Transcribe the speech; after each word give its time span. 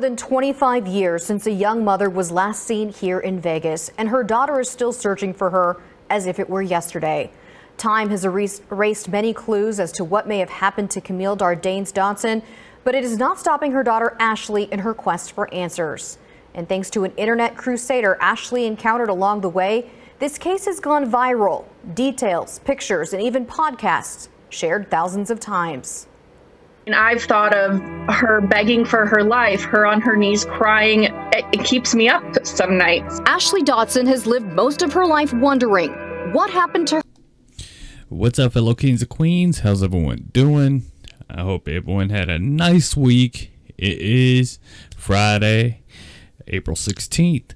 More 0.00 0.08
than 0.08 0.16
25 0.16 0.86
years 0.86 1.26
since 1.26 1.46
a 1.46 1.50
young 1.50 1.84
mother 1.84 2.08
was 2.08 2.32
last 2.32 2.62
seen 2.62 2.88
here 2.88 3.20
in 3.20 3.38
Vegas, 3.38 3.90
and 3.98 4.08
her 4.08 4.24
daughter 4.24 4.58
is 4.58 4.70
still 4.70 4.94
searching 4.94 5.34
for 5.34 5.50
her 5.50 5.76
as 6.08 6.24
if 6.24 6.38
it 6.38 6.48
were 6.48 6.62
yesterday. 6.62 7.30
Time 7.76 8.08
has 8.08 8.24
erased 8.24 9.08
many 9.10 9.34
clues 9.34 9.78
as 9.78 9.92
to 9.92 10.02
what 10.02 10.26
may 10.26 10.38
have 10.38 10.48
happened 10.48 10.90
to 10.92 11.02
Camille 11.02 11.36
Dardanes 11.36 11.92
Dotson, 11.92 12.42
but 12.82 12.94
it 12.94 13.04
is 13.04 13.18
not 13.18 13.38
stopping 13.38 13.72
her 13.72 13.82
daughter 13.82 14.16
Ashley 14.18 14.72
in 14.72 14.78
her 14.78 14.94
quest 14.94 15.32
for 15.32 15.52
answers. 15.52 16.16
And 16.54 16.66
thanks 16.66 16.88
to 16.92 17.04
an 17.04 17.12
internet 17.18 17.58
crusader 17.58 18.16
Ashley 18.22 18.64
encountered 18.64 19.10
along 19.10 19.42
the 19.42 19.50
way, 19.50 19.90
this 20.18 20.38
case 20.38 20.64
has 20.64 20.80
gone 20.80 21.10
viral. 21.10 21.66
Details, 21.92 22.60
pictures, 22.60 23.12
and 23.12 23.20
even 23.20 23.44
podcasts 23.44 24.28
shared 24.48 24.90
thousands 24.90 25.30
of 25.30 25.40
times. 25.40 26.06
And 26.90 26.96
I've 26.96 27.22
thought 27.22 27.54
of 27.54 27.80
her 28.12 28.40
begging 28.40 28.84
for 28.84 29.06
her 29.06 29.22
life, 29.22 29.62
her 29.62 29.86
on 29.86 30.00
her 30.00 30.16
knees 30.16 30.44
crying. 30.44 31.04
It, 31.04 31.44
it 31.52 31.64
keeps 31.64 31.94
me 31.94 32.08
up 32.08 32.44
some 32.44 32.76
nights. 32.76 33.20
Ashley 33.26 33.62
Dotson 33.62 34.08
has 34.08 34.26
lived 34.26 34.46
most 34.46 34.82
of 34.82 34.92
her 34.94 35.06
life 35.06 35.32
wondering 35.32 35.92
what 36.32 36.50
happened 36.50 36.88
to 36.88 36.96
her. 36.96 37.02
What's 38.08 38.40
up, 38.40 38.54
fellow 38.54 38.74
kings 38.74 39.02
and 39.02 39.08
queens? 39.08 39.60
How's 39.60 39.84
everyone 39.84 40.30
doing? 40.32 40.82
I 41.30 41.42
hope 41.42 41.68
everyone 41.68 42.10
had 42.10 42.28
a 42.28 42.40
nice 42.40 42.96
week. 42.96 43.52
It 43.78 43.98
is 44.00 44.58
Friday, 44.96 45.84
April 46.48 46.74
16th, 46.74 47.52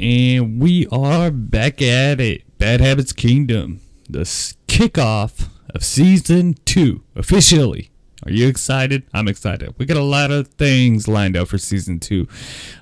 and 0.00 0.60
we 0.60 0.88
are 0.88 1.30
back 1.30 1.80
at 1.80 2.20
it. 2.20 2.58
Bad 2.58 2.80
Habits 2.80 3.12
Kingdom, 3.12 3.80
the 4.10 4.22
kickoff 4.66 5.50
of 5.72 5.84
season 5.84 6.56
two, 6.64 7.04
officially. 7.14 7.91
Are 8.24 8.30
you 8.30 8.46
excited? 8.48 9.04
I'm 9.12 9.28
excited. 9.28 9.74
We 9.78 9.86
got 9.86 9.96
a 9.96 10.02
lot 10.02 10.30
of 10.30 10.48
things 10.48 11.08
lined 11.08 11.36
up 11.36 11.48
for 11.48 11.58
season 11.58 11.98
two. 12.00 12.28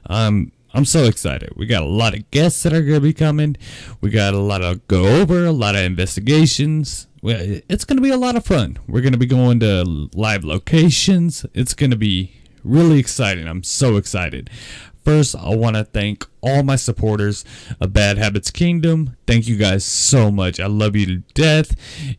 Um, 0.06 0.52
I'm 0.72 0.84
so 0.84 1.04
excited. 1.04 1.52
We 1.56 1.66
got 1.66 1.82
a 1.82 1.86
lot 1.86 2.14
of 2.14 2.30
guests 2.30 2.62
that 2.62 2.72
are 2.72 2.82
going 2.82 2.94
to 2.94 3.00
be 3.00 3.12
coming. 3.12 3.56
We 4.00 4.10
got 4.10 4.34
a 4.34 4.38
lot 4.38 4.62
of 4.62 4.86
go 4.86 5.20
over, 5.20 5.46
a 5.46 5.52
lot 5.52 5.74
of 5.74 5.82
investigations. 5.82 7.08
It's 7.22 7.84
going 7.84 7.96
to 7.96 8.02
be 8.02 8.10
a 8.10 8.16
lot 8.16 8.36
of 8.36 8.44
fun. 8.44 8.78
We're 8.86 9.00
going 9.00 9.12
to 9.12 9.18
be 9.18 9.26
going 9.26 9.60
to 9.60 10.08
live 10.14 10.44
locations. 10.44 11.44
It's 11.54 11.74
going 11.74 11.90
to 11.90 11.96
be 11.96 12.40
really 12.62 12.98
exciting. 12.98 13.48
I'm 13.48 13.64
so 13.64 13.96
excited. 13.96 14.48
First, 15.04 15.34
I 15.34 15.54
want 15.54 15.76
to 15.76 15.84
thank 15.84 16.26
all 16.42 16.62
my 16.62 16.76
supporters 16.76 17.44
of 17.80 17.92
Bad 17.92 18.18
Habits 18.18 18.50
Kingdom. 18.50 19.16
Thank 19.26 19.48
you 19.48 19.56
guys 19.56 19.84
so 19.84 20.30
much. 20.30 20.60
I 20.60 20.66
love 20.66 20.94
you 20.94 21.06
to 21.06 21.16
death. 21.34 21.74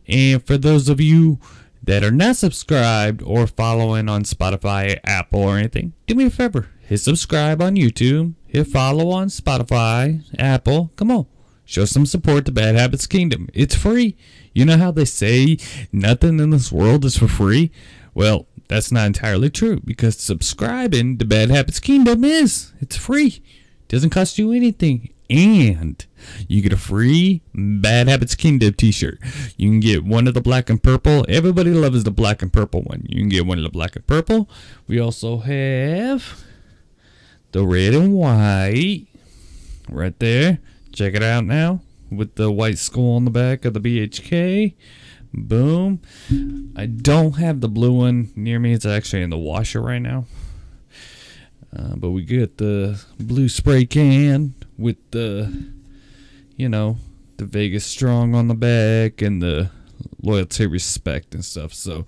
And 0.08 0.46
for 0.46 0.58
those 0.58 0.90
of 0.90 1.00
you 1.00 1.40
that 1.84 2.04
are 2.04 2.12
not 2.12 2.36
subscribed 2.36 3.22
or 3.24 3.48
following 3.48 4.08
on 4.08 4.24
Spotify, 4.24 5.00
Apple, 5.04 5.42
or 5.42 5.58
anything, 5.58 5.94
do 6.08 6.16
me 6.16 6.26
a 6.26 6.30
favor. 6.30 6.70
Hit 6.82 7.00
subscribe 7.00 7.62
on 7.62 7.76
YouTube. 7.76 8.34
Hit 8.48 8.68
follow 8.68 9.10
on 9.12 9.28
Spotify, 9.28 10.24
Apple. 10.38 10.92
Come 10.96 11.12
on. 11.12 11.26
Show 11.66 11.86
some 11.86 12.06
support 12.06 12.46
to 12.46 12.52
Bad 12.52 12.76
Habits 12.76 13.08
Kingdom. 13.08 13.48
It's 13.54 13.76
free. 13.76 14.18
You 14.54 14.66
know 14.66 14.78
how 14.78 14.92
they 14.92 15.06
say 15.06 15.58
nothing 15.92 16.40
in 16.40 16.50
this 16.50 16.72
world 16.72 17.06
is 17.06 17.18
for 17.18 17.30
free? 17.30 17.72
Well, 18.14 18.48
that's 18.68 18.92
not 18.92 19.08
entirely 19.08 19.50
true 19.50 19.80
because 19.86 20.18
subscribing 20.18 21.18
to 21.18 21.26
Bad 21.26 21.50
Habits 21.50 21.80
Kingdom 21.80 22.26
is. 22.26 22.74
It's 22.82 22.98
free. 22.98 23.42
Doesn't 23.88 24.10
cost 24.10 24.38
you 24.38 24.52
anything 24.52 25.14
and 25.32 26.06
you 26.48 26.62
get 26.62 26.74
a 26.74 26.78
free 26.78 27.42
Bad 27.56 28.08
Habits 28.08 28.36
Kingdom 28.36 28.74
t-shirt. 28.74 29.20
You 29.58 29.70
can 29.70 29.80
get 29.80 30.04
one 30.04 30.28
of 30.28 30.34
the 30.34 30.42
black 30.42 30.70
and 30.70 30.82
purple. 30.82 31.26
Everybody 31.30 31.72
loves 31.72 32.04
the 32.04 32.12
black 32.12 32.42
and 32.42 32.52
purple 32.52 32.82
one. 32.82 33.06
You 33.08 33.22
can 33.22 33.30
get 33.30 33.46
one 33.46 33.58
of 33.58 33.64
the 33.64 33.70
black 33.70 33.96
and 33.96 34.06
purple. 34.06 34.50
We 34.88 35.00
also 35.00 35.38
have 35.38 36.44
the 37.54 37.66
red 37.66 37.94
and 37.94 38.14
white 38.14 39.08
right 39.90 40.18
there. 40.20 40.60
Check 40.92 41.16
it 41.16 41.24
out 41.24 41.46
now 41.46 41.82
with 42.12 42.36
the 42.36 42.52
white 42.52 42.78
skull 42.78 43.16
on 43.16 43.26
the 43.26 43.32
back 43.32 43.64
of 43.64 43.74
the 43.74 43.80
BHK. 43.80 44.76
Boom. 45.34 46.02
I 46.76 46.86
don't 46.86 47.38
have 47.38 47.62
the 47.62 47.70
blue 47.70 47.94
one 47.94 48.32
near 48.36 48.60
me. 48.60 48.74
It's 48.74 48.86
actually 48.86 49.22
in 49.22 49.30
the 49.30 49.38
washer 49.38 49.82
right 49.82 50.02
now. 50.02 50.26
Uh, 51.76 51.96
but 51.96 52.12
we 52.12 52.24
get 52.24 52.58
the 52.58 53.02
blue 53.20 53.48
spray 53.48 53.86
can 53.86 54.54
with 54.78 54.98
the, 55.12 55.72
you 56.58 56.68
know, 56.68 56.98
the 57.38 57.46
Vegas 57.46 57.86
Strong 57.86 58.36
on 58.36 58.48
the 58.48 58.56
back 58.56 59.22
and 59.22 59.42
the 59.42 59.72
loyalty, 60.22 60.68
respect, 60.68 61.34
and 61.34 61.44
stuff. 61.46 61.74
So, 61.74 62.06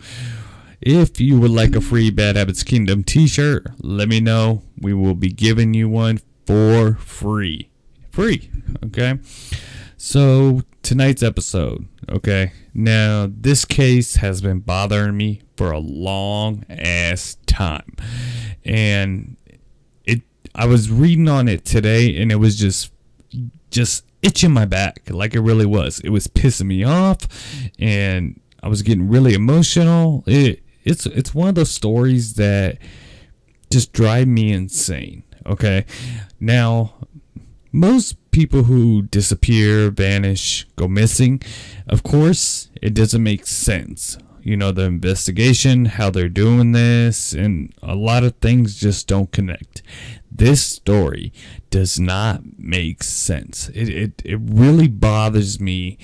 if 0.81 1.22
you 1.22 1.40
would 1.40 1.51
like 1.51 1.75
a 1.75 1.81
free 1.81 2.12
Bad 2.12 2.35
Habits 2.35 2.63
Kingdom 2.63 3.03
t 3.03 3.25
shirt, 3.28 3.68
let 3.79 4.09
me 4.09 4.19
know. 4.19 4.63
We 4.79 4.94
will 4.94 5.16
be 5.16 5.31
giving 5.31 5.74
you 5.74 5.88
one 5.88 6.19
for 6.45 6.95
free. 6.95 7.69
Free. 8.12 8.50
Okay. 8.85 9.19
So, 9.95 10.62
tonight's 10.81 11.24
episode. 11.24 11.88
Okay. 12.09 12.51
Now, 12.74 13.30
this 13.31 13.63
case 13.63 14.18
has 14.18 14.41
been 14.41 14.59
bothering 14.59 15.16
me 15.16 15.41
for 15.56 15.72
a 15.72 15.80
long 15.80 16.66
ass 16.69 17.38
time. 17.45 17.95
And 18.66 19.38
I 20.55 20.65
was 20.65 20.91
reading 20.91 21.27
on 21.27 21.47
it 21.47 21.65
today 21.65 22.21
and 22.21 22.31
it 22.31 22.35
was 22.35 22.57
just 22.57 22.91
just 23.71 24.05
itching 24.21 24.51
my 24.51 24.65
back 24.65 25.01
like 25.09 25.33
it 25.33 25.41
really 25.41 25.65
was. 25.65 25.99
It 26.01 26.09
was 26.09 26.27
pissing 26.27 26.67
me 26.67 26.83
off 26.83 27.27
and 27.79 28.39
I 28.61 28.67
was 28.67 28.81
getting 28.81 29.09
really 29.09 29.33
emotional. 29.33 30.23
It 30.27 30.61
it's 30.83 31.05
it's 31.05 31.33
one 31.33 31.49
of 31.49 31.55
those 31.55 31.71
stories 31.71 32.35
that 32.35 32.77
just 33.71 33.93
drive 33.93 34.27
me 34.27 34.51
insane. 34.51 35.23
Okay. 35.45 35.85
Now, 36.39 36.93
most 37.71 38.15
people 38.31 38.63
who 38.63 39.01
disappear, 39.01 39.89
vanish, 39.89 40.67
go 40.75 40.87
missing, 40.87 41.41
of 41.87 42.03
course, 42.03 42.69
it 42.81 42.93
doesn't 42.93 43.23
make 43.23 43.47
sense 43.47 44.17
you 44.43 44.57
know, 44.57 44.71
the 44.71 44.83
investigation, 44.83 45.85
how 45.85 46.09
they're 46.09 46.27
doing 46.27 46.73
this, 46.73 47.31
and 47.31 47.73
a 47.81 47.95
lot 47.95 48.23
of 48.25 48.35
things 48.35 48.75
just 48.75 49.07
don't 49.07 49.31
connect. 49.31 49.81
This 50.35 50.63
story 50.63 51.31
does 51.69 51.99
not 51.99 52.41
make 52.57 53.03
sense. 53.03 53.69
It, 53.69 53.89
it, 53.89 54.21
it 54.25 54.39
really 54.41 54.88
bothers 54.88 55.59
me 55.59 55.99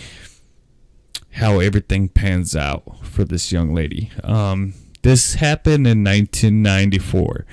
how 1.32 1.60
everything 1.60 2.10
pans 2.10 2.56
out 2.56 3.06
for 3.06 3.24
this 3.24 3.52
young 3.52 3.74
lady. 3.74 4.12
Um, 4.24 4.74
this 5.02 5.36
happened 5.36 5.88
in 5.88 6.04
1994. 6.04 7.46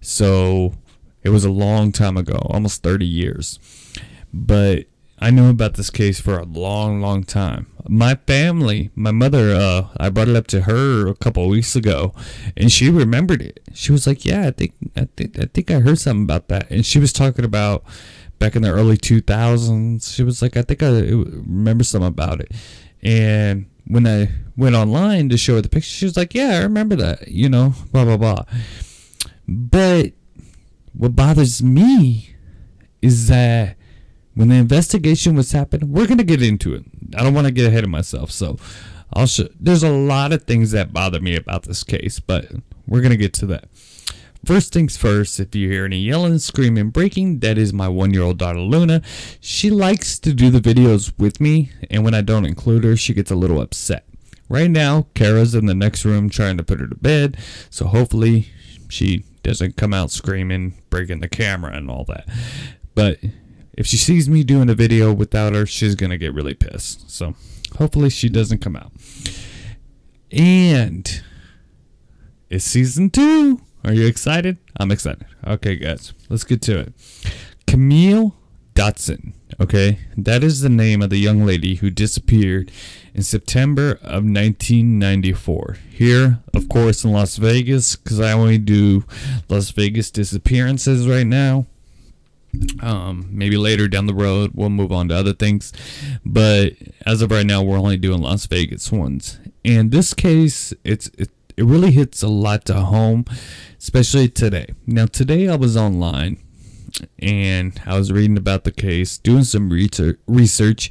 So 0.00 0.74
it 1.22 1.28
was 1.28 1.44
a 1.44 1.50
long 1.50 1.92
time 1.92 2.16
ago, 2.16 2.38
almost 2.50 2.82
30 2.82 3.06
years. 3.06 3.60
But 4.32 4.86
I 5.18 5.30
knew 5.30 5.48
about 5.48 5.74
this 5.74 5.90
case 5.90 6.20
for 6.20 6.38
a 6.38 6.44
long, 6.44 7.00
long 7.00 7.24
time. 7.24 7.66
My 7.88 8.16
family, 8.26 8.90
my 8.94 9.12
mother, 9.12 9.54
uh, 9.54 9.88
I 9.96 10.10
brought 10.10 10.28
it 10.28 10.36
up 10.36 10.46
to 10.48 10.62
her 10.62 11.06
a 11.08 11.14
couple 11.14 11.48
weeks 11.48 11.74
ago, 11.74 12.12
and 12.56 12.70
she 12.70 12.90
remembered 12.90 13.40
it. 13.40 13.60
She 13.72 13.92
was 13.92 14.06
like, 14.06 14.24
"Yeah, 14.24 14.46
I 14.46 14.50
think, 14.50 14.74
I 14.94 15.08
think, 15.16 15.38
I 15.38 15.46
think 15.46 15.70
I 15.70 15.80
heard 15.80 15.98
something 15.98 16.24
about 16.24 16.48
that." 16.48 16.70
And 16.70 16.84
she 16.84 16.98
was 16.98 17.12
talking 17.12 17.44
about 17.44 17.84
back 18.38 18.56
in 18.56 18.62
the 18.62 18.70
early 18.70 18.98
2000s. 18.98 20.12
She 20.12 20.22
was 20.22 20.42
like, 20.42 20.56
"I 20.56 20.62
think 20.62 20.82
I 20.82 20.88
remember 20.88 21.84
something 21.84 22.08
about 22.08 22.40
it." 22.40 22.52
And 23.02 23.66
when 23.86 24.06
I 24.06 24.30
went 24.56 24.74
online 24.74 25.28
to 25.30 25.38
show 25.38 25.54
her 25.54 25.62
the 25.62 25.68
picture, 25.68 25.88
she 25.88 26.04
was 26.04 26.16
like, 26.16 26.34
"Yeah, 26.34 26.58
I 26.58 26.62
remember 26.62 26.96
that." 26.96 27.28
You 27.28 27.48
know, 27.48 27.74
blah 27.92 28.04
blah 28.04 28.18
blah. 28.18 28.44
But 29.48 30.12
what 30.92 31.16
bothers 31.16 31.62
me 31.62 32.34
is 33.00 33.28
that 33.28 33.76
when 34.36 34.48
the 34.48 34.54
investigation 34.54 35.34
was 35.34 35.50
happening, 35.52 35.90
we're 35.90 36.06
gonna 36.06 36.22
get 36.22 36.42
into 36.42 36.74
it. 36.74 36.84
I 37.16 37.24
don't 37.24 37.34
want 37.34 37.46
to 37.46 37.52
get 37.52 37.66
ahead 37.66 37.84
of 37.84 37.90
myself, 37.90 38.30
so 38.30 38.58
I'll 39.12 39.26
show. 39.26 39.48
There's 39.58 39.82
a 39.82 39.90
lot 39.90 40.32
of 40.32 40.42
things 40.42 40.70
that 40.72 40.92
bother 40.92 41.20
me 41.20 41.34
about 41.36 41.62
this 41.62 41.82
case, 41.82 42.20
but 42.20 42.52
we're 42.86 43.00
gonna 43.00 43.16
get 43.16 43.32
to 43.34 43.46
that. 43.46 43.68
First 44.44 44.74
things 44.74 44.96
first, 44.96 45.40
if 45.40 45.54
you 45.54 45.70
hear 45.70 45.86
any 45.86 45.98
yelling, 45.98 46.38
screaming, 46.38 46.90
breaking, 46.90 47.40
that 47.40 47.56
is 47.56 47.72
my 47.72 47.88
one 47.88 48.12
year 48.12 48.22
old 48.22 48.38
daughter 48.38 48.60
Luna. 48.60 49.00
She 49.40 49.70
likes 49.70 50.18
to 50.18 50.34
do 50.34 50.50
the 50.50 50.60
videos 50.60 51.12
with 51.18 51.40
me, 51.40 51.72
and 51.90 52.04
when 52.04 52.14
I 52.14 52.20
don't 52.20 52.44
include 52.44 52.84
her, 52.84 52.94
she 52.94 53.14
gets 53.14 53.30
a 53.30 53.36
little 53.36 53.60
upset. 53.60 54.06
Right 54.50 54.70
now, 54.70 55.06
Kara's 55.14 55.54
in 55.54 55.64
the 55.64 55.74
next 55.74 56.04
room 56.04 56.28
trying 56.28 56.58
to 56.58 56.62
put 56.62 56.78
her 56.78 56.86
to 56.86 56.94
bed, 56.94 57.38
so 57.70 57.86
hopefully 57.86 58.48
she 58.88 59.24
doesn't 59.42 59.78
come 59.78 59.94
out 59.94 60.10
screaming, 60.10 60.74
breaking 60.90 61.20
the 61.20 61.28
camera, 61.28 61.74
and 61.74 61.90
all 61.90 62.04
that. 62.04 62.28
But 62.94 63.18
if 63.76 63.86
she 63.86 63.96
sees 63.96 64.28
me 64.28 64.42
doing 64.42 64.70
a 64.70 64.74
video 64.74 65.12
without 65.12 65.54
her, 65.54 65.66
she's 65.66 65.94
going 65.94 66.10
to 66.10 66.18
get 66.18 66.34
really 66.34 66.54
pissed. 66.54 67.10
So 67.10 67.34
hopefully 67.76 68.10
she 68.10 68.28
doesn't 68.28 68.58
come 68.58 68.76
out. 68.76 68.92
And 70.32 71.22
it's 72.48 72.64
season 72.64 73.10
two. 73.10 73.60
Are 73.84 73.92
you 73.92 74.06
excited? 74.06 74.58
I'm 74.78 74.90
excited. 74.90 75.26
Okay, 75.46 75.76
guys, 75.76 76.12
let's 76.28 76.44
get 76.44 76.62
to 76.62 76.80
it. 76.80 76.92
Camille 77.66 78.34
Dotson. 78.74 79.32
Okay, 79.60 80.00
that 80.16 80.42
is 80.42 80.60
the 80.60 80.68
name 80.68 81.00
of 81.00 81.10
the 81.10 81.18
young 81.18 81.46
lady 81.46 81.76
who 81.76 81.88
disappeared 81.88 82.70
in 83.14 83.22
September 83.22 83.92
of 84.02 84.24
1994. 84.24 85.78
Here, 85.90 86.40
of 86.52 86.68
course, 86.68 87.04
in 87.04 87.12
Las 87.12 87.36
Vegas, 87.36 87.96
because 87.96 88.20
I 88.20 88.32
only 88.32 88.58
do 88.58 89.04
Las 89.48 89.70
Vegas 89.70 90.10
disappearances 90.10 91.08
right 91.08 91.26
now. 91.26 91.66
Um, 92.82 93.28
maybe 93.30 93.56
later 93.56 93.88
down 93.88 94.06
the 94.06 94.14
road 94.14 94.52
we'll 94.54 94.70
move 94.70 94.92
on 94.92 95.08
to 95.08 95.14
other 95.14 95.32
things, 95.32 95.72
but 96.24 96.72
as 97.04 97.22
of 97.22 97.30
right 97.30 97.46
now, 97.46 97.62
we're 97.62 97.78
only 97.78 97.96
doing 97.96 98.20
Las 98.20 98.46
Vegas 98.46 98.92
ones. 98.92 99.38
And 99.64 99.90
this 99.90 100.14
case, 100.14 100.72
it's 100.84 101.08
it, 101.18 101.30
it 101.56 101.64
really 101.64 101.90
hits 101.90 102.22
a 102.22 102.28
lot 102.28 102.64
to 102.66 102.74
home, 102.74 103.24
especially 103.78 104.28
today. 104.28 104.66
Now, 104.86 105.06
today 105.06 105.48
I 105.48 105.56
was 105.56 105.76
online 105.76 106.38
and 107.18 107.80
I 107.86 107.98
was 107.98 108.12
reading 108.12 108.36
about 108.36 108.64
the 108.64 108.72
case, 108.72 109.18
doing 109.18 109.44
some 109.44 109.70
research, 109.70 110.90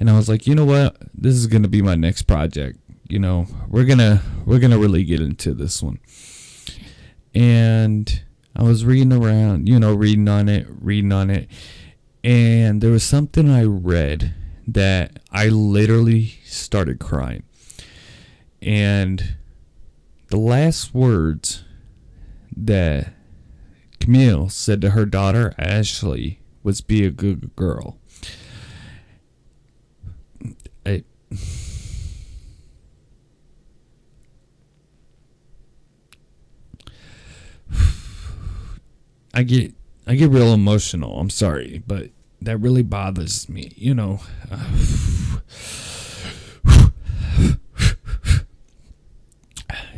and 0.00 0.10
I 0.10 0.16
was 0.16 0.28
like, 0.28 0.46
you 0.46 0.54
know 0.54 0.64
what, 0.64 0.96
this 1.14 1.34
is 1.34 1.46
gonna 1.46 1.68
be 1.68 1.82
my 1.82 1.94
next 1.94 2.22
project. 2.22 2.78
You 3.08 3.18
know, 3.18 3.46
we're 3.68 3.84
gonna 3.84 4.22
we're 4.44 4.58
gonna 4.58 4.78
really 4.78 5.04
get 5.04 5.20
into 5.20 5.54
this 5.54 5.82
one. 5.82 5.98
And 7.34 8.22
I 8.56 8.62
was 8.62 8.86
reading 8.86 9.12
around, 9.12 9.68
you 9.68 9.78
know, 9.78 9.92
reading 9.92 10.28
on 10.28 10.48
it, 10.48 10.66
reading 10.80 11.12
on 11.12 11.28
it, 11.28 11.48
and 12.24 12.80
there 12.80 12.90
was 12.90 13.02
something 13.02 13.50
I 13.50 13.64
read 13.64 14.34
that 14.66 15.20
I 15.30 15.48
literally 15.48 16.38
started 16.44 16.98
crying. 16.98 17.42
And 18.62 19.36
the 20.28 20.38
last 20.38 20.94
words 20.94 21.64
that 22.56 23.12
Camille 24.00 24.48
said 24.48 24.80
to 24.80 24.90
her 24.90 25.04
daughter 25.04 25.54
Ashley 25.58 26.40
was 26.62 26.80
be 26.80 27.04
a 27.04 27.10
good 27.10 27.54
girl. 27.56 27.98
I, 30.84 31.04
I 39.36 39.42
get 39.42 39.74
I 40.06 40.14
get 40.14 40.30
real 40.30 40.54
emotional. 40.54 41.20
I'm 41.20 41.30
sorry, 41.30 41.82
but 41.86 42.10
that 42.40 42.58
really 42.58 42.82
bothers 42.82 43.48
me. 43.48 43.72
You 43.76 43.94
know. 43.94 44.20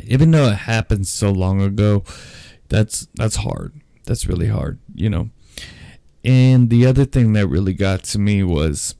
Even 0.05 0.31
though 0.31 0.47
it 0.49 0.55
happened 0.55 1.07
so 1.07 1.31
long 1.31 1.61
ago, 1.61 2.03
that's 2.67 3.07
that's 3.15 3.37
hard 3.37 3.79
that's 4.09 4.25
really 4.25 4.47
hard, 4.47 4.79
you 4.95 5.07
know. 5.07 5.29
And 6.25 6.71
the 6.71 6.85
other 6.87 7.05
thing 7.05 7.33
that 7.33 7.47
really 7.47 7.73
got 7.73 8.03
to 8.05 8.19
me 8.19 8.43
was 8.43 8.95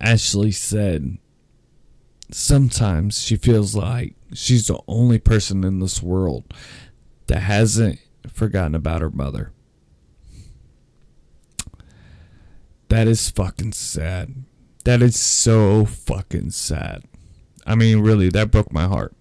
Ashley 0.00 0.50
said 0.50 1.18
sometimes 2.30 3.20
she 3.20 3.36
feels 3.36 3.74
like 3.76 4.14
she's 4.32 4.66
the 4.66 4.80
only 4.88 5.18
person 5.18 5.62
in 5.62 5.78
this 5.78 6.02
world 6.02 6.54
that 7.26 7.40
hasn't 7.40 8.00
forgotten 8.30 8.74
about 8.74 9.02
her 9.02 9.10
mother. 9.10 9.52
That 12.88 13.08
is 13.08 13.30
fucking 13.30 13.72
sad. 13.72 14.44
That 14.84 15.00
is 15.00 15.18
so 15.18 15.84
fucking 15.84 16.50
sad. 16.50 17.04
I 17.66 17.74
mean, 17.74 18.00
really, 18.00 18.28
that 18.30 18.50
broke 18.50 18.72
my 18.72 18.86
heart. 18.86 19.14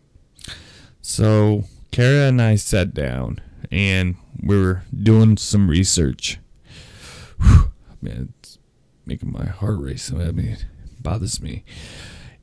So, 1.01 1.65
Kara 1.91 2.27
and 2.27 2.41
I 2.41 2.55
sat 2.55 2.93
down 2.93 3.39
and 3.71 4.15
we 4.41 4.59
were 4.59 4.83
doing 4.91 5.37
some 5.37 5.69
research. 5.69 6.39
Whew, 7.39 7.71
man, 8.01 8.33
it's 8.39 8.57
making 9.05 9.31
my 9.31 9.45
heart 9.45 9.79
race. 9.79 10.11
I 10.11 10.31
mean, 10.31 10.47
it 10.47 10.65
bothers 11.01 11.41
me. 11.41 11.63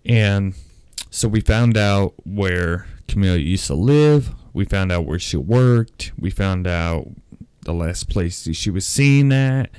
And 0.04 0.54
so 1.10 1.28
we 1.28 1.40
found 1.40 1.76
out 1.76 2.14
where 2.24 2.86
Camille 3.06 3.36
used 3.36 3.66
to 3.66 3.74
live. 3.74 4.30
We 4.52 4.64
found 4.64 4.92
out 4.92 5.06
where 5.06 5.18
she 5.18 5.36
worked. 5.36 6.12
We 6.18 6.30
found 6.30 6.66
out 6.66 7.08
the 7.62 7.74
last 7.74 8.08
place 8.08 8.48
she 8.56 8.70
was 8.70 8.86
seen 8.86 9.30
at 9.30 9.70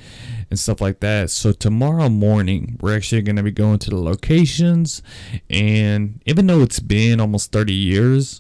and 0.49 0.59
stuff 0.59 0.79
like 0.79 0.99
that. 0.99 1.31
So 1.31 1.51
tomorrow 1.51 2.07
morning, 2.07 2.77
we're 2.79 2.95
actually 2.95 3.21
going 3.23 3.35
to 3.37 3.43
be 3.43 3.51
going 3.51 3.79
to 3.79 3.89
the 3.89 3.99
locations. 3.99 5.01
And 5.49 6.21
even 6.25 6.47
though 6.47 6.61
it's 6.61 6.79
been 6.79 7.19
almost 7.19 7.51
30 7.51 7.73
years, 7.73 8.39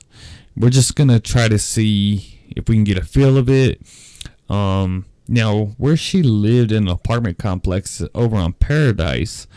we're 0.55 0.69
just 0.69 0.95
going 0.95 1.09
to 1.09 1.19
try 1.19 1.47
to 1.47 1.57
see 1.57 2.39
if 2.55 2.69
we 2.69 2.75
can 2.75 2.83
get 2.83 2.97
a 2.97 3.03
feel 3.03 3.37
of 3.37 3.49
it. 3.49 3.81
Um, 4.49 5.05
now, 5.27 5.75
where 5.77 5.97
she 5.97 6.23
lived 6.23 6.71
in 6.71 6.83
an 6.83 6.89
apartment 6.89 7.37
complex 7.37 8.01
over 8.15 8.35
on 8.35 8.53
Paradise, 8.53 9.47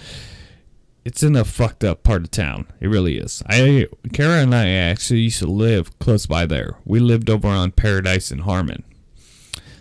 it's 1.04 1.22
in 1.22 1.36
a 1.36 1.44
fucked 1.44 1.84
up 1.84 2.02
part 2.02 2.22
of 2.22 2.30
town. 2.30 2.66
It 2.80 2.88
really 2.88 3.18
is. 3.18 3.42
I, 3.46 3.88
Kara 4.12 4.42
and 4.42 4.54
I 4.54 4.68
actually 4.68 5.20
used 5.20 5.40
to 5.40 5.46
live 5.46 5.98
close 5.98 6.26
by 6.26 6.46
there. 6.46 6.76
We 6.84 7.00
lived 7.00 7.28
over 7.28 7.48
on 7.48 7.72
Paradise 7.72 8.30
and 8.30 8.42
Harmon, 8.42 8.84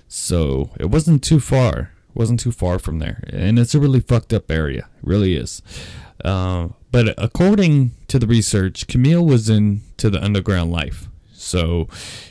so 0.07 0.71
it 0.79 0.89
wasn't 0.89 1.23
too 1.23 1.39
far. 1.39 1.91
It 2.09 2.15
wasn't 2.15 2.39
too 2.39 2.51
far 2.51 2.79
from 2.79 2.99
there, 2.99 3.23
and 3.27 3.57
it's 3.57 3.75
a 3.75 3.79
really 3.79 3.99
fucked 3.99 4.33
up 4.33 4.51
area. 4.51 4.89
It 4.97 5.07
really 5.07 5.35
is. 5.35 5.61
Uh, 6.23 6.69
but 6.91 7.13
according 7.17 7.91
to 8.07 8.19
the 8.19 8.27
research, 8.27 8.87
Camille 8.87 9.25
was 9.25 9.49
into 9.49 10.09
the 10.09 10.23
underground 10.23 10.71
life. 10.71 11.07
So 11.33 11.87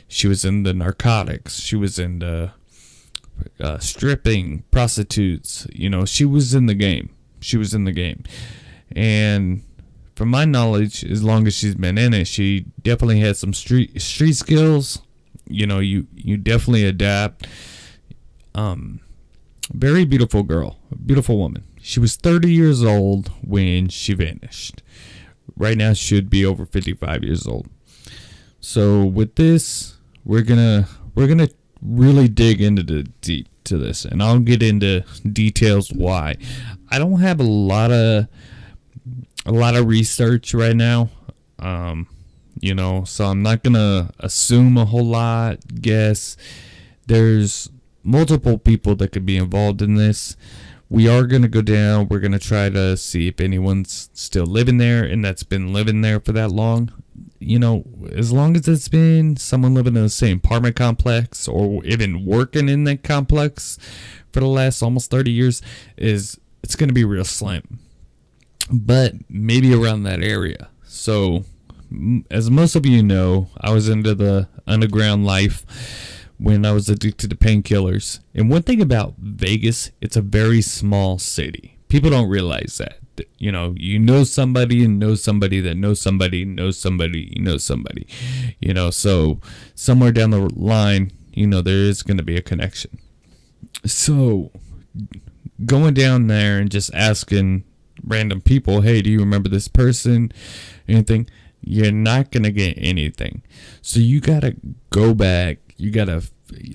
she 0.07 0.27
was 0.27 0.45
in 0.45 0.63
the 0.63 0.73
narcotics. 0.73 1.59
She 1.59 1.75
was 1.75 1.99
in 1.99 2.19
the 2.19 2.51
uh, 3.59 3.79
stripping, 3.79 4.63
prostitutes. 4.71 5.67
You 5.73 5.89
know, 5.89 6.05
she 6.05 6.25
was 6.25 6.53
in 6.53 6.67
the 6.67 6.73
game. 6.75 7.09
She 7.41 7.57
was 7.57 7.73
in 7.73 7.83
the 7.83 7.91
game. 7.91 8.23
And 8.95 9.63
from 10.15 10.29
my 10.29 10.45
knowledge, 10.45 11.03
as 11.03 11.23
long 11.23 11.47
as 11.47 11.55
she's 11.55 11.75
been 11.75 11.97
in 11.97 12.13
it, 12.13 12.27
she 12.27 12.65
definitely 12.81 13.19
had 13.19 13.37
some 13.37 13.53
street 13.53 14.01
street 14.01 14.33
skills. 14.33 15.01
You 15.47 15.65
know, 15.65 15.79
you 15.79 16.07
you 16.13 16.37
definitely 16.37 16.85
adapt. 16.85 17.47
Um, 18.53 18.99
very 19.73 20.05
beautiful 20.05 20.43
girl, 20.43 20.77
beautiful 21.05 21.37
woman. 21.37 21.63
She 21.81 21.99
was 21.99 22.15
30 22.15 22.51
years 22.51 22.83
old 22.83 23.29
when 23.41 23.87
she 23.89 24.13
vanished. 24.13 24.83
Right 25.55 25.77
now, 25.77 25.93
should 25.93 26.29
be 26.29 26.45
over 26.45 26.65
55 26.65 27.23
years 27.23 27.47
old. 27.47 27.67
So 28.59 29.03
with 29.03 29.35
this, 29.35 29.97
we're 30.23 30.43
gonna 30.43 30.87
we're 31.15 31.27
gonna 31.27 31.49
really 31.81 32.27
dig 32.27 32.61
into 32.61 32.83
the 32.83 33.03
deep 33.21 33.47
to 33.63 33.77
this, 33.77 34.05
and 34.05 34.21
I'll 34.21 34.39
get 34.39 34.61
into 34.61 35.03
details 35.31 35.91
why. 35.91 36.37
I 36.89 36.99
don't 36.99 37.19
have 37.19 37.39
a 37.39 37.43
lot 37.43 37.91
of 37.91 38.27
a 39.45 39.51
lot 39.51 39.75
of 39.75 39.87
research 39.87 40.53
right 40.53 40.75
now. 40.75 41.09
Um, 41.59 42.07
you 42.59 42.73
know, 42.73 43.03
so 43.05 43.25
I'm 43.25 43.41
not 43.41 43.63
gonna 43.63 44.11
assume 44.19 44.77
a 44.77 44.85
whole 44.85 45.05
lot. 45.05 45.59
Guess 45.81 46.37
there's 47.07 47.69
multiple 48.03 48.57
people 48.57 48.95
that 48.95 49.11
could 49.11 49.25
be 49.25 49.37
involved 49.37 49.81
in 49.81 49.95
this. 49.95 50.35
We 50.89 51.07
are 51.07 51.23
gonna 51.23 51.47
go 51.47 51.61
down. 51.61 52.07
We're 52.09 52.19
gonna 52.19 52.39
try 52.39 52.69
to 52.69 52.97
see 52.97 53.27
if 53.27 53.39
anyone's 53.39 54.09
still 54.13 54.45
living 54.45 54.77
there 54.77 55.03
and 55.03 55.23
that's 55.23 55.43
been 55.43 55.73
living 55.73 56.01
there 56.01 56.19
for 56.19 56.31
that 56.33 56.51
long 56.51 56.91
you 57.41 57.57
know, 57.57 57.83
as 58.13 58.31
long 58.31 58.55
as 58.55 58.67
it's 58.67 58.87
been 58.87 59.35
someone 59.35 59.73
living 59.73 59.95
in 59.95 60.03
the 60.03 60.09
same 60.09 60.37
apartment 60.37 60.75
complex 60.75 61.47
or 61.47 61.83
even 61.83 62.23
working 62.23 62.69
in 62.69 62.83
that 62.83 63.03
complex 63.03 63.79
for 64.31 64.39
the 64.41 64.47
last 64.47 64.81
almost 64.83 65.09
30 65.09 65.31
years, 65.31 65.61
is 65.97 66.39
it's 66.63 66.75
to 66.75 66.93
be 66.93 67.03
real 67.03 67.25
slim. 67.25 67.79
But 68.71 69.13
maybe 69.29 69.73
around 69.73 70.03
that 70.03 70.23
area. 70.23 70.69
So, 70.83 71.43
as 72.29 72.49
most 72.49 72.75
of 72.75 72.85
you 72.85 73.03
know, 73.03 73.49
I 73.59 73.71
was 73.71 73.89
into 73.89 74.15
the 74.15 74.47
underground 74.65 75.25
life 75.25 75.65
when 76.37 76.65
I 76.65 76.71
was 76.71 76.89
addicted 76.89 77.29
to 77.29 77.35
painkillers. 77.35 78.19
And 78.33 78.49
one 78.49 78.63
thing 78.63 78.81
about 78.81 79.15
Vegas, 79.19 79.91
it's 80.01 80.15
a 80.15 80.21
very 80.21 80.61
small 80.61 81.19
city. 81.19 81.77
People 81.89 82.09
don't 82.09 82.29
realize 82.29 82.77
that 82.77 82.97
you 83.37 83.51
know 83.51 83.73
you 83.77 83.99
know 83.99 84.23
somebody 84.23 84.83
and 84.83 84.97
know 84.97 85.15
somebody 85.15 85.59
that 85.59 85.75
knows 85.75 86.01
somebody 86.01 86.45
knows 86.45 86.77
somebody 86.77 87.37
knows 87.39 87.63
somebody 87.63 88.07
you 88.59 88.73
know 88.73 88.89
so 88.89 89.39
somewhere 89.75 90.11
down 90.11 90.31
the 90.31 90.49
line 90.55 91.11
you 91.33 91.45
know 91.45 91.61
there 91.61 91.75
is 91.75 92.03
going 92.03 92.17
to 92.17 92.23
be 92.23 92.37
a 92.37 92.41
connection 92.41 92.97
so 93.85 94.51
going 95.65 95.93
down 95.93 96.27
there 96.27 96.57
and 96.57 96.71
just 96.71 96.93
asking 96.93 97.63
random 98.05 98.41
people 98.41 98.81
hey 98.81 99.01
do 99.01 99.09
you 99.09 99.19
remember 99.19 99.49
this 99.49 99.67
person 99.67 100.31
anything 100.87 101.27
you're 101.61 101.91
not 101.91 102.31
going 102.31 102.43
to 102.43 102.51
get 102.51 102.73
anything 102.77 103.43
so 103.81 103.99
you 103.99 104.19
got 104.19 104.41
to 104.41 104.55
go 104.89 105.13
back 105.13 105.57
you 105.77 105.91
got 105.91 106.05
to 106.05 106.21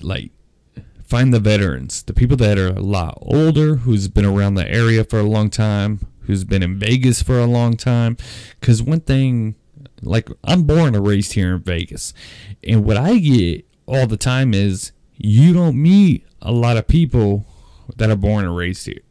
like 0.01 0.31
find 1.03 1.33
the 1.33 1.39
veterans 1.39 2.03
the 2.03 2.13
people 2.13 2.37
that 2.37 2.57
are 2.57 2.69
a 2.69 2.81
lot 2.81 3.17
older 3.21 3.75
who's 3.77 4.07
been 4.07 4.25
around 4.25 4.55
the 4.55 4.69
area 4.69 5.03
for 5.03 5.19
a 5.19 5.23
long 5.23 5.49
time 5.49 5.99
who's 6.27 6.43
been 6.43 6.61
in 6.61 6.77
Vegas 6.77 7.23
for 7.23 7.39
a 7.39 7.45
long 7.45 7.75
time. 7.75 8.17
Because 8.59 8.83
one 8.83 8.99
thing, 8.99 9.55
like, 10.01 10.29
I'm 10.43 10.63
born 10.63 10.93
and 10.93 11.07
raised 11.07 11.33
here 11.33 11.55
in 11.55 11.61
Vegas. 11.61 12.13
And 12.63 12.85
what 12.85 12.97
I 12.97 13.17
get 13.17 13.65
all 13.87 14.05
the 14.05 14.17
time 14.17 14.53
is 14.53 14.91
you 15.15 15.53
don't 15.53 15.81
meet 15.81 16.25
a 16.41 16.51
lot 16.51 16.77
of 16.77 16.87
people 16.87 17.45
that 17.95 18.11
are 18.11 18.17
born 18.17 18.45
and 18.45 18.55
raised 18.55 18.85
here. 18.85 19.01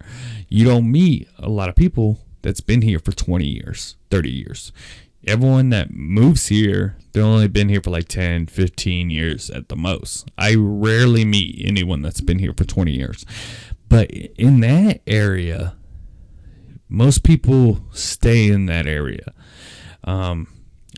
You 0.49 0.65
don't 0.65 0.91
meet 0.91 1.29
a 1.38 1.49
lot 1.49 1.69
of 1.69 1.76
people 1.76 2.21
that's 2.43 2.61
been 2.61 2.83
here 2.83 2.99
for 2.99 3.12
20 3.12 3.45
years, 3.45 3.97
30 4.11 4.31
years. 4.31 4.73
Everyone 5.26 5.71
that 5.71 5.91
moves 5.91 6.47
here, 6.47 6.97
they've 7.12 7.25
only 7.25 7.49
been 7.49 7.69
here 7.69 7.81
for 7.83 7.91
like 7.91 8.07
10, 8.07 8.47
15 8.47 9.11
years 9.11 9.50
at 9.50 9.69
the 9.69 9.76
most. 9.76 10.31
I 10.38 10.55
rarely 10.57 11.25
meet 11.25 11.61
anyone 11.65 12.03
that's 12.03 12.21
been 12.21 12.38
here 12.38 12.53
for 12.57 12.65
20 12.65 12.93
years. 12.93 13.26
But 13.88 14.11
in 14.11 14.61
that 14.61 15.00
area, 15.07 15.75
most 16.88 17.25
people 17.25 17.81
stay 17.93 18.49
in 18.49 18.67
that 18.67 18.87
area. 18.87 19.33
Um, 20.05 20.47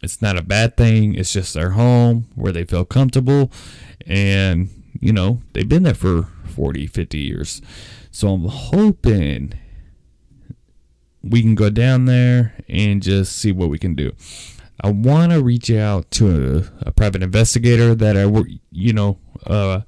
it's 0.03 0.21
not 0.21 0.37
a 0.39 0.43
bad 0.43 0.77
thing. 0.77 1.15
It's 1.15 1.33
just 1.33 1.55
their 1.55 1.71
home 1.71 2.27
where 2.35 2.53
they 2.53 2.65
feel 2.65 2.85
comfortable. 2.85 3.51
And, 4.07 4.69
you 5.01 5.13
know, 5.13 5.41
they've 5.53 5.69
been 5.69 5.83
there 5.83 5.95
for 5.95 6.29
40, 6.55 6.87
50 6.87 7.19
years. 7.19 7.63
So 8.19 8.31
I'm 8.31 8.47
hoping 8.47 9.53
we 11.23 11.41
can 11.41 11.55
go 11.55 11.71
down 11.71 12.07
there 12.07 12.53
and 12.69 13.01
just 13.01 13.39
see 13.39 13.53
what 13.53 13.69
we 13.69 13.79
can 13.79 13.95
do. 13.95 14.11
I 14.81 14.91
want 14.91 15.31
to 15.31 15.41
reach 15.41 15.71
out 15.71 16.11
to 16.13 16.67
a, 16.83 16.89
a, 16.89 16.91
private 16.91 17.23
investigator 17.23 17.95
that 17.95 18.17
I 18.17 18.27
work, 18.27 18.49
you 18.73 18.93
know, 18.93 19.21
uh, 19.47 19.83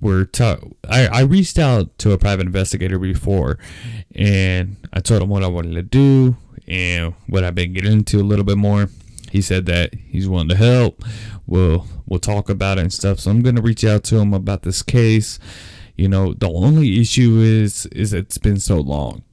we're 0.00 0.24
ta- 0.24 0.58
I, 0.90 1.06
I 1.06 1.20
reached 1.20 1.60
out 1.60 1.96
to 1.98 2.10
a 2.10 2.18
private 2.18 2.46
investigator 2.46 2.98
before 2.98 3.56
and 4.16 4.76
I 4.92 4.98
told 4.98 5.22
him 5.22 5.28
what 5.28 5.44
I 5.44 5.46
wanted 5.46 5.74
to 5.74 5.82
do 5.82 6.36
and 6.66 7.14
what 7.28 7.44
I've 7.44 7.54
been 7.54 7.72
getting 7.72 7.92
into 7.92 8.18
a 8.18 8.26
little 8.26 8.44
bit 8.44 8.58
more. 8.58 8.88
He 9.30 9.42
said 9.42 9.66
that 9.66 9.94
he's 9.94 10.28
willing 10.28 10.48
to 10.48 10.56
help. 10.56 11.04
We'll 11.46 11.86
we'll 12.04 12.18
talk 12.18 12.48
about 12.48 12.78
it 12.78 12.80
and 12.80 12.92
stuff. 12.92 13.20
So 13.20 13.30
I'm 13.30 13.42
gonna 13.42 13.62
reach 13.62 13.84
out 13.84 14.02
to 14.04 14.16
him 14.16 14.34
about 14.34 14.64
this 14.64 14.82
case. 14.82 15.38
You 15.98 16.08
know, 16.08 16.32
the 16.32 16.48
only 16.48 17.00
issue 17.00 17.40
is 17.40 17.86
is 17.86 18.12
it's 18.12 18.38
been 18.38 18.60
so 18.60 18.78
long. 18.78 19.24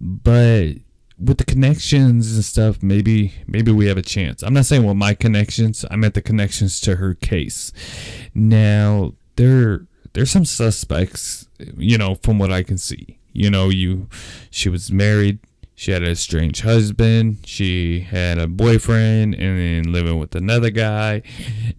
But 0.00 0.74
with 1.18 1.38
the 1.38 1.44
connections 1.44 2.34
and 2.34 2.44
stuff, 2.44 2.82
maybe 2.82 3.32
maybe 3.46 3.70
we 3.70 3.86
have 3.86 3.96
a 3.96 4.02
chance. 4.02 4.42
I'm 4.42 4.54
not 4.54 4.66
saying 4.66 4.84
with 4.84 4.96
my 4.96 5.14
connections. 5.14 5.84
I 5.90 5.96
meant 5.96 6.14
the 6.14 6.22
connections 6.22 6.80
to 6.82 6.96
her 6.96 7.14
case. 7.14 7.72
Now 8.34 9.14
there 9.36 9.86
there's 10.14 10.32
some 10.32 10.44
suspects, 10.44 11.48
you 11.76 11.96
know, 11.96 12.16
from 12.16 12.38
what 12.38 12.50
I 12.50 12.64
can 12.64 12.76
see. 12.76 13.18
You 13.32 13.48
know, 13.48 13.68
you 13.68 14.08
she 14.50 14.68
was 14.68 14.90
married, 14.90 15.38
she 15.76 15.92
had 15.92 16.02
a 16.02 16.16
strange 16.16 16.62
husband, 16.62 17.38
she 17.44 18.00
had 18.00 18.38
a 18.38 18.48
boyfriend 18.48 19.34
and 19.34 19.58
then 19.86 19.92
living 19.92 20.18
with 20.18 20.34
another 20.34 20.70
guy 20.70 21.22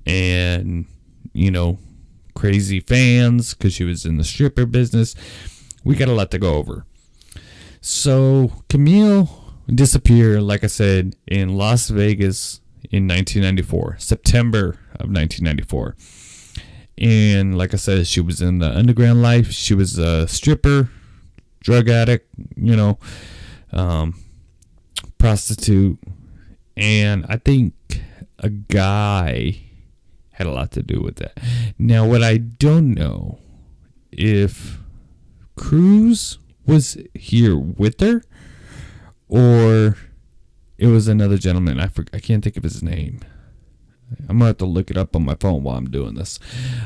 and 0.06 0.86
you 1.34 1.52
know, 1.52 1.80
crazy 2.40 2.80
fans 2.80 3.54
cuz 3.54 3.74
she 3.74 3.84
was 3.84 4.06
in 4.06 4.18
the 4.18 4.24
stripper 4.24 4.66
business. 4.66 5.14
We 5.84 5.96
got 5.96 6.08
a 6.08 6.14
lot 6.14 6.32
to 6.32 6.40
go 6.40 6.56
over. 6.56 6.86
So, 7.82 8.52
Camille 8.70 9.30
disappeared 9.68 10.42
like 10.44 10.64
I 10.64 10.68
said 10.68 11.16
in 11.28 11.58
Las 11.58 11.90
Vegas 11.90 12.62
in 12.92 13.08
1994, 13.08 13.98
September 14.00 14.80
of 15.00 15.12
1994 15.12 15.96
and 17.00 17.58
like 17.58 17.74
I 17.74 17.78
said, 17.78 18.08
she 18.08 18.20
was 18.20 18.42
in 18.42 18.60
the 18.60 18.70
underground 18.70 19.22
life. 19.22 19.52
She 19.52 19.74
was 19.74 19.98
a 19.98 20.28
stripper, 20.28 20.90
drug 21.62 21.88
addict, 21.88 22.28
you 22.58 22.76
know, 22.76 23.00
um, 23.72 24.22
prostitute. 25.18 25.98
And 26.76 27.26
I 27.30 27.38
think 27.38 27.74
a 28.40 28.50
guy 28.50 29.62
had 30.40 30.48
a 30.48 30.52
lot 30.52 30.72
to 30.72 30.82
do 30.82 31.02
with 31.02 31.18
that. 31.18 31.38
Now, 31.78 32.08
what 32.08 32.24
I 32.24 32.38
don't 32.38 32.94
know 32.94 33.40
if 34.12 34.80
Cruz 35.56 36.40
was 36.66 36.98
here 37.14 37.58
with 37.58 38.00
her 38.00 38.24
or 39.28 39.98
it 40.78 40.88
was 40.88 41.10
another 41.10 41.38
gentleman. 41.38 41.80
I, 41.80 41.88
for, 41.88 42.06
I 42.14 42.20
can't 42.20 42.44
think 42.44 42.56
of 42.56 42.64
his 42.64 42.82
name. 42.82 43.20
I'm 44.28 44.38
gonna 44.38 44.48
have 44.48 44.58
to 44.58 44.66
look 44.66 44.90
it 44.90 44.98
up 44.98 45.16
on 45.16 45.26
my 45.26 45.36
phone 45.36 45.62
while 45.62 45.78
I'm 45.78 45.92
doing 45.92 46.16
this. 46.16 46.40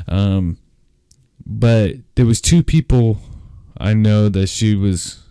Um, 0.08 0.58
but 1.46 1.96
there 2.16 2.26
was 2.26 2.40
two 2.40 2.62
people 2.62 3.18
I 3.78 3.94
know 3.94 4.28
that 4.28 4.48
she 4.48 4.74
was 4.74 5.22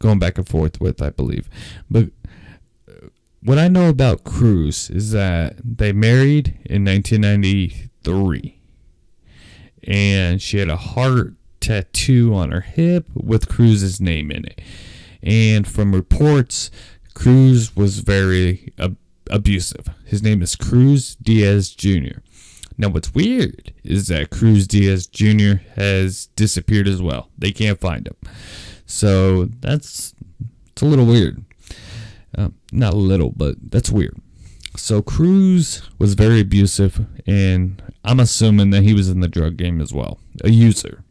going 0.00 0.18
back 0.18 0.38
and 0.38 0.48
forth 0.48 0.80
with, 0.80 1.00
I 1.02 1.10
believe. 1.10 1.48
But 1.90 2.10
what 3.42 3.58
I 3.58 3.68
know 3.68 3.88
about 3.88 4.24
Cruz 4.24 4.90
is 4.90 5.12
that 5.12 5.56
they 5.64 5.92
married 5.92 6.58
in 6.64 6.84
1993, 6.84 8.60
and 9.84 10.42
she 10.42 10.58
had 10.58 10.68
a 10.68 10.76
heart 10.76 11.34
tattoo 11.60 12.34
on 12.34 12.50
her 12.50 12.60
hip 12.60 13.06
with 13.14 13.48
Cruz's 13.48 14.00
name 14.00 14.30
in 14.30 14.44
it. 14.46 14.60
And 15.22 15.66
from 15.66 15.94
reports, 15.94 16.70
Cruz 17.14 17.76
was 17.76 18.00
very 18.00 18.72
uh, 18.78 18.90
abusive. 19.30 19.88
His 20.04 20.22
name 20.22 20.42
is 20.42 20.56
Cruz 20.56 21.16
Diaz 21.16 21.70
Jr. 21.70 22.20
Now, 22.78 22.88
what's 22.88 23.14
weird 23.14 23.74
is 23.84 24.08
that 24.08 24.30
Cruz 24.30 24.66
Diaz 24.66 25.06
Jr. 25.06 25.62
has 25.74 26.28
disappeared 26.36 26.88
as 26.88 27.02
well. 27.02 27.30
They 27.36 27.52
can't 27.52 27.78
find 27.78 28.06
him. 28.06 28.16
So 28.86 29.44
that's 29.44 30.14
it's 30.72 30.82
a 30.82 30.86
little 30.86 31.04
weird. 31.04 31.44
Uh, 32.36 32.48
not 32.72 32.94
little, 32.94 33.30
but 33.30 33.56
that's 33.70 33.90
weird. 33.90 34.16
So 34.76 35.02
Cruz 35.02 35.82
was 35.98 36.14
very 36.14 36.40
abusive, 36.40 37.06
and 37.26 37.82
I'm 38.04 38.20
assuming 38.20 38.70
that 38.70 38.84
he 38.84 38.94
was 38.94 39.08
in 39.08 39.20
the 39.20 39.28
drug 39.28 39.56
game 39.56 39.80
as 39.80 39.92
well, 39.92 40.18
a 40.44 40.50
user. 40.50 41.02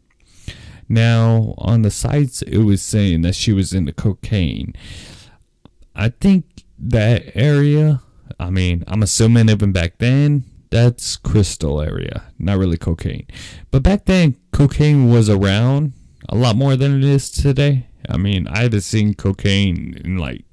Now, 0.87 1.53
on 1.57 1.81
the 1.81 1.91
sites, 1.91 2.41
it 2.41 2.59
was 2.59 2.81
saying 2.81 3.21
that 3.21 3.35
she 3.35 3.53
was 3.53 3.73
into 3.73 3.91
cocaine. 3.91 4.73
I 5.95 6.09
think 6.09 6.45
that 6.79 7.35
area 7.35 8.01
I 8.39 8.49
mean, 8.49 8.83
I'm 8.87 9.03
assuming 9.03 9.49
even 9.49 9.73
back 9.73 9.97
then, 9.97 10.45
that's 10.69 11.17
crystal 11.17 11.81
area, 11.81 12.23
not 12.37 12.57
really 12.57 12.77
cocaine. 12.77 13.27
But 13.69 13.83
back 13.83 14.05
then, 14.05 14.37
cocaine 14.51 15.09
was 15.11 15.29
around 15.29 15.93
a 16.29 16.35
lot 16.35 16.55
more 16.55 16.75
than 16.75 16.97
it 16.97 17.03
is 17.03 17.29
today. 17.29 17.87
I 18.07 18.17
mean, 18.17 18.47
I 18.47 18.63
haven't 18.63 18.81
seen 18.81 19.13
cocaine 19.13 19.99
in 20.03 20.17
like 20.17 20.45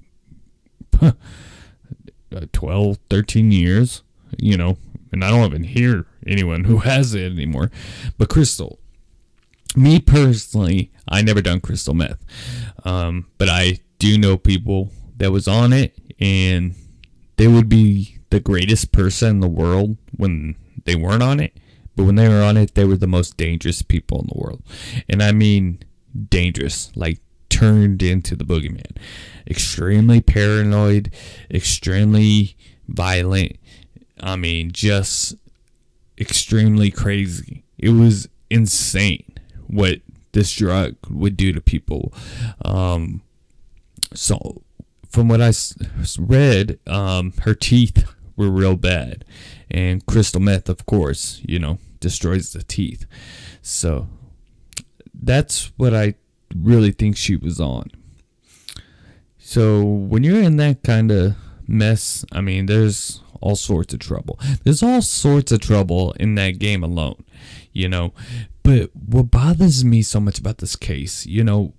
12, 2.53 2.99
13 3.09 3.53
years, 3.53 4.03
you 4.39 4.57
know, 4.57 4.77
and 5.13 5.25
I 5.25 5.31
don't 5.31 5.47
even 5.47 5.65
hear 5.65 6.07
anyone 6.27 6.65
who 6.65 6.79
has 6.91 7.15
it 7.15 7.33
anymore. 7.33 7.71
But 8.19 8.29
crystal, 8.29 8.79
me 9.75 10.01
personally, 10.01 10.91
I 11.09 11.23
never 11.23 11.43
done 11.43 11.61
crystal 11.61 11.95
meth, 11.95 12.19
um, 12.85 13.27
but 13.39 13.49
I 13.49 13.81
do 13.99 14.19
know 14.19 14.37
people 14.37 14.91
that 15.17 15.33
was 15.33 15.49
on 15.49 15.73
it 15.73 15.95
and 16.21 16.75
they 17.37 17.49
would 17.49 17.69
be 17.69 18.19
the 18.31 18.41
greatest 18.41 18.93
person 18.93 19.29
in 19.29 19.41
the 19.41 19.49
world 19.49 19.97
when 20.17 20.57
they 20.85 20.95
weren't 20.95 21.23
on 21.23 21.41
it, 21.41 21.57
but 21.95 22.05
when 22.05 22.17
they 22.17 22.29
were 22.29 22.43
on 22.43 22.57
it, 22.57 22.75
they 22.75 22.85
were 22.85 22.97
the 22.97 23.07
most 23.07 23.37
dangerous 23.37 23.83
people 23.83 24.21
in 24.21 24.27
the 24.27 24.39
world. 24.39 24.63
And 25.09 25.23
I 25.23 25.33
mean 25.33 25.83
dangerous, 26.29 26.91
like 26.97 27.19
turned 27.49 28.03
into 28.03 28.37
the 28.37 28.45
boogeyman. 28.45 28.97
Extremely 29.49 30.21
paranoid, 30.21 31.13
extremely 31.51 32.57
violent. 32.89 33.57
I 34.21 34.37
mean, 34.37 34.73
just 34.73 35.35
extremely 36.19 36.91
crazy. 36.91 37.65
It 37.79 37.91
was 37.91 38.29
insane 38.51 39.25
what 39.67 40.01
this 40.33 40.53
drug 40.53 40.97
would 41.09 41.37
do 41.37 41.53
to 41.53 41.61
people. 41.61 42.13
Um, 42.65 43.23
so 44.15 44.63
from 45.09 45.29
what 45.29 45.41
I 45.41 45.53
read, 46.19 46.79
um, 46.87 47.33
her 47.43 47.55
teeth 47.55 48.13
were 48.37 48.51
real 48.51 48.77
bad, 48.77 49.25
and 49.71 50.05
crystal 50.05 50.41
meth, 50.41 50.69
of 50.69 50.85
course, 50.87 51.41
you 51.45 51.59
know, 51.59 51.79
destroys 52.01 52.53
the 52.53 52.63
teeth. 52.63 53.07
So 53.63 54.09
that's 55.15 55.73
what 55.77 55.95
I 55.95 56.15
really 56.55 56.93
think 56.93 57.17
she 57.17 57.37
was 57.37 57.61
on. 57.61 57.91
So 59.39 59.83
when 59.83 60.25
you're 60.25 60.43
in 60.43 60.57
that 60.57 60.83
kind 60.83 61.11
of 61.13 61.37
mess, 61.67 62.25
I 62.33 62.41
mean, 62.41 62.67
there's 62.67 63.21
all 63.41 63.57
sorts 63.57 63.95
of 63.95 64.01
trouble. 64.01 64.39
There's 64.65 64.83
all 64.83 65.03
sorts 65.03 65.53
of 65.53 65.61
trouble 65.61 66.13
in 66.13 66.35
that 66.37 66.59
game 66.59 66.83
alone, 66.83 67.25
you 67.73 67.89
know. 67.89 68.13
But 68.63 68.91
what 68.95 69.31
bothers 69.31 69.85
me 69.85 70.03
so 70.03 70.19
much 70.19 70.39
about 70.39 70.59
this 70.59 70.75
case, 70.75 71.27
you 71.27 71.45
know, 71.45 71.75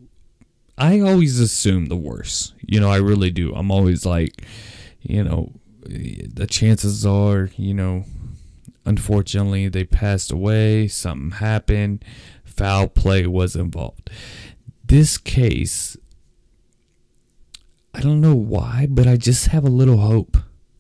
I 0.78 1.00
always 1.00 1.40
assume 1.40 1.88
the 1.88 1.98
worst. 1.98 2.54
You 2.62 2.80
know, 2.80 2.90
I 2.90 2.98
really 2.98 3.32
do. 3.32 3.54
I'm 3.54 3.72
always 3.72 4.06
like, 4.06 4.44
you 5.02 5.24
know, 5.24 5.52
the 5.82 6.48
chances 6.48 7.06
are, 7.06 7.50
you 7.58 7.74
know, 7.74 8.06
unfortunately 8.86 9.68
they 9.68 9.84
passed 9.84 10.32
away, 10.32 10.88
something 10.88 11.40
happened, 11.40 12.06
foul 12.46 12.88
play 12.88 13.26
was 13.26 13.56
involved. 13.56 14.10
This 14.88 15.18
case, 15.18 15.98
I 17.94 18.00
don't 18.00 18.22
know 18.22 18.36
why, 18.36 18.88
but 18.90 19.06
I 19.06 19.18
just 19.18 19.48
have 19.48 19.66
a 19.66 19.70
little 19.70 19.98
hope. 19.98 20.38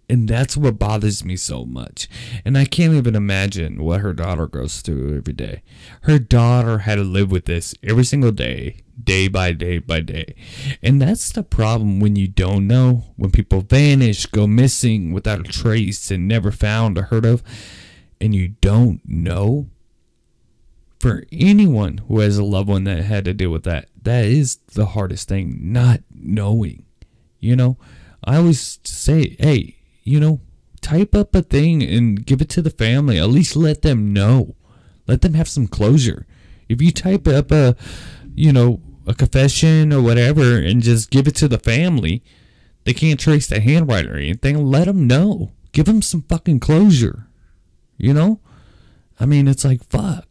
And 0.10 0.30
that's 0.30 0.56
what 0.56 0.80
bothers 0.80 1.26
me 1.26 1.36
so 1.36 1.66
much. 1.66 2.08
And 2.46 2.58
I 2.58 2.64
can't 2.64 2.94
even 2.94 3.16
imagine 3.16 3.84
what 3.84 4.00
her 4.00 4.14
daughter 4.14 4.48
goes 4.48 4.80
through 4.80 5.18
every 5.18 5.34
day. 5.34 5.62
Her 6.04 6.20
daughter 6.20 6.80
had 6.80 6.96
to 6.96 7.04
live 7.04 7.30
with 7.30 7.44
this 7.44 7.76
every 7.84 8.06
single 8.06 8.32
day, 8.32 8.78
day 9.04 9.28
by 9.28 9.52
day 9.52 9.80
by 9.80 10.00
day. 10.00 10.36
And 10.82 11.02
that's 11.02 11.30
the 11.30 11.44
problem 11.44 12.00
when 12.00 12.16
you 12.16 12.30
don't 12.30 12.66
know, 12.66 13.14
when 13.18 13.32
people 13.32 13.60
vanish, 13.60 14.26
go 14.28 14.48
missing 14.48 15.12
without 15.12 15.42
a 15.42 15.52
trace, 15.52 16.10
and 16.10 16.26
never 16.26 16.52
found 16.52 16.98
or 16.98 17.04
heard 17.04 17.26
of, 17.26 17.44
and 18.22 18.34
you 18.34 18.56
don't 18.62 19.02
know. 19.06 19.68
For 21.08 21.24
anyone 21.32 22.00
who 22.10 22.20
has 22.20 22.38
a 22.38 22.44
loved 22.44 22.68
one 22.68 22.84
that 22.84 23.02
had 23.02 23.24
to 23.24 23.34
deal 23.34 23.50
with 23.50 23.64
that, 23.64 23.88
that 24.02 24.26
is 24.26 24.58
the 24.74 24.88
hardest 24.88 25.30
thing, 25.30 25.58
not 25.62 26.02
knowing. 26.14 26.84
You 27.40 27.56
know, 27.56 27.78
I 28.26 28.36
always 28.36 28.80
say, 28.84 29.38
hey, 29.40 29.78
you 30.04 30.20
know, 30.20 30.42
type 30.82 31.16
up 31.16 31.34
a 31.34 31.42
thing 31.42 31.82
and 31.82 32.26
give 32.26 32.42
it 32.42 32.50
to 32.50 32.62
the 32.62 32.72
family. 32.72 33.18
At 33.20 33.30
least 33.30 33.56
let 33.56 33.84
them 33.84 34.12
know. 34.12 34.56
Let 35.08 35.22
them 35.22 35.34
have 35.36 35.48
some 35.48 35.66
closure. 35.66 36.28
If 36.68 36.82
you 36.82 36.92
type 36.92 37.26
up 37.26 37.54
a, 37.54 37.78
you 38.36 38.52
know, 38.52 38.82
a 39.06 39.14
confession 39.14 39.94
or 39.94 40.02
whatever 40.02 40.58
and 40.58 40.82
just 40.82 41.10
give 41.10 41.26
it 41.26 41.36
to 41.38 41.48
the 41.48 41.58
family, 41.58 42.22
they 42.84 42.94
can't 42.94 43.18
trace 43.18 43.48
the 43.48 43.62
handwriting 43.62 44.12
or 44.12 44.18
anything. 44.18 44.62
Let 44.66 44.88
them 44.88 45.08
know. 45.08 45.54
Give 45.72 45.86
them 45.86 46.02
some 46.02 46.24
fucking 46.24 46.60
closure. 46.60 47.30
You 47.98 48.14
know? 48.14 48.42
I 49.22 49.26
mean, 49.26 49.48
it's 49.48 49.64
like, 49.64 49.86
fuck. 49.86 50.26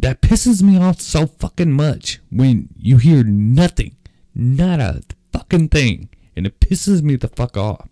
That 0.00 0.22
pisses 0.22 0.62
me 0.62 0.78
off 0.78 1.00
so 1.00 1.26
fucking 1.26 1.72
much 1.72 2.20
when 2.30 2.70
you 2.78 2.96
hear 2.96 3.22
nothing. 3.22 3.96
Not 4.34 4.80
a 4.80 5.02
fucking 5.32 5.68
thing 5.68 6.08
and 6.40 6.46
it 6.46 6.58
pisses 6.58 7.02
me 7.02 7.16
the 7.16 7.28
fuck 7.28 7.58
off. 7.58 7.88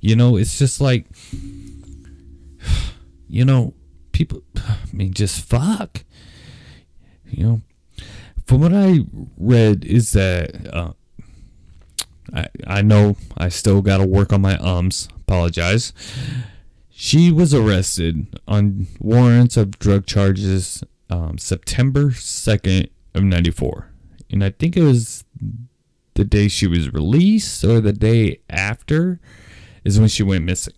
You 0.00 0.16
know, 0.16 0.36
it's 0.38 0.58
just 0.58 0.80
like, 0.80 1.04
you 3.28 3.44
know, 3.44 3.74
people, 4.12 4.42
I 4.56 4.78
mean, 4.90 5.12
just 5.12 5.44
fuck. 5.44 6.04
You 7.26 7.44
know, 7.44 7.60
from 8.46 8.62
what 8.62 8.72
I 8.72 9.00
read 9.36 9.84
is 9.84 10.12
that, 10.12 10.74
uh, 10.74 10.92
I, 12.34 12.46
I 12.66 12.80
know 12.80 13.16
I 13.36 13.50
still 13.50 13.82
got 13.82 13.98
to 13.98 14.06
work 14.06 14.32
on 14.32 14.40
my 14.40 14.56
ums. 14.58 15.08
Apologize. 15.16 15.92
She 16.88 17.30
was 17.30 17.52
arrested 17.52 18.40
on 18.48 18.86
warrants 18.98 19.58
of 19.58 19.78
drug 19.78 20.06
charges 20.06 20.82
um, 21.10 21.38
September 21.38 22.10
2nd 22.10 22.88
of 23.14 23.22
94. 23.24 23.90
And 24.30 24.44
I 24.44 24.50
think 24.50 24.76
it 24.76 24.82
was 24.82 25.24
the 26.14 26.24
day 26.24 26.48
she 26.48 26.66
was 26.66 26.92
released 26.92 27.64
or 27.64 27.80
the 27.80 27.92
day 27.92 28.40
after 28.48 29.20
is 29.84 29.98
when 29.98 30.08
she 30.08 30.22
went 30.22 30.44
missing. 30.44 30.74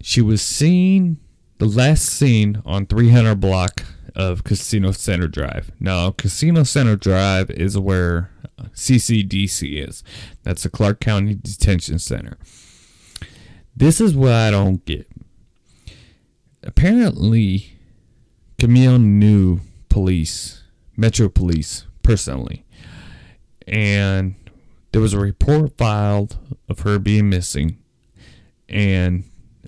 She 0.00 0.20
was 0.20 0.42
seen, 0.42 1.18
the 1.58 1.66
last 1.66 2.04
seen 2.04 2.62
on 2.64 2.86
300 2.86 3.36
block 3.36 3.84
of 4.14 4.44
Casino 4.44 4.92
Center 4.92 5.28
Drive. 5.28 5.72
Now, 5.78 6.10
Casino 6.10 6.62
Center 6.64 6.96
Drive 6.96 7.50
is 7.50 7.78
where 7.78 8.30
CCDC 8.74 9.86
is. 9.86 10.02
That's 10.42 10.62
the 10.62 10.70
Clark 10.70 11.00
County 11.00 11.34
Detention 11.34 11.98
Center. 11.98 12.38
This 13.76 14.00
is 14.00 14.14
what 14.14 14.32
I 14.32 14.50
don't 14.50 14.84
get. 14.84 15.06
Apparently, 16.62 17.78
Camille 18.60 18.98
knew 18.98 19.60
police, 19.88 20.62
Metro 20.96 21.28
Police, 21.28 21.86
personally 22.02 22.64
and 23.70 24.34
there 24.90 25.00
was 25.00 25.14
a 25.14 25.20
report 25.20 25.78
filed 25.78 26.36
of 26.68 26.80
her 26.80 26.98
being 26.98 27.30
missing. 27.30 27.78
And 28.68 29.24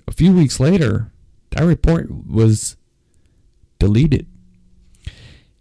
a 0.07 0.11
few 0.11 0.33
weeks 0.33 0.59
later, 0.59 1.11
that 1.51 1.63
report 1.63 2.11
was 2.11 2.75
deleted. 3.79 4.27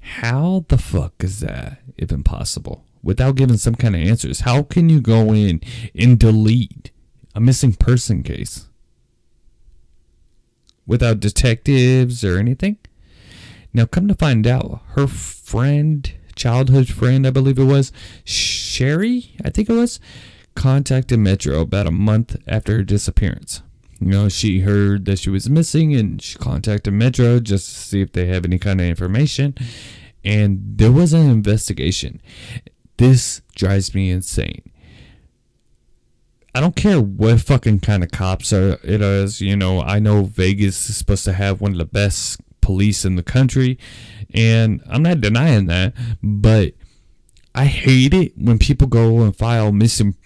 How 0.00 0.64
the 0.68 0.78
fuck 0.78 1.14
is 1.20 1.38
that 1.40 1.78
even 1.96 2.24
possible? 2.24 2.84
Without 3.02 3.36
giving 3.36 3.56
some 3.56 3.76
kind 3.76 3.94
of 3.94 4.00
answers, 4.00 4.40
how 4.40 4.64
can 4.64 4.88
you 4.88 5.00
go 5.00 5.32
in 5.32 5.60
and 5.94 6.18
delete 6.18 6.90
a 7.34 7.40
missing 7.40 7.74
person 7.74 8.24
case 8.24 8.68
without 10.84 11.20
detectives 11.20 12.24
or 12.24 12.38
anything? 12.38 12.78
Now, 13.74 13.86
come 13.86 14.08
to 14.08 14.14
find 14.14 14.46
out, 14.46 14.80
her 14.94 15.06
friend 15.06 16.12
childhood 16.34 16.88
friend, 16.88 17.26
I 17.26 17.30
believe 17.30 17.58
it 17.58 17.64
was, 17.64 17.92
Sherry, 18.24 19.34
I 19.44 19.50
think 19.50 19.68
it 19.68 19.74
was, 19.74 20.00
contacted 20.54 21.18
Metro 21.18 21.60
about 21.60 21.86
a 21.86 21.92
month 21.92 22.36
after 22.46 22.78
her 22.78 22.82
disappearance. 22.82 23.62
You 24.00 24.08
know, 24.08 24.28
she 24.28 24.60
heard 24.60 25.04
that 25.04 25.20
she 25.20 25.30
was 25.30 25.48
missing 25.48 25.94
and 25.94 26.20
she 26.20 26.36
contacted 26.36 26.92
Metro 26.92 27.38
just 27.38 27.68
to 27.68 27.80
see 27.80 28.00
if 28.00 28.12
they 28.12 28.26
have 28.26 28.44
any 28.44 28.58
kind 28.58 28.80
of 28.80 28.86
information. 28.86 29.54
And 30.24 30.60
there 30.76 30.92
was 30.92 31.12
an 31.12 31.30
investigation. 31.30 32.20
This 32.96 33.42
drives 33.54 33.94
me 33.94 34.10
insane. 34.10 34.62
I 36.54 36.60
don't 36.60 36.76
care 36.76 37.00
what 37.00 37.40
fucking 37.40 37.80
kind 37.80 38.02
of 38.02 38.10
cops 38.10 38.52
are 38.52 38.78
it 38.82 39.00
is. 39.00 39.40
You 39.40 39.56
know, 39.56 39.80
I 39.80 40.00
know 40.00 40.24
Vegas 40.24 40.90
is 40.90 40.96
supposed 40.96 41.24
to 41.24 41.32
have 41.32 41.60
one 41.60 41.72
of 41.72 41.78
the 41.78 41.86
best 41.86 42.40
police 42.62 43.04
in 43.04 43.16
the 43.16 43.22
country. 43.22 43.78
And 44.34 44.82
I'm 44.88 45.02
not 45.02 45.20
denying 45.20 45.66
that, 45.66 45.92
but 46.22 46.72
I 47.54 47.66
hate 47.66 48.14
it 48.14 48.32
when 48.38 48.58
people 48.58 48.88
go 48.88 49.20
and 49.20 49.36
file 49.36 49.72
missing 49.72 50.16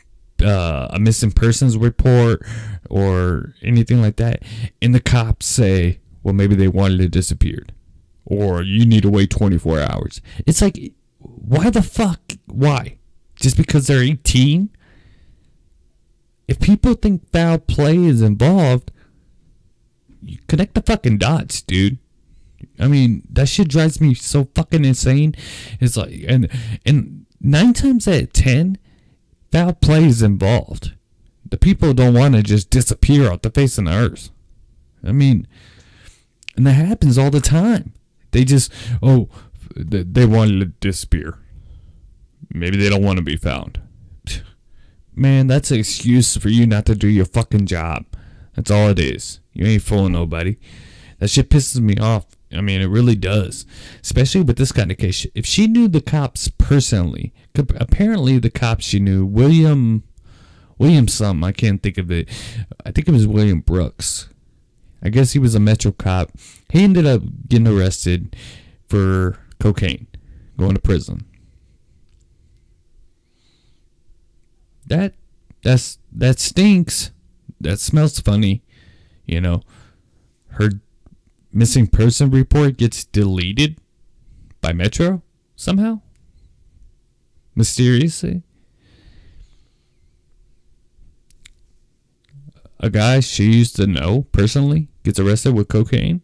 uh, 0.44 0.88
a 0.90 1.01
missing 1.01 1.33
persons 1.33 1.77
report 1.79 2.44
or 2.90 3.55
anything 3.62 4.03
like 4.03 4.16
that, 4.16 4.42
and 4.83 4.94
the 4.94 5.01
cops 5.01 5.46
say, 5.46 5.99
"Well, 6.22 6.35
maybe 6.35 6.55
they 6.55 6.68
wanted 6.68 7.01
it 7.01 7.11
disappeared," 7.11 7.72
or 8.27 8.62
"You 8.62 8.85
need 8.85 9.03
to 9.03 9.11
wait 9.11 9.31
24 9.31 9.81
hours." 9.81 10.20
It's 10.46 10.61
like, 10.61 10.92
why 11.27 11.70
the 11.70 11.83
fuck? 11.83 12.20
Why? 12.46 12.99
Just 13.37 13.57
because 13.57 13.87
they're 13.87 14.03
18? 14.03 14.70
If 16.49 16.61
people 16.61 16.94
think 16.94 17.31
foul 17.31 17.59
play 17.59 17.96
is 17.96 18.22
involved, 18.22 18.92
you 20.22 20.38
connect 20.49 20.75
the 20.75 20.83
fucking 20.83 21.18
dots, 21.18 21.62
dude. 21.62 21.99
I 22.79 22.89
mean, 22.89 23.23
that 23.31 23.49
shit 23.49 23.69
drives 23.69 24.01
me 24.01 24.15
so 24.15 24.49
fucking 24.55 24.85
insane. 24.85 25.35
It's 25.81 25.97
like, 25.97 26.25
and 26.29 26.51
and 26.85 27.27
nine 27.41 27.73
times 27.73 28.07
out 28.09 28.23
of 28.23 28.33
ten, 28.33 28.79
foul 29.53 29.73
play 29.73 30.05
is 30.05 30.23
involved. 30.23 30.93
The 31.49 31.57
people 31.57 31.95
don't 31.95 32.15
want 32.15 32.35
to 32.35 32.43
just 32.43 32.71
disappear 32.71 33.31
off 33.31 33.43
the 33.43 33.51
face 33.51 33.79
of 33.79 33.85
the 33.85 33.93
earth. 33.93 34.31
I 35.05 35.13
mean, 35.13 35.47
and 36.57 36.67
that 36.67 36.73
happens 36.73 37.19
all 37.19 37.31
the 37.31 37.41
time. 37.41 37.93
They 38.33 38.45
just, 38.45 38.73
oh, 39.03 39.29
they 39.77 40.27
wanted 40.27 40.61
to 40.61 40.67
disappear. 40.67 41.39
Maybe 42.51 42.77
they 42.77 42.89
don't 42.89 43.05
want 43.05 43.19
to 43.19 43.25
be 43.25 43.37
found. 43.37 43.81
Man, 45.15 45.47
that's 45.47 45.71
an 45.71 45.79
excuse 45.79 46.37
for 46.37 46.49
you 46.49 46.67
not 46.67 46.87
to 46.87 46.95
do 46.95 47.09
your 47.09 47.25
fucking 47.25 47.67
job. 47.67 48.07
That's 48.55 48.71
all 48.71 48.89
it 48.89 48.99
is. 48.99 49.41
You 49.53 49.67
ain't 49.67 49.83
fooling 49.83 50.13
nobody. 50.13 50.57
That 51.19 51.29
shit 51.29 51.51
pisses 51.51 51.81
me 51.81 51.97
off 51.99 52.27
I 52.53 52.61
mean, 52.61 52.81
it 52.81 52.87
really 52.87 53.17
does, 53.17 53.67
especially 54.03 54.43
with 54.43 54.57
this 54.57 54.73
kind 54.73 54.91
of 54.91 54.99
case. 54.99 55.27
If 55.35 55.47
she 55.47 55.67
knew 55.67 55.89
the 55.89 56.01
cops 56.01 56.49
personally, 56.49 57.35
apparently 57.55 58.39
the 58.39 58.51
cops 58.51 58.85
she 58.85 59.01
knew, 59.01 59.27
William, 59.27 60.05
William 60.79 61.09
some, 61.09 61.43
I 61.43 61.53
can't 61.53 61.83
think 61.83 61.99
of 61.99 62.11
it. 62.11 62.29
I 62.85 62.93
think 62.93 63.09
it 63.09 63.13
was 63.13 63.27
William 63.27 63.61
Brooks. 63.61 64.29
I 65.03 65.09
guess 65.09 65.33
he 65.33 65.39
was 65.39 65.55
a 65.55 65.61
Metro 65.61 65.93
cop. 65.93 66.33
He 66.71 66.85
ended 66.85 67.07
up 67.07 67.23
getting 67.49 67.67
arrested 67.67 68.37
for 68.89 69.39
cocaine, 69.61 70.07
going 70.57 70.75
to 70.75 70.81
prison. 70.81 71.27
That 74.87 75.15
that's 75.63 75.99
that 76.13 76.39
stinks. 76.39 77.11
That 77.61 77.81
smells 77.81 78.21
funny. 78.21 78.63
You 79.27 79.41
know, 79.41 79.63
her 80.51 80.71
missing 81.57 81.87
person 81.87 82.31
report 82.31 82.77
gets 82.77 83.05
deleted 83.05 83.79
by 84.61 84.73
Metro 84.73 85.23
somehow? 85.57 86.01
Mysteriously? 87.55 88.42
A 92.79 92.90
guy 92.90 93.21
she 93.21 93.45
used 93.45 93.75
to 93.77 93.87
know 93.87 94.27
personally 94.33 94.88
gets 95.03 95.19
arrested 95.19 95.55
with 95.55 95.69
cocaine? 95.69 96.21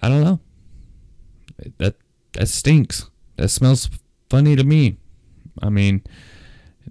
I 0.00 0.08
don't 0.08 0.22
know. 0.22 0.38
That 1.78 1.96
that 2.34 2.48
stinks. 2.48 3.10
That 3.36 3.48
smells 3.48 3.90
funny 4.30 4.54
to 4.54 4.62
me. 4.62 4.98
I 5.60 5.70
mean, 5.70 6.04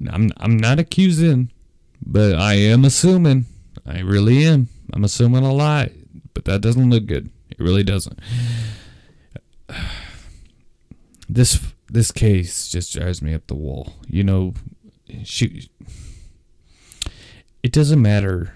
I'm 0.10 0.32
I'm 0.38 0.58
not 0.58 0.78
accusing, 0.80 1.52
but 2.06 2.36
I 2.36 2.56
am 2.56 2.84
assuming. 2.84 3.46
I 3.86 4.00
really 4.00 4.46
am. 4.46 4.70
I'm 4.92 5.04
assuming 5.04 5.44
a 5.44 5.54
lot, 5.54 5.90
but 6.34 6.46
that 6.46 6.62
doesn't 6.62 6.90
look 6.90 7.06
good. 7.06 7.30
It 7.50 7.60
really 7.60 7.84
doesn't. 7.84 8.20
This 11.30 11.60
this 11.90 12.12
case 12.12 12.68
just 12.68 12.94
drives 12.94 13.22
me 13.22 13.34
up 13.34 13.48
the 13.48 13.56
wall. 13.56 13.94
You 14.08 14.24
know, 14.24 14.54
she 15.24 15.68
it 17.64 17.72
doesn't 17.72 18.02
matter 18.02 18.54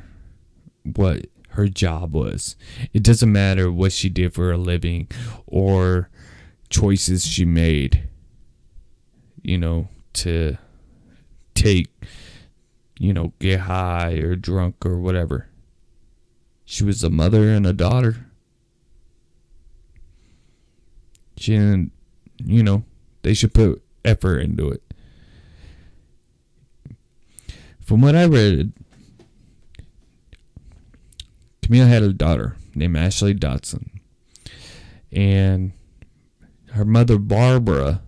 what 0.84 1.26
her 1.52 1.68
job 1.68 2.14
was. 2.14 2.56
It 2.94 3.02
doesn't 3.02 3.32
matter 3.32 3.72
what 3.72 3.92
she 3.92 4.10
did 4.10 4.34
for 4.34 4.52
a 4.52 4.58
living 4.58 5.08
or 5.48 6.10
choices 6.70 7.26
she 7.26 7.46
made, 7.46 8.08
you 9.42 9.58
know, 9.58 9.88
to 10.14 10.58
take, 11.56 11.88
you 13.00 13.14
know, 13.14 13.34
get 13.40 13.62
high 13.62 14.14
or 14.14 14.36
drunk 14.36 14.86
or 14.86 15.00
whatever. 15.00 15.48
She 16.70 16.84
was 16.84 17.02
a 17.02 17.10
mother 17.10 17.48
and 17.48 17.66
a 17.66 17.72
daughter. 17.72 18.26
She 21.38 21.54
didn't, 21.54 21.94
you 22.44 22.62
know, 22.62 22.84
they 23.22 23.34
should 23.34 23.54
put 23.54 23.82
effort 24.04 24.40
into 24.40 24.70
it. 24.72 24.84
From 27.80 28.02
what 28.02 28.18
I 28.18 28.26
read, 28.26 28.74
Camille 31.62 31.88
had 31.88 32.04
a 32.04 32.12
daughter 32.12 32.58
named 32.76 32.98
Ashley 32.98 33.34
Dotson. 33.34 33.88
And 35.10 35.72
her 36.74 36.84
mother, 36.84 37.18
Barbara, 37.18 38.02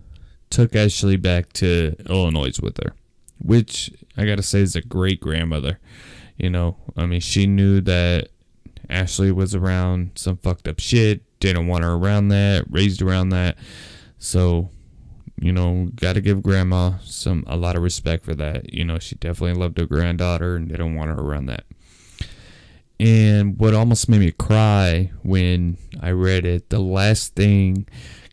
took 0.50 0.76
Ashley 0.76 1.16
back 1.16 1.54
to 1.54 1.96
Illinois 2.10 2.60
with 2.60 2.76
her, 2.76 2.92
which 3.38 3.90
I 4.18 4.26
gotta 4.26 4.42
say 4.42 4.60
is 4.60 4.76
a 4.76 4.82
great 4.82 5.18
grandmother. 5.18 5.78
You 6.36 6.50
know, 6.50 6.76
I 6.94 7.06
mean, 7.06 7.20
she 7.20 7.46
knew 7.46 7.80
that 7.80 8.28
Ashley 8.90 9.30
was 9.32 9.54
around 9.54 10.12
some 10.16 10.36
fucked 10.36 10.68
up 10.68 10.80
shit, 10.80 11.22
didn't 11.40 11.66
want 11.66 11.84
her 11.84 11.92
around 11.92 12.28
that, 12.28 12.64
raised 12.68 13.00
around 13.00 13.30
that. 13.30 13.56
So 14.18 14.70
you 15.40 15.52
know, 15.52 15.88
got 15.94 16.12
to 16.12 16.20
give 16.20 16.42
grandma 16.42 16.98
some 17.02 17.44
a 17.46 17.56
lot 17.56 17.74
of 17.74 17.82
respect 17.82 18.24
for 18.24 18.34
that. 18.34 18.74
You 18.74 18.84
know, 18.84 18.98
she 18.98 19.14
definitely 19.14 19.58
loved 19.58 19.78
her 19.78 19.86
granddaughter 19.86 20.54
and 20.56 20.68
didn't 20.68 20.94
want 20.94 21.10
her 21.10 21.18
around 21.18 21.46
that. 21.46 21.64
And 23.00 23.58
what 23.58 23.74
almost 23.74 24.10
made 24.10 24.20
me 24.20 24.30
cry 24.32 25.10
when 25.22 25.78
I 25.98 26.10
read 26.10 26.44
it, 26.44 26.68
the 26.68 26.78
last 26.78 27.34
thing 27.34 27.88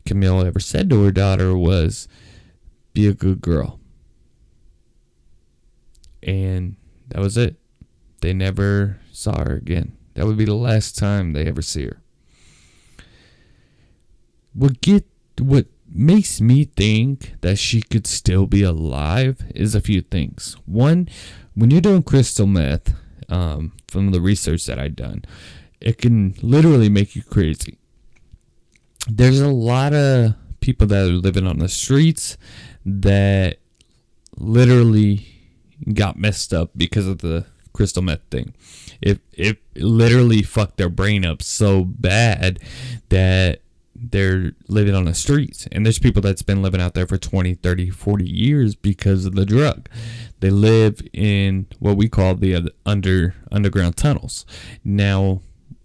Camille 0.06 0.46
ever 0.46 0.60
said 0.60 0.90
to 0.90 1.04
her 1.04 1.12
daughter 1.12 1.58
was, 1.58 2.10
"Be 2.94 3.08
a 3.08 3.14
good 3.14 3.40
girl." 3.40 3.80
And 6.22 6.76
that 7.08 7.22
was 7.22 7.38
it. 7.38 7.56
They 8.20 8.34
never 8.34 9.00
saw 9.14 9.46
her 9.46 9.56
again. 9.56 9.97
That 10.18 10.26
would 10.26 10.38
be 10.38 10.46
the 10.46 10.56
last 10.56 10.98
time 10.98 11.34
they 11.34 11.46
ever 11.46 11.62
see 11.62 11.86
her. 11.86 12.02
What 14.54 14.82
get 14.82 15.06
what 15.40 15.68
makes 15.88 16.42
me 16.42 16.64
think 16.66 17.36
that 17.42 17.60
she 17.60 17.84
could 17.84 18.08
still 18.08 18.48
be 18.48 18.64
alive 18.64 19.46
is 19.54 19.76
a 19.76 19.80
few 19.80 20.02
things. 20.02 20.58
One, 20.66 21.08
when 21.54 21.70
you're 21.70 21.82
doing 21.82 22.02
crystal 22.02 22.48
meth, 22.48 22.96
um, 23.30 23.74
from 23.88 24.10
the 24.10 24.20
research 24.20 24.66
that 24.66 24.80
I've 24.80 24.96
done, 24.96 25.24
it 25.80 26.00
can 26.00 26.34
literally 26.42 26.90
make 26.90 27.16
you 27.16 27.22
crazy. 27.22 27.78
There's 29.08 29.40
a 29.40 29.50
lot 29.50 29.94
of 29.94 30.34
people 30.62 30.88
that 30.88 31.04
are 31.04 31.12
living 31.12 31.46
on 31.46 31.60
the 31.60 31.70
streets 31.70 32.38
that 32.84 33.60
literally 34.36 35.28
got 35.94 36.18
messed 36.18 36.56
up 36.56 36.72
because 36.76 37.06
of 37.06 37.20
the 37.20 37.46
crystal 37.78 38.02
meth 38.02 38.24
thing. 38.32 38.56
It 39.02 39.22
it 39.32 39.60
literally 39.76 40.42
fucked 40.42 40.78
their 40.78 40.90
brain 40.90 41.24
up 41.24 41.44
so 41.44 41.86
bad 41.86 42.60
that 43.10 43.62
they're 43.96 44.54
living 44.68 44.96
on 44.96 45.06
the 45.06 45.14
streets. 45.14 45.68
And 45.72 45.86
there's 45.86 46.00
people 46.00 46.22
that's 46.22 46.42
been 46.42 46.64
living 46.64 46.82
out 46.82 46.96
there 46.96 47.06
for 47.08 47.18
20 47.18 47.54
30 47.54 47.92
40 47.92 48.28
years 48.28 48.76
because 48.76 49.26
of 49.26 49.36
the 49.36 49.46
drug. 49.46 49.88
They 50.40 50.50
live 50.50 51.02
in 51.14 51.68
what 51.80 51.98
we 51.98 52.10
call 52.10 52.34
the 52.36 52.72
under 52.86 53.36
underground 53.52 53.96
tunnels. 53.96 54.46
Now 54.84 55.42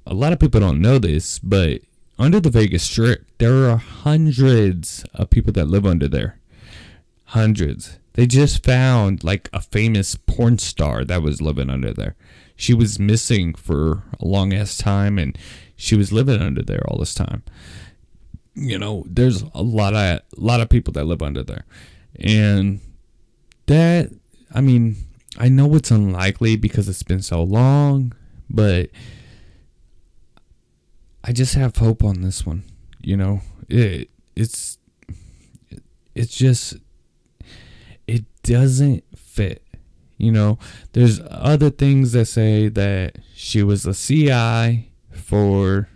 a 0.07 0.15
lot 0.15 0.33
of 0.33 0.41
people 0.41 0.61
don't 0.61 0.81
know 0.81 0.99
this 0.99 1.39
but 1.39 1.83
under 2.19 2.41
the 2.41 2.51
vegas 2.51 2.83
strip 2.83 3.27
there 3.39 3.71
are 3.71 3.77
hundreds 3.77 5.05
of 5.13 5.29
people 5.29 5.53
that 5.53 5.67
live 5.67 5.85
under 5.85 6.09
there. 6.09 6.39
Hundreds 7.27 7.99
they 8.15 8.27
just 8.27 8.65
found 8.65 9.25
like 9.25 9.49
a 9.53 9.61
famous 9.61 10.17
porn 10.17 10.59
star 10.59 11.05
that 11.05 11.23
was 11.23 11.41
living 11.41 11.71
under 11.71 11.93
there. 11.93 12.15
She 12.57 12.75
was 12.75 12.99
missing 12.99 13.55
for 13.55 14.03
a 14.21 14.27
long 14.27 14.53
ass 14.53 14.77
time 14.77 15.19
and 15.19 15.37
she 15.77 15.97
was 15.97 16.13
living 16.13 16.41
under 16.41 16.63
there 16.63 16.83
all 16.89 16.99
this 16.99 17.15
time. 17.15 17.43
You 18.55 18.79
know, 18.79 19.05
there's 19.09 19.43
a 19.55 19.63
lot 19.63 19.95
of 19.95 19.99
a 20.21 20.23
lot 20.37 20.61
of 20.61 20.69
people 20.69 20.93
that 20.93 21.07
live 21.07 21.23
under 21.23 21.43
there, 21.43 21.65
and 22.17 22.81
that 23.67 24.11
I 24.55 24.61
mean, 24.61 24.97
I 25.39 25.49
know 25.49 25.75
it's 25.75 25.91
unlikely 25.91 26.57
because 26.57 26.87
it's 26.87 27.03
been 27.03 27.23
so 27.23 27.43
long, 27.43 28.13
but 28.51 28.91
I 31.25 31.33
just 31.33 31.55
have 31.55 31.77
hope 31.77 32.05
on 32.05 32.21
this 32.21 32.45
one. 32.45 32.65
You 33.01 33.17
know, 33.17 33.41
it 33.71 34.11
it's 34.37 34.77
it's 36.15 36.37
just 36.37 36.77
doesn't 38.43 39.05
fit. 39.17 39.65
You 40.19 40.33
know, 40.33 40.59
there's 40.93 41.21
other 41.29 41.71
things 41.71 42.13
that 42.13 42.27
say 42.27 42.69
that 42.69 43.19
she 43.35 43.63
was 43.63 43.85
a 43.87 43.95
CI 43.95 44.93
for 45.11 45.89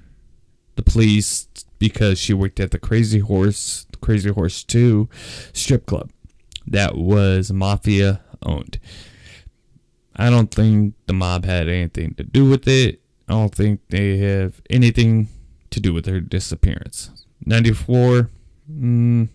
the 0.74 0.82
police 0.82 1.46
because 1.78 2.18
she 2.18 2.34
worked 2.34 2.58
at 2.58 2.70
the 2.70 2.78
Crazy 2.78 3.20
Horse, 3.20 3.86
Crazy 4.00 4.30
Horse 4.30 4.64
2 4.64 5.08
strip 5.52 5.86
club 5.86 6.10
that 6.66 6.96
was 6.96 7.52
mafia 7.52 8.20
owned. 8.42 8.78
I 10.16 10.30
don't 10.30 10.52
think 10.52 10.94
the 11.06 11.12
mob 11.12 11.44
had 11.44 11.68
anything 11.68 12.14
to 12.14 12.24
do 12.24 12.48
with 12.48 12.66
it. 12.66 13.00
I 13.28 13.32
don't 13.32 13.54
think 13.54 13.80
they 13.88 14.18
have 14.18 14.60
anything 14.70 15.28
to 15.70 15.80
do 15.80 15.92
with 15.92 16.06
her 16.06 16.20
disappearance. 16.20 17.26
94 17.44 18.30
mm, 18.70 19.28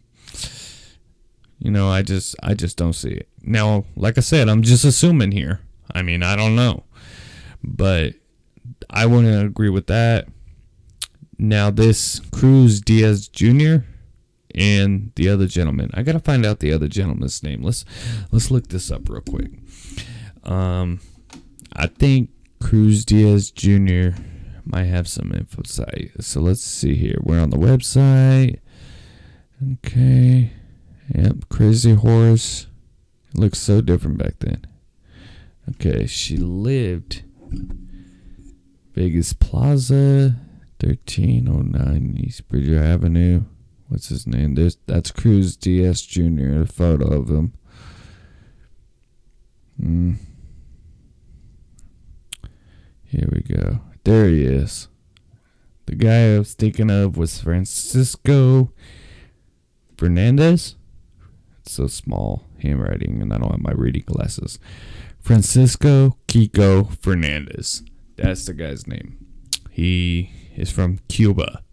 you 1.61 1.69
know, 1.69 1.89
I 1.89 2.01
just 2.01 2.35
I 2.41 2.55
just 2.55 2.75
don't 2.75 2.93
see 2.93 3.11
it. 3.11 3.29
Now, 3.43 3.85
like 3.95 4.17
I 4.17 4.21
said, 4.21 4.49
I'm 4.49 4.63
just 4.63 4.83
assuming 4.83 5.31
here. 5.31 5.61
I 5.93 6.01
mean, 6.01 6.23
I 6.23 6.35
don't 6.35 6.55
know. 6.55 6.85
But 7.63 8.15
I 8.89 9.05
wouldn't 9.05 9.45
agree 9.45 9.69
with 9.69 9.85
that. 9.85 10.27
Now, 11.37 11.69
this 11.69 12.19
Cruz 12.31 12.81
Diaz 12.81 13.27
Jr. 13.27 13.85
and 14.55 15.11
the 15.15 15.29
other 15.29 15.45
gentleman. 15.45 15.91
I 15.93 16.01
gotta 16.01 16.19
find 16.19 16.47
out 16.47 16.61
the 16.61 16.73
other 16.73 16.87
gentleman's 16.87 17.43
name. 17.43 17.61
Let's 17.61 17.85
let's 18.31 18.49
look 18.49 18.69
this 18.69 18.89
up 18.89 19.07
real 19.07 19.21
quick. 19.21 19.51
Um, 20.43 20.99
I 21.73 21.85
think 21.85 22.31
Cruz 22.59 23.05
Diaz 23.05 23.51
Jr. 23.51 24.19
might 24.65 24.85
have 24.85 25.07
some 25.07 25.31
info 25.31 25.61
site. 25.63 26.11
So 26.21 26.41
let's 26.41 26.63
see 26.63 26.95
here. 26.95 27.19
We're 27.21 27.39
on 27.39 27.51
the 27.51 27.57
website. 27.57 28.61
Okay. 29.85 30.53
Yep, 31.13 31.49
Crazy 31.49 31.93
Horse. 31.93 32.67
It 33.33 33.39
looks 33.39 33.59
so 33.59 33.81
different 33.81 34.17
back 34.17 34.39
then. 34.39 34.65
Okay, 35.69 36.05
she 36.05 36.37
lived 36.37 37.23
Vegas 38.93 39.33
Plaza. 39.33 40.35
1309 40.83 42.17
East 42.17 42.47
Bridger 42.49 42.81
Avenue. 42.81 43.43
What's 43.87 44.09
his 44.09 44.25
name? 44.25 44.55
There's 44.55 44.77
that's 44.87 45.11
Cruz 45.11 45.55
Diaz 45.55 46.01
Jr. 46.01 46.61
A 46.61 46.65
photo 46.65 47.21
of 47.21 47.29
him. 47.29 47.53
Mm. 49.79 50.15
Here 53.03 53.29
we 53.31 53.41
go. 53.41 53.81
There 54.03 54.27
he 54.27 54.43
is. 54.43 54.87
The 55.85 55.95
guy 55.95 56.35
I 56.35 56.39
was 56.39 56.53
thinking 56.53 56.89
of 56.89 57.17
was 57.17 57.41
Francisco 57.41 58.71
Fernandez. 59.97 60.75
So 61.71 61.87
small 61.87 62.43
handwriting, 62.61 63.21
and 63.21 63.33
I 63.33 63.37
don't 63.37 63.51
have 63.51 63.61
my 63.61 63.71
reading 63.71 64.03
glasses. 64.05 64.59
Francisco 65.21 66.17
Kiko 66.27 66.97
Fernandez. 67.01 67.81
That's 68.17 68.45
the 68.45 68.53
guy's 68.53 68.87
name. 68.87 69.25
He 69.69 70.31
is 70.57 70.69
from 70.69 70.99
Cuba. 71.07 71.63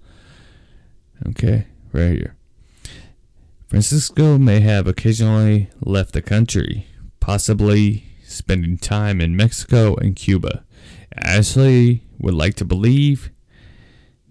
Okay, 1.30 1.66
right 1.92 2.12
here. 2.12 2.36
Francisco 3.66 4.38
may 4.38 4.60
have 4.60 4.86
occasionally 4.86 5.68
left 5.80 6.12
the 6.12 6.22
country, 6.22 6.86
possibly 7.18 8.04
spending 8.22 8.78
time 8.78 9.20
in 9.20 9.34
Mexico 9.34 9.96
and 9.96 10.14
Cuba. 10.14 10.64
Ashley 11.12 12.04
would 12.20 12.34
like 12.34 12.54
to 12.54 12.64
believe 12.64 13.32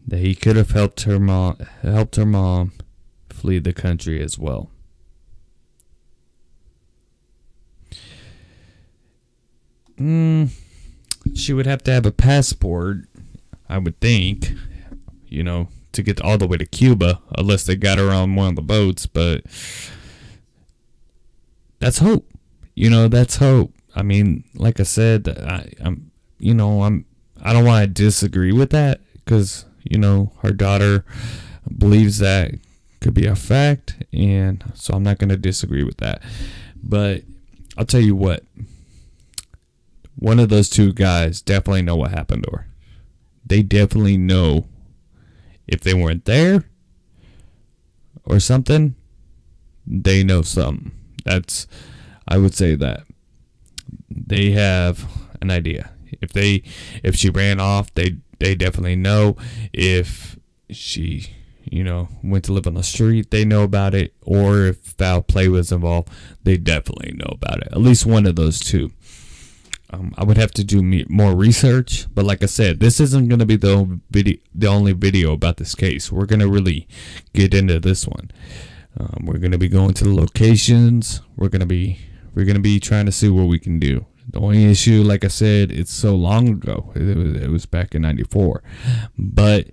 that 0.08 0.20
he 0.20 0.34
could 0.34 0.56
have 0.56 0.72
helped 0.72 1.02
her 1.02 1.20
mom 1.20 1.58
helped 1.82 2.16
her 2.16 2.26
mom 2.26 2.72
flee 3.30 3.60
the 3.60 3.74
country 3.74 4.24
as 4.24 4.40
well. 4.40 4.72
Mm, 10.00 10.50
she 11.36 11.54
would 11.54 11.66
have 11.66 11.84
to 11.84 11.92
have 11.92 12.06
a 12.06 12.12
passport 12.12 13.00
I 13.70 13.78
would 13.78 14.00
think, 14.00 14.54
you 15.28 15.44
know, 15.44 15.68
to 15.92 16.02
get 16.02 16.22
all 16.22 16.38
the 16.38 16.48
way 16.48 16.58
to 16.58 16.66
Cuba, 16.66 17.22
unless 17.38 17.66
they 17.66 17.76
got 17.76 17.98
her 17.98 18.12
on 18.12 18.36
one 18.36 18.50
of 18.50 18.56
the 18.56 18.62
boats. 18.62 19.06
But 19.06 19.44
that's 21.80 21.98
hope. 22.00 22.30
you 22.76 22.90
know, 22.90 23.08
that's 23.08 23.38
hope. 23.38 23.74
I 23.96 24.04
mean, 24.04 24.44
like 24.54 24.80
I 24.80 24.84
said, 24.84 25.28
I, 25.28 25.72
I'm, 25.84 26.12
you 26.38 26.54
know, 26.54 26.84
I'm, 26.84 27.06
I 27.42 27.52
don't 27.52 27.66
want 27.66 27.84
to 27.84 27.88
disagree 27.88 28.52
with 28.52 28.70
that 28.70 29.02
because, 29.16 29.66
you 29.84 29.98
know, 29.98 30.32
her 30.44 30.52
daughter 30.52 31.04
believes 31.76 32.20
that 32.20 32.52
could 33.02 33.16
be 33.16 33.26
a 33.26 33.36
fact. 33.36 33.96
And 34.14 34.64
so 34.76 34.94
I'm 34.94 35.02
not 35.04 35.18
going 35.18 35.30
to 35.30 35.38
disagree 35.38 35.84
with 35.84 35.98
that. 35.98 36.22
But 36.84 37.24
I'll 37.78 37.86
tell 37.86 38.02
you 38.02 38.16
what, 38.16 38.44
one 40.18 40.40
of 40.40 40.50
those 40.50 40.70
two 40.70 40.94
guys 40.94 41.42
definitely 41.42 41.84
know 41.84 41.96
what 41.96 42.12
happened 42.12 42.44
to 42.44 42.52
her. 42.52 42.68
They 43.46 43.64
definitely 43.64 44.18
know 44.18 44.68
if 45.68 45.82
they 45.82 45.94
weren't 45.94 46.26
there 46.26 46.66
or 48.26 48.40
something, 48.40 48.96
they 49.86 50.24
know 50.24 50.42
something. 50.42 50.92
That's, 51.24 51.68
I 52.28 52.38
would 52.38 52.54
say 52.54 52.76
that 52.76 53.04
they 54.10 54.52
have 54.52 55.06
an 55.42 55.52
idea. 55.52 55.92
If 56.22 56.34
they, 56.34 56.64
if 57.04 57.16
she 57.16 57.30
ran 57.30 57.60
off, 57.60 57.94
they, 57.94 58.18
they 58.40 58.56
definitely 58.56 58.96
know. 58.96 59.38
If 59.72 60.38
she, 60.70 61.28
you 61.64 61.84
know, 61.84 62.10
went 62.24 62.46
to 62.46 62.54
live 62.54 62.68
on 62.68 62.74
the 62.74 62.84
street, 62.84 63.30
they 63.30 63.46
know 63.46 63.64
about 63.64 63.94
it. 63.94 64.14
Or 64.22 64.66
if 64.66 64.78
foul 64.78 65.22
play 65.22 65.48
was 65.48 65.72
involved, 65.72 66.10
they 66.44 66.58
definitely 66.58 67.14
know 67.14 67.30
about 67.32 67.62
it. 67.62 67.70
At 67.72 67.80
least 67.80 68.06
one 68.06 68.26
of 68.26 68.36
those 68.36 68.60
two. 68.60 68.92
Um, 69.90 70.14
I 70.18 70.26
would 70.26 70.38
have 70.38 70.52
to 70.52 70.64
do 70.64 70.84
me- 70.84 71.06
more 71.08 71.34
research, 71.34 72.08
but 72.14 72.26
like 72.26 72.44
I 72.44 72.48
said, 72.48 72.80
this 72.80 73.00
isn't 73.00 73.30
going 73.30 73.40
to 73.40 73.46
be 73.46 73.56
the 73.56 74.00
video, 74.10 74.38
the 74.54 74.68
only 74.68 74.92
video 74.92 75.32
about 75.34 75.58
this 75.58 75.76
case. 75.76 76.12
We're 76.12 76.26
going 76.26 76.42
to 76.42 76.50
really 76.50 76.88
get 77.34 77.54
into 77.54 77.80
this 77.80 78.06
one. 78.06 78.32
Um, 79.00 79.26
we're 79.26 79.38
going 79.38 79.52
to 79.52 79.58
be 79.58 79.70
going 79.70 79.94
to 79.94 80.04
the 80.04 80.14
locations. 80.14 81.22
We're 81.38 81.50
going 81.50 81.62
to 81.62 81.68
be 81.68 82.00
we're 82.36 82.46
going 82.46 82.56
to 82.56 82.62
be 82.62 82.80
trying 82.80 83.06
to 83.06 83.12
see 83.12 83.30
what 83.30 83.48
we 83.48 83.60
can 83.60 83.80
do. 83.80 84.06
The 84.30 84.40
only 84.40 84.66
issue, 84.66 85.04
like 85.04 85.24
I 85.24 85.30
said, 85.30 85.72
it's 85.72 85.94
so 85.94 86.16
long 86.16 86.50
ago. 86.50 86.92
It 86.96 87.18
was, 87.18 87.42
it 87.44 87.50
was 87.50 87.66
back 87.66 87.96
in 87.96 88.02
'94, 88.02 88.62
but 89.18 89.68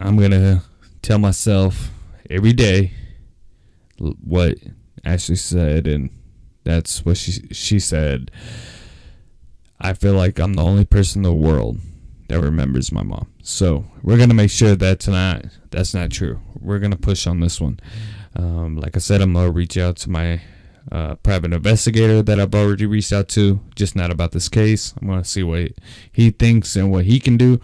I'm 0.00 0.16
going 0.16 0.32
to 0.32 0.62
tell 1.02 1.18
myself 1.18 1.90
every 2.28 2.52
day 2.52 2.92
what 3.98 4.56
Ashley 5.04 5.36
said 5.36 5.86
and 5.86 6.10
that's 6.68 7.02
what 7.02 7.16
she 7.16 7.32
she 7.50 7.80
said. 7.80 8.30
I 9.80 9.94
feel 9.94 10.12
like 10.12 10.38
I'm 10.38 10.52
the 10.52 10.62
only 10.62 10.84
person 10.84 11.20
in 11.20 11.22
the 11.22 11.32
world 11.32 11.78
that 12.28 12.40
remembers 12.40 12.92
my 12.92 13.02
mom. 13.02 13.26
So 13.42 13.86
we're 14.02 14.18
gonna 14.18 14.34
make 14.34 14.50
sure 14.50 14.76
that's 14.76 15.08
not 15.08 15.46
that's 15.70 15.94
not 15.94 16.10
true. 16.10 16.40
We're 16.60 16.78
gonna 16.78 16.98
push 16.98 17.26
on 17.26 17.40
this 17.40 17.58
one. 17.58 17.80
Um, 18.36 18.76
like 18.76 18.96
I 18.96 18.98
said, 18.98 19.22
I'm 19.22 19.32
gonna 19.32 19.50
reach 19.50 19.78
out 19.78 19.96
to 19.98 20.10
my 20.10 20.42
uh, 20.92 21.14
private 21.16 21.54
investigator 21.54 22.22
that 22.22 22.38
I've 22.38 22.54
already 22.54 22.84
reached 22.84 23.14
out 23.14 23.28
to, 23.28 23.60
just 23.74 23.96
not 23.96 24.10
about 24.10 24.32
this 24.32 24.50
case. 24.50 24.92
I'm 25.00 25.08
gonna 25.08 25.24
see 25.24 25.42
what 25.42 25.72
he 26.12 26.30
thinks 26.30 26.76
and 26.76 26.90
what 26.92 27.06
he 27.06 27.18
can 27.18 27.38
do. 27.38 27.62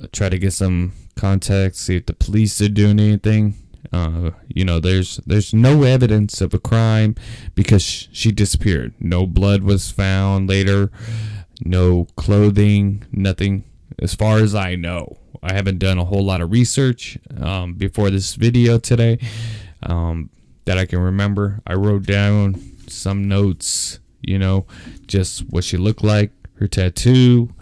Uh, 0.00 0.06
try 0.12 0.30
to 0.30 0.38
get 0.38 0.54
some 0.54 0.92
context, 1.14 1.82
see 1.82 1.96
if 1.96 2.06
the 2.06 2.14
police 2.14 2.58
are 2.62 2.70
doing 2.70 2.98
anything. 2.98 3.61
Uh, 3.92 4.30
you 4.48 4.64
know, 4.64 4.78
there's 4.78 5.16
there's 5.26 5.52
no 5.52 5.82
evidence 5.82 6.40
of 6.40 6.54
a 6.54 6.58
crime 6.58 7.14
because 7.54 7.82
she 7.82 8.30
disappeared. 8.30 8.94
No 9.00 9.26
blood 9.26 9.62
was 9.62 9.90
found 9.90 10.48
later. 10.48 10.90
No 11.64 12.06
clothing. 12.16 13.04
Nothing. 13.10 13.64
As 13.98 14.14
far 14.14 14.38
as 14.38 14.54
I 14.54 14.74
know, 14.74 15.18
I 15.42 15.52
haven't 15.54 15.78
done 15.78 15.98
a 15.98 16.04
whole 16.04 16.24
lot 16.24 16.40
of 16.40 16.50
research 16.52 17.18
um, 17.40 17.74
before 17.74 18.10
this 18.10 18.34
video 18.34 18.78
today 18.78 19.18
um, 19.82 20.30
that 20.64 20.78
I 20.78 20.86
can 20.86 21.00
remember. 21.00 21.60
I 21.66 21.74
wrote 21.74 22.04
down 22.04 22.60
some 22.88 23.26
notes. 23.26 23.98
You 24.22 24.38
know, 24.38 24.66
just 25.08 25.40
what 25.50 25.64
she 25.64 25.76
looked 25.76 26.04
like, 26.04 26.30
her 26.60 26.68
tattoo, 26.68 27.52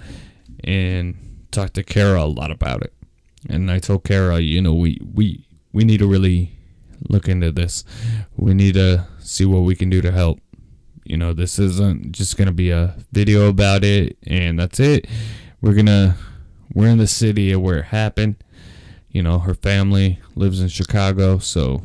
and 0.62 1.16
talked 1.50 1.74
to 1.74 1.82
Kara 1.82 2.24
a 2.24 2.26
lot 2.26 2.50
about 2.50 2.82
it. 2.82 2.92
And 3.48 3.70
I 3.70 3.78
told 3.78 4.04
Kara, 4.04 4.40
you 4.40 4.60
know, 4.60 4.74
we 4.74 4.98
we 5.14 5.46
we 5.72 5.84
need 5.84 5.98
to 5.98 6.06
really 6.06 6.58
look 7.08 7.28
into 7.28 7.50
this. 7.50 7.84
We 8.36 8.54
need 8.54 8.74
to 8.74 9.06
see 9.20 9.44
what 9.44 9.60
we 9.60 9.74
can 9.74 9.90
do 9.90 10.00
to 10.02 10.12
help. 10.12 10.40
You 11.04 11.16
know, 11.16 11.32
this 11.32 11.58
isn't 11.58 12.12
just 12.12 12.36
going 12.36 12.46
to 12.46 12.52
be 12.52 12.70
a 12.70 12.94
video 13.12 13.48
about 13.48 13.84
it 13.84 14.16
and 14.26 14.58
that's 14.58 14.78
it. 14.78 15.06
We're 15.60 15.74
going 15.74 15.86
to, 15.86 16.14
we're 16.72 16.88
in 16.88 16.98
the 16.98 17.06
city 17.06 17.54
where 17.56 17.78
it 17.78 17.86
happened. 17.86 18.36
You 19.10 19.22
know, 19.22 19.40
her 19.40 19.54
family 19.54 20.20
lives 20.36 20.60
in 20.60 20.68
Chicago, 20.68 21.38
so, 21.38 21.82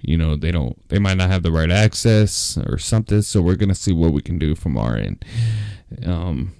you 0.00 0.16
know, 0.16 0.34
they 0.34 0.50
don't, 0.50 0.76
they 0.88 0.98
might 0.98 1.16
not 1.16 1.30
have 1.30 1.44
the 1.44 1.52
right 1.52 1.70
access 1.70 2.58
or 2.66 2.78
something. 2.78 3.22
So 3.22 3.40
we're 3.40 3.54
going 3.54 3.68
to 3.68 3.76
see 3.76 3.92
what 3.92 4.12
we 4.12 4.20
can 4.22 4.38
do 4.38 4.56
from 4.56 4.76
our 4.76 4.96
end. 4.96 5.24
Um, 6.04 6.52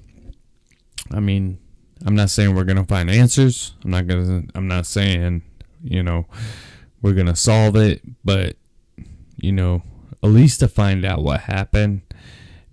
I 1.10 1.18
mean, 1.18 1.58
I'm 2.06 2.14
not 2.14 2.30
saying 2.30 2.54
we're 2.54 2.64
going 2.64 2.76
to 2.76 2.84
find 2.84 3.10
answers. 3.10 3.74
I'm 3.84 3.90
not 3.90 4.06
going 4.06 4.46
to, 4.46 4.56
I'm 4.56 4.68
not 4.68 4.87
saying, 4.87 5.42
you 5.84 6.02
know, 6.02 6.26
we're 7.02 7.12
going 7.12 7.26
to 7.26 7.36
solve 7.36 7.76
it, 7.76 8.00
but, 8.24 8.56
you 9.36 9.52
know, 9.52 9.82
at 10.22 10.30
least 10.30 10.60
to 10.60 10.68
find 10.68 11.04
out 11.04 11.22
what 11.22 11.40
happened 11.40 12.00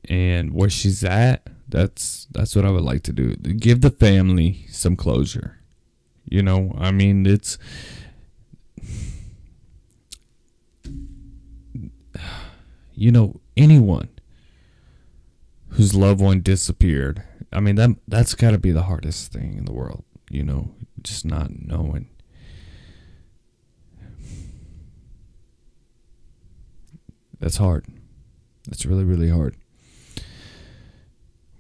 and 0.06 0.54
where 0.54 0.69
she's 0.69 1.04
at. 1.04 1.45
That's 1.67 2.28
that's 2.32 2.56
what 2.56 2.65
I 2.65 2.71
would 2.71 2.84
like 2.84 3.04
to 3.04 3.13
do. 3.13 3.36
Give 3.36 3.82
the 3.82 3.91
family 3.91 4.65
some 4.69 4.95
closure. 4.95 5.60
You 6.26 6.43
know, 6.43 6.76
I 6.78 6.91
mean, 6.91 7.26
it's 7.26 7.58
you 12.93 13.12
know, 13.12 13.39
anyone 13.56 14.10
whose 15.69 15.95
loved 15.95 16.19
one 16.21 16.41
disappeared. 16.41 17.24
I 17.54 17.60
mean, 17.60 17.76
that 17.76 17.89
that's 18.08 18.34
got 18.36 18.52
to 18.52 18.58
be 18.58 18.71
the 18.71 18.84
hardest 18.84 19.34
thing 19.34 19.58
in 19.58 19.65
the 19.65 19.74
world, 19.74 20.06
you 20.30 20.43
know, 20.43 20.71
just 21.02 21.26
not 21.26 21.52
knowing 21.62 22.08
That's 27.42 27.58
hard. 27.58 27.86
That's 28.68 28.86
really, 28.86 29.04
really 29.04 29.30
hard. 29.30 29.56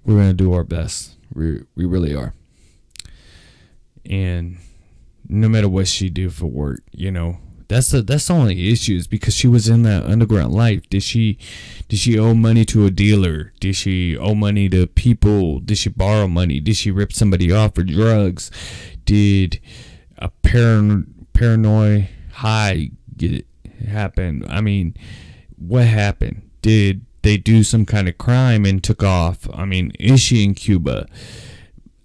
We're 0.05 0.15
gonna 0.17 0.33
do 0.33 0.53
our 0.53 0.63
best. 0.63 1.17
We 1.33 1.63
we 1.75 1.85
really 1.85 2.15
are. 2.15 2.33
And 4.05 4.57
no 5.27 5.49
matter 5.49 5.67
what 5.67 5.87
she 5.87 6.09
do 6.09 6.29
for 6.29 6.45
work, 6.45 6.81
you 6.91 7.11
know, 7.11 7.39
that's 7.67 7.89
the 7.89 8.01
that's 8.03 8.27
the 8.27 8.33
only 8.33 8.71
issue 8.71 8.95
is 8.95 9.07
because 9.07 9.33
she 9.33 9.47
was 9.47 9.67
in 9.67 9.81
that 9.83 10.05
underground 10.05 10.53
life. 10.53 10.87
Did 10.89 11.01
she 11.01 11.39
did 11.87 11.97
she 11.97 12.17
owe 12.19 12.35
money 12.35 12.63
to 12.65 12.85
a 12.85 12.91
dealer? 12.91 13.51
Did 13.59 13.75
she 13.75 14.15
owe 14.17 14.35
money 14.35 14.69
to 14.69 14.85
people? 14.85 15.59
Did 15.61 15.79
she 15.79 15.89
borrow 15.89 16.27
money? 16.27 16.59
Did 16.59 16.75
she 16.75 16.91
rip 16.91 17.11
somebody 17.11 17.51
off 17.51 17.73
for 17.75 17.83
drugs? 17.83 18.51
Did 19.05 19.59
a 20.17 20.29
paran- 20.29 21.27
paranoid 21.33 22.07
high 22.33 22.91
get 23.17 23.47
happen? 23.87 24.45
I 24.47 24.61
mean, 24.61 24.95
what 25.67 25.85
happened? 25.85 26.49
Did 26.61 27.05
they 27.21 27.37
do 27.37 27.63
some 27.63 27.85
kind 27.85 28.09
of 28.09 28.17
crime 28.17 28.65
and 28.65 28.83
took 28.83 29.03
off? 29.03 29.47
I 29.53 29.65
mean, 29.65 29.91
is 29.99 30.19
she 30.19 30.43
in 30.43 30.55
Cuba? 30.55 31.07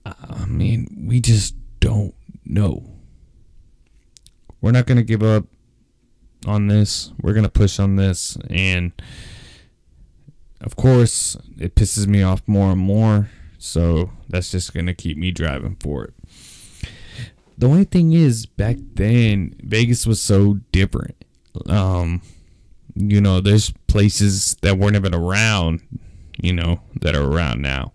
I 0.05 0.45
mean, 0.47 1.05
we 1.09 1.21
just 1.21 1.55
don't 1.81 2.15
know. 2.45 2.85
We're 4.61 4.73
not 4.73 4.87
going 4.87 4.99
to 4.99 5.05
give 5.05 5.23
up 5.23 5.45
on 6.47 6.67
this. 6.69 7.13
We're 7.21 7.33
going 7.33 7.45
to 7.45 7.51
push 7.51 7.79
on 7.79 7.97
this. 7.97 8.37
And 8.51 8.93
of 10.61 10.77
course, 10.77 11.37
it 11.59 11.75
pisses 11.75 12.07
me 12.07 12.23
off 12.23 12.43
more 12.47 12.73
and 12.73 12.81
more. 12.81 13.31
So 13.59 14.11
that's 14.29 14.51
just 14.51 14.75
going 14.75 14.87
to 14.87 14.95
keep 14.95 15.17
me 15.17 15.31
driving 15.31 15.77
for 15.81 16.05
it. 16.05 16.15
The 17.59 17.67
only 17.67 17.85
thing 17.85 18.13
is, 18.13 18.45
back 18.45 18.77
then, 18.95 19.57
Vegas 19.63 20.07
was 20.07 20.21
so 20.21 20.61
different. 20.73 21.25
Um, 21.67 22.21
you 22.97 23.21
know, 23.21 23.41
there's 23.41 23.73
places 23.87 24.57
that 24.63 24.79
weren't 24.79 24.97
even 24.97 25.15
around, 25.15 25.83
you 26.39 26.53
know, 26.53 26.81
that 27.01 27.15
are 27.15 27.31
around 27.31 27.61
now. 27.61 27.93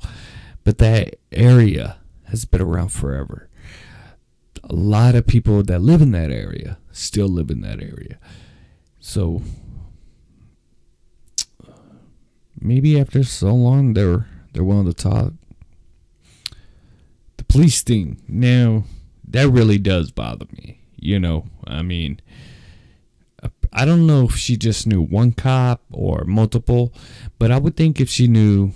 But 0.63 0.77
that 0.77 1.15
area 1.31 1.97
has 2.25 2.45
been 2.45 2.61
around 2.61 2.89
forever. 2.89 3.49
A 4.63 4.75
lot 4.75 5.15
of 5.15 5.25
people 5.25 5.63
that 5.63 5.81
live 5.81 6.01
in 6.01 6.11
that 6.11 6.29
area 6.29 6.77
still 6.91 7.27
live 7.27 7.49
in 7.49 7.61
that 7.61 7.81
area. 7.81 8.19
So 8.99 9.41
maybe 12.59 12.99
after 12.99 13.23
so 13.23 13.53
long 13.55 13.93
they're 13.93 14.27
they're 14.53 14.63
willing 14.63 14.85
to 14.85 14.93
talk. 14.93 15.33
The 17.37 17.43
police 17.45 17.81
thing, 17.81 18.21
now 18.27 18.83
that 19.27 19.49
really 19.49 19.79
does 19.79 20.11
bother 20.11 20.45
me. 20.51 20.79
You 20.97 21.19
know, 21.19 21.45
I 21.65 21.81
mean, 21.81 22.19
I 23.73 23.85
don't 23.85 24.05
know 24.05 24.25
if 24.25 24.35
she 24.35 24.57
just 24.57 24.85
knew 24.85 25.01
one 25.01 25.31
cop 25.31 25.81
or 25.91 26.23
multiple, 26.25 26.93
but 27.39 27.51
I 27.51 27.57
would 27.57 27.77
think 27.77 27.99
if 28.01 28.09
she 28.09 28.27
knew 28.27 28.71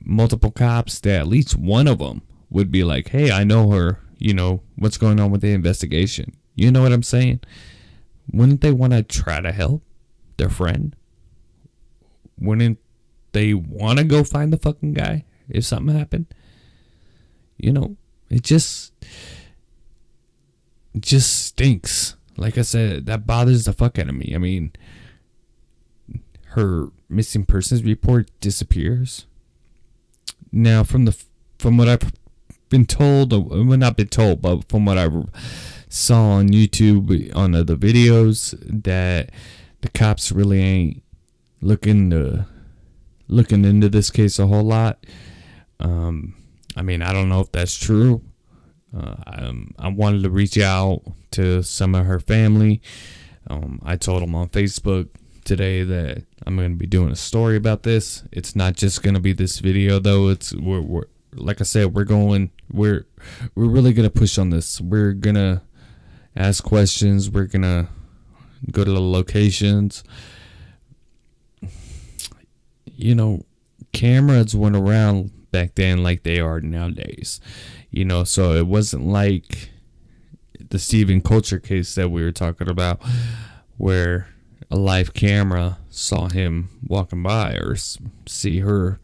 multiple 0.00 0.50
cops, 0.50 0.98
that 1.00 1.20
at 1.20 1.28
least 1.28 1.56
one 1.56 1.86
of 1.86 1.98
them 1.98 2.22
would 2.50 2.70
be 2.70 2.82
like, 2.82 3.08
"Hey, 3.08 3.30
I 3.30 3.44
know 3.44 3.70
her. 3.70 4.00
You 4.18 4.34
know 4.34 4.62
what's 4.76 4.98
going 4.98 5.20
on 5.20 5.30
with 5.30 5.40
the 5.40 5.52
investigation." 5.52 6.32
You 6.56 6.70
know 6.70 6.82
what 6.82 6.92
I'm 6.92 7.02
saying? 7.02 7.40
Wouldn't 8.32 8.60
they 8.60 8.72
want 8.72 8.92
to 8.92 9.02
try 9.02 9.40
to 9.40 9.52
help 9.52 9.82
their 10.36 10.50
friend? 10.50 10.94
wouldn't 12.40 12.78
they 13.32 13.54
want 13.54 13.98
to 13.98 14.04
go 14.04 14.24
find 14.24 14.52
the 14.52 14.56
fucking 14.56 14.94
guy 14.94 15.24
if 15.48 15.64
something 15.64 15.96
happened? 15.96 16.26
You 17.58 17.72
know, 17.72 17.96
it 18.30 18.42
just 18.42 18.92
just 20.98 21.44
stinks. 21.44 22.16
Like 22.40 22.56
I 22.56 22.62
said, 22.62 23.04
that 23.04 23.26
bothers 23.26 23.66
the 23.66 23.74
fuck 23.74 23.98
out 23.98 24.08
of 24.08 24.14
me. 24.14 24.32
I 24.34 24.38
mean, 24.38 24.72
her 26.52 26.88
missing 27.06 27.44
persons 27.44 27.84
report 27.84 28.30
disappears. 28.40 29.26
Now, 30.50 30.82
from 30.82 31.04
the 31.04 31.22
from 31.58 31.76
what 31.76 31.88
I've 31.88 32.12
been 32.70 32.86
told, 32.86 33.32
well, 33.32 33.76
not 33.76 33.98
been 33.98 34.08
told, 34.08 34.40
but 34.40 34.66
from 34.70 34.86
what 34.86 34.96
I 34.96 35.08
saw 35.90 36.30
on 36.30 36.48
YouTube 36.48 37.36
on 37.36 37.54
other 37.54 37.76
videos, 37.76 38.54
that 38.82 39.30
the 39.82 39.90
cops 39.90 40.32
really 40.32 40.62
ain't 40.62 41.02
looking 41.60 42.08
to 42.08 42.46
looking 43.28 43.66
into 43.66 43.90
this 43.90 44.10
case 44.10 44.38
a 44.38 44.46
whole 44.46 44.64
lot. 44.64 45.04
Um, 45.78 46.34
I 46.74 46.80
mean, 46.80 47.02
I 47.02 47.12
don't 47.12 47.28
know 47.28 47.40
if 47.40 47.52
that's 47.52 47.78
true. 47.78 48.22
Uh, 48.96 49.14
I, 49.26 49.34
um, 49.42 49.74
I 49.78 49.88
wanted 49.88 50.22
to 50.24 50.30
reach 50.30 50.58
out 50.58 51.02
to 51.32 51.62
some 51.62 51.94
of 51.94 52.06
her 52.06 52.20
family. 52.20 52.82
Um, 53.48 53.80
I 53.84 53.96
told 53.96 54.22
them 54.22 54.34
on 54.34 54.48
Facebook 54.48 55.08
today 55.44 55.82
that 55.82 56.24
I'm 56.46 56.56
going 56.56 56.72
to 56.72 56.76
be 56.76 56.86
doing 56.86 57.10
a 57.10 57.16
story 57.16 57.56
about 57.56 57.82
this. 57.82 58.24
It's 58.32 58.54
not 58.54 58.74
just 58.74 59.02
going 59.02 59.14
to 59.14 59.20
be 59.20 59.32
this 59.32 59.58
video 59.58 59.98
though. 59.98 60.28
It's 60.28 60.52
we're, 60.54 60.80
we're 60.80 61.04
like 61.34 61.60
I 61.60 61.64
said, 61.64 61.94
we're 61.94 62.04
going 62.04 62.50
we're 62.70 63.06
we're 63.54 63.68
really 63.68 63.92
going 63.92 64.08
to 64.08 64.18
push 64.18 64.38
on 64.38 64.50
this. 64.50 64.80
We're 64.80 65.12
going 65.12 65.36
to 65.36 65.62
ask 66.36 66.62
questions. 66.62 67.30
We're 67.30 67.46
going 67.46 67.62
to 67.62 67.88
go 68.70 68.84
to 68.84 68.90
the 68.90 69.00
locations. 69.00 70.04
You 72.84 73.14
know, 73.14 73.44
cameras 73.92 74.54
went 74.54 74.76
around 74.76 75.30
back 75.50 75.74
then 75.74 76.02
like 76.02 76.22
they 76.22 76.40
are 76.40 76.60
nowadays. 76.60 77.40
You 77.90 78.04
know, 78.04 78.24
so 78.24 78.52
it 78.52 78.66
wasn't 78.66 79.06
like 79.06 79.70
the 80.70 80.78
Steven 80.78 81.20
Koecher 81.20 81.62
case 81.62 81.94
that 81.94 82.10
we 82.10 82.22
were 82.22 82.32
talking 82.32 82.68
about 82.68 83.00
where 83.76 84.28
a 84.70 84.76
live 84.76 85.14
camera 85.14 85.78
saw 85.90 86.28
him 86.28 86.68
walking 86.86 87.22
by 87.22 87.54
or 87.54 87.76
see 88.26 88.60
her 88.60 89.00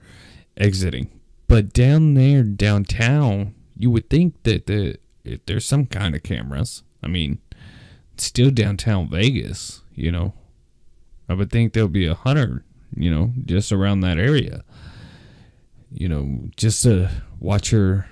exiting. 0.57 1.11
But 1.49 1.73
down 1.73 2.15
there, 2.15 2.43
downtown, 2.43 3.55
you 3.77 3.91
would 3.91 4.09
think 4.09 4.43
that 4.45 4.67
the, 4.67 4.97
there's 5.47 5.65
some 5.65 5.87
kind 5.87 6.15
of 6.15 6.23
cameras. 6.23 6.83
I 7.03 7.09
mean, 7.09 7.39
still 8.17 8.51
downtown 8.51 9.09
Vegas, 9.09 9.83
you 9.95 10.11
know. 10.11 10.35
I 11.29 11.35
would 11.35 11.51
think 11.51 11.73
there'll 11.73 11.89
be 11.89 12.07
a 12.07 12.15
hundred, 12.15 12.63
you 12.95 13.11
know, 13.11 13.33
just 13.45 13.73
around 13.73 14.01
that 14.01 14.19
area. 14.19 14.63
You 15.91 16.09
know, 16.09 16.49
just 16.57 16.83
to 16.83 17.11
watch 17.39 17.71
her, 17.71 18.07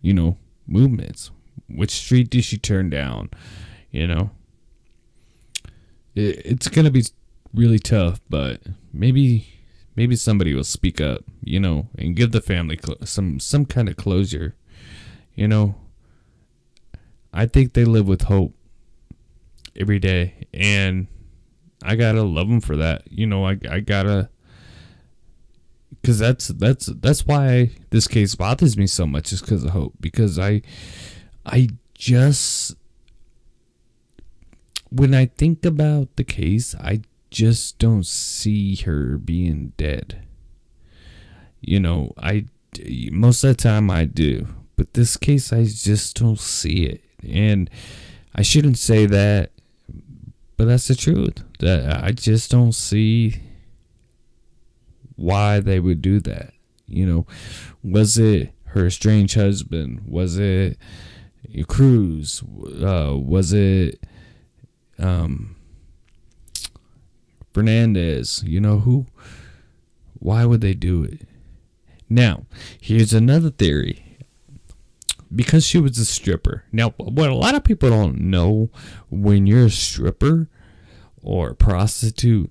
you 0.00 0.14
know, 0.14 0.38
movements. 0.66 1.30
Which 1.68 1.90
street 1.90 2.30
did 2.30 2.44
she 2.44 2.58
turn 2.58 2.90
down? 2.90 3.30
You 3.90 4.06
know, 4.06 4.30
it, 6.14 6.42
it's 6.44 6.68
gonna 6.68 6.90
be 6.90 7.04
really 7.54 7.78
tough, 7.78 8.20
but 8.28 8.60
maybe 8.92 9.46
maybe 9.96 10.14
somebody 10.14 10.54
will 10.54 10.64
speak 10.64 11.00
up, 11.00 11.24
you 11.42 11.58
know, 11.58 11.88
and 11.98 12.14
give 12.14 12.32
the 12.32 12.40
family 12.40 12.78
some 13.04 13.40
some 13.40 13.64
kind 13.64 13.88
of 13.88 13.96
closure. 13.96 14.54
You 15.34 15.48
know, 15.48 15.74
I 17.32 17.46
think 17.46 17.72
they 17.72 17.84
live 17.84 18.06
with 18.06 18.22
hope 18.22 18.54
every 19.74 19.98
day, 19.98 20.46
and 20.54 21.06
I 21.82 21.96
gotta 21.96 22.22
love 22.22 22.48
them 22.48 22.60
for 22.60 22.76
that. 22.76 23.02
You 23.10 23.26
know, 23.26 23.46
I 23.46 23.58
I 23.68 23.80
gotta 23.80 24.30
because 26.06 26.20
that's 26.20 26.48
that's 26.48 26.86
that's 26.86 27.26
why 27.26 27.68
this 27.90 28.06
case 28.06 28.36
bothers 28.36 28.76
me 28.76 28.86
so 28.86 29.06
much 29.06 29.32
is 29.32 29.40
because 29.40 29.64
of 29.64 29.70
hope 29.70 29.92
because 30.00 30.38
i 30.38 30.62
i 31.44 31.68
just 31.94 32.76
when 34.90 35.14
I 35.14 35.26
think 35.26 35.64
about 35.64 36.14
the 36.16 36.24
case, 36.24 36.74
I 36.76 37.00
just 37.30 37.78
don't 37.78 38.06
see 38.06 38.76
her 38.76 39.18
being 39.18 39.72
dead. 39.76 40.22
You 41.60 41.80
know, 41.80 42.12
I 42.16 42.46
most 43.10 43.42
of 43.42 43.56
the 43.56 43.62
time 43.62 43.90
I 43.90 44.04
do, 44.04 44.46
but 44.76 44.94
this 44.94 45.16
case 45.16 45.52
I 45.52 45.64
just 45.64 46.16
don't 46.20 46.38
see 46.38 46.86
it. 46.86 47.02
And 47.28 47.68
I 48.34 48.42
shouldn't 48.42 48.78
say 48.78 49.06
that, 49.06 49.50
but 50.56 50.66
that's 50.66 50.88
the 50.88 50.94
truth. 50.94 51.42
That 51.58 52.04
I 52.04 52.12
just 52.12 52.50
don't 52.50 52.74
see 52.74 53.40
why 55.16 55.60
they 55.60 55.80
would 55.80 56.00
do 56.00 56.20
that. 56.20 56.52
You 56.86 57.06
know, 57.06 57.26
was 57.82 58.16
it 58.16 58.52
her 58.66 58.90
strange 58.90 59.34
husband? 59.34 60.02
Was 60.06 60.38
it 60.38 60.78
Cruz? 61.66 62.42
Uh, 62.42 63.16
was 63.16 63.52
it 63.52 64.00
um, 64.98 65.56
Fernandez, 67.52 68.42
you 68.46 68.60
know 68.60 68.80
who? 68.80 69.06
Why 70.18 70.44
would 70.44 70.60
they 70.60 70.74
do 70.74 71.02
it? 71.04 71.22
Now, 72.08 72.44
here's 72.80 73.12
another 73.12 73.50
theory. 73.50 74.02
Because 75.34 75.66
she 75.66 75.78
was 75.78 75.98
a 75.98 76.04
stripper. 76.04 76.64
Now, 76.70 76.90
what 76.98 77.30
a 77.30 77.34
lot 77.34 77.54
of 77.54 77.64
people 77.64 77.90
don't 77.90 78.20
know 78.20 78.70
when 79.10 79.46
you're 79.46 79.66
a 79.66 79.70
stripper 79.70 80.48
or 81.22 81.48
a 81.48 81.54
prostitute, 81.54 82.50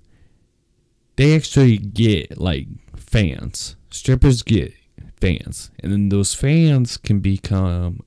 they 1.16 1.36
actually 1.36 1.78
get 1.78 2.40
like 2.40 2.68
fans. 2.96 3.76
Strippers 3.90 4.44
get 4.44 4.74
fans, 5.20 5.72
and 5.80 5.92
then 5.92 6.10
those 6.10 6.34
fans 6.34 6.98
can 6.98 7.20
become 7.20 8.02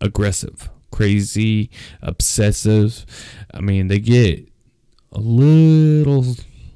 aggressive 0.00 0.70
crazy, 0.96 1.70
obsessive. 2.00 3.04
I 3.52 3.60
mean, 3.60 3.88
they 3.88 3.98
get 3.98 4.48
a 5.12 5.20
little 5.20 6.24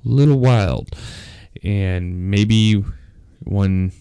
little 0.04 0.38
wild 0.38 0.94
and 1.62 2.30
maybe 2.30 2.84
one 3.40 3.92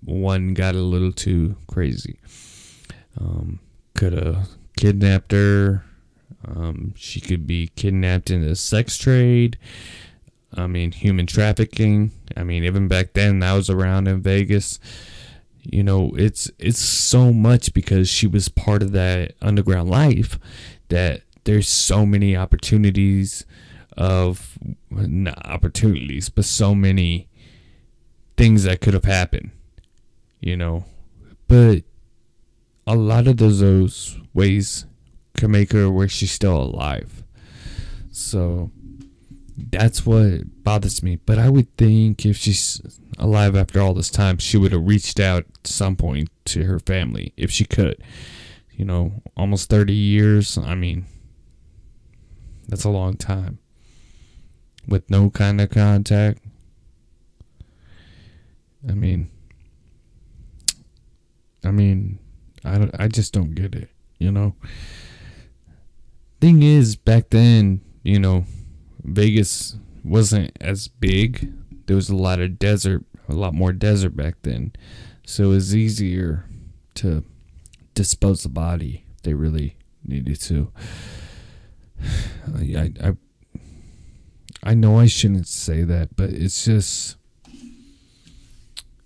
one 0.00 0.54
got 0.54 0.74
a 0.74 0.80
little 0.80 1.12
too 1.12 1.56
crazy. 1.68 2.18
Um, 3.18 3.60
could 3.94 4.12
have 4.12 4.48
kidnapped 4.76 5.30
her. 5.32 5.84
Um, 6.46 6.94
she 6.96 7.20
could 7.20 7.46
be 7.46 7.70
kidnapped 7.76 8.30
in 8.30 8.42
a 8.42 8.54
sex 8.54 8.98
trade. 8.98 9.58
I 10.56 10.66
mean, 10.66 10.92
human 10.92 11.26
trafficking. 11.26 12.12
I 12.36 12.44
mean, 12.44 12.64
even 12.64 12.86
back 12.88 13.14
then, 13.14 13.40
that 13.40 13.54
was 13.54 13.68
around 13.68 14.06
in 14.08 14.22
Vegas 14.22 14.78
you 15.64 15.82
know 15.82 16.12
it's 16.16 16.50
it's 16.58 16.78
so 16.78 17.32
much 17.32 17.72
because 17.72 18.08
she 18.08 18.26
was 18.26 18.48
part 18.48 18.82
of 18.82 18.92
that 18.92 19.32
underground 19.40 19.88
life 19.88 20.38
that 20.88 21.22
there's 21.44 21.68
so 21.68 22.04
many 22.04 22.36
opportunities 22.36 23.44
of 23.96 24.58
not 24.90 25.44
opportunities 25.46 26.28
but 26.28 26.44
so 26.44 26.74
many 26.74 27.28
things 28.36 28.64
that 28.64 28.80
could 28.80 28.94
have 28.94 29.04
happened 29.04 29.50
you 30.40 30.56
know 30.56 30.84
but 31.48 31.82
a 32.86 32.94
lot 32.94 33.26
of 33.26 33.38
those, 33.38 33.60
those 33.60 34.18
ways 34.34 34.84
can 35.36 35.50
make 35.50 35.72
her 35.72 35.90
where 35.90 36.08
she's 36.08 36.32
still 36.32 36.60
alive 36.60 37.22
so 38.10 38.70
that's 39.56 40.04
what 40.04 40.62
bothers 40.62 41.02
me. 41.02 41.16
But 41.16 41.38
I 41.38 41.48
would 41.48 41.76
think 41.76 42.24
if 42.26 42.36
she's 42.36 42.80
alive 43.18 43.56
after 43.56 43.80
all 43.80 43.94
this 43.94 44.10
time, 44.10 44.38
she 44.38 44.56
would 44.56 44.72
have 44.72 44.86
reached 44.86 45.20
out 45.20 45.44
at 45.58 45.66
some 45.66 45.96
point 45.96 46.30
to 46.46 46.64
her 46.64 46.78
family 46.78 47.32
if 47.36 47.50
she 47.50 47.64
could. 47.64 48.02
You 48.72 48.84
know, 48.84 49.22
almost 49.36 49.70
30 49.70 49.92
years. 49.92 50.58
I 50.58 50.74
mean, 50.74 51.06
that's 52.68 52.84
a 52.84 52.90
long 52.90 53.16
time 53.16 53.58
with 54.88 55.08
no 55.08 55.30
kind 55.30 55.60
of 55.60 55.70
contact. 55.70 56.40
I 58.88 58.92
mean, 58.92 59.30
I 61.64 61.70
mean, 61.70 62.18
I 62.64 62.78
don't, 62.78 62.94
I 62.98 63.08
just 63.08 63.32
don't 63.32 63.54
get 63.54 63.74
it, 63.74 63.88
you 64.18 64.30
know. 64.30 64.54
Thing 66.44 66.62
is, 66.62 66.94
back 66.94 67.30
then, 67.30 67.80
you 68.02 68.18
know, 68.18 68.44
Vegas 69.02 69.76
wasn't 70.04 70.52
as 70.60 70.88
big. 70.88 71.50
There 71.86 71.96
was 71.96 72.10
a 72.10 72.16
lot 72.16 72.38
of 72.38 72.58
desert, 72.58 73.02
a 73.30 73.32
lot 73.32 73.54
more 73.54 73.72
desert 73.72 74.14
back 74.14 74.34
then. 74.42 74.74
So 75.24 75.44
it 75.44 75.54
was 75.54 75.74
easier 75.74 76.44
to 76.96 77.24
dispose 77.94 78.42
the 78.42 78.50
body 78.50 79.06
they 79.22 79.32
really 79.32 79.78
needed 80.04 80.38
to. 80.42 80.70
I, 82.58 82.92
I, 83.02 83.16
I 84.62 84.74
know 84.74 84.98
I 85.00 85.06
shouldn't 85.06 85.48
say 85.48 85.82
that, 85.84 86.14
but 86.14 86.28
it's 86.28 86.66
just, 86.66 87.16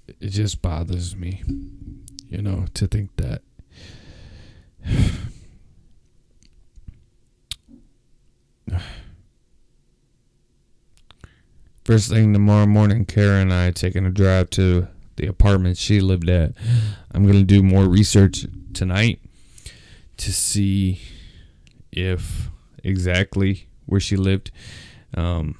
it 0.08 0.30
just 0.30 0.60
bothers 0.60 1.14
me, 1.14 1.44
you 2.28 2.42
know, 2.42 2.64
to 2.74 2.88
think 2.88 3.14
that. 3.14 3.42
first 11.84 12.10
thing 12.10 12.32
tomorrow 12.32 12.66
morning, 12.66 13.04
Kara 13.04 13.40
and 13.40 13.52
I 13.52 13.70
taking 13.70 14.06
a 14.06 14.10
drive 14.10 14.50
to 14.50 14.88
the 15.16 15.26
apartment 15.26 15.76
she 15.76 16.00
lived 16.00 16.28
at. 16.28 16.52
I'm 17.12 17.26
gonna 17.26 17.42
do 17.42 17.62
more 17.62 17.84
research 17.84 18.46
tonight 18.72 19.20
to 20.18 20.32
see 20.32 21.00
if 21.92 22.48
exactly 22.84 23.68
where 23.86 24.00
she 24.00 24.16
lived. 24.16 24.50
Um, 25.14 25.58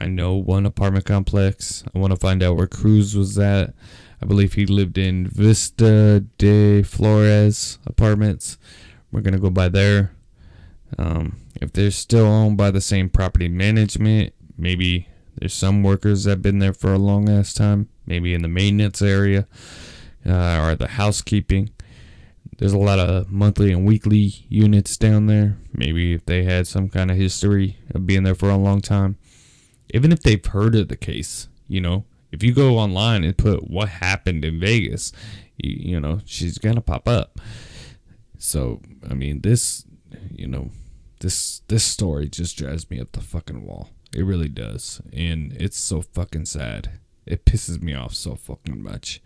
I 0.00 0.06
know 0.06 0.34
one 0.34 0.66
apartment 0.66 1.04
complex. 1.04 1.84
I 1.94 1.98
want 1.98 2.12
to 2.12 2.18
find 2.18 2.42
out 2.42 2.56
where 2.56 2.66
Cruz 2.66 3.16
was 3.16 3.38
at. 3.38 3.74
I 4.20 4.26
believe 4.26 4.54
he 4.54 4.66
lived 4.66 4.98
in 4.98 5.26
Vista 5.26 6.24
de 6.38 6.82
Flores 6.82 7.78
apartments. 7.86 8.58
We're 9.10 9.20
gonna 9.20 9.38
go 9.38 9.50
by 9.50 9.68
there. 9.68 10.12
Um, 10.98 11.36
if 11.60 11.72
they're 11.72 11.90
still 11.90 12.26
owned 12.26 12.56
by 12.56 12.70
the 12.70 12.80
same 12.80 13.08
property 13.08 13.48
management, 13.48 14.34
maybe 14.56 15.08
there's 15.36 15.54
some 15.54 15.82
workers 15.82 16.24
that 16.24 16.30
have 16.30 16.42
been 16.42 16.58
there 16.58 16.74
for 16.74 16.92
a 16.92 16.98
long 16.98 17.28
ass 17.28 17.54
time. 17.54 17.88
Maybe 18.06 18.34
in 18.34 18.42
the 18.42 18.48
maintenance 18.48 19.00
area 19.00 19.46
uh, 20.26 20.60
or 20.60 20.74
the 20.74 20.88
housekeeping. 20.88 21.70
There's 22.58 22.72
a 22.72 22.78
lot 22.78 22.98
of 22.98 23.30
monthly 23.30 23.72
and 23.72 23.86
weekly 23.86 24.46
units 24.48 24.96
down 24.96 25.26
there. 25.26 25.56
Maybe 25.72 26.12
if 26.12 26.26
they 26.26 26.44
had 26.44 26.66
some 26.66 26.88
kind 26.88 27.10
of 27.10 27.16
history 27.16 27.78
of 27.94 28.06
being 28.06 28.22
there 28.22 28.34
for 28.34 28.50
a 28.50 28.56
long 28.56 28.80
time. 28.80 29.16
Even 29.94 30.12
if 30.12 30.22
they've 30.22 30.44
heard 30.44 30.74
of 30.74 30.88
the 30.88 30.96
case, 30.96 31.48
you 31.66 31.80
know, 31.80 32.04
if 32.30 32.42
you 32.42 32.52
go 32.54 32.78
online 32.78 33.24
and 33.24 33.36
put 33.36 33.68
what 33.68 33.88
happened 33.88 34.44
in 34.44 34.58
Vegas, 34.58 35.12
you, 35.56 35.92
you 35.92 36.00
know, 36.00 36.20
she's 36.24 36.58
going 36.58 36.76
to 36.76 36.80
pop 36.80 37.08
up. 37.08 37.38
So, 38.38 38.80
I 39.08 39.14
mean, 39.14 39.40
this, 39.40 39.84
you 40.30 40.46
know, 40.46 40.70
this 41.22 41.62
this 41.68 41.84
story 41.84 42.28
just 42.28 42.58
drives 42.58 42.90
me 42.90 43.00
up 43.00 43.12
the 43.12 43.20
fucking 43.20 43.64
wall. 43.64 43.90
It 44.14 44.24
really 44.24 44.48
does. 44.48 45.00
And 45.12 45.52
it's 45.52 45.78
so 45.78 46.02
fucking 46.02 46.46
sad. 46.46 46.98
It 47.24 47.44
pisses 47.44 47.80
me 47.80 47.94
off 47.94 48.12
so 48.12 48.34
fucking 48.34 48.82
much. 48.82 49.22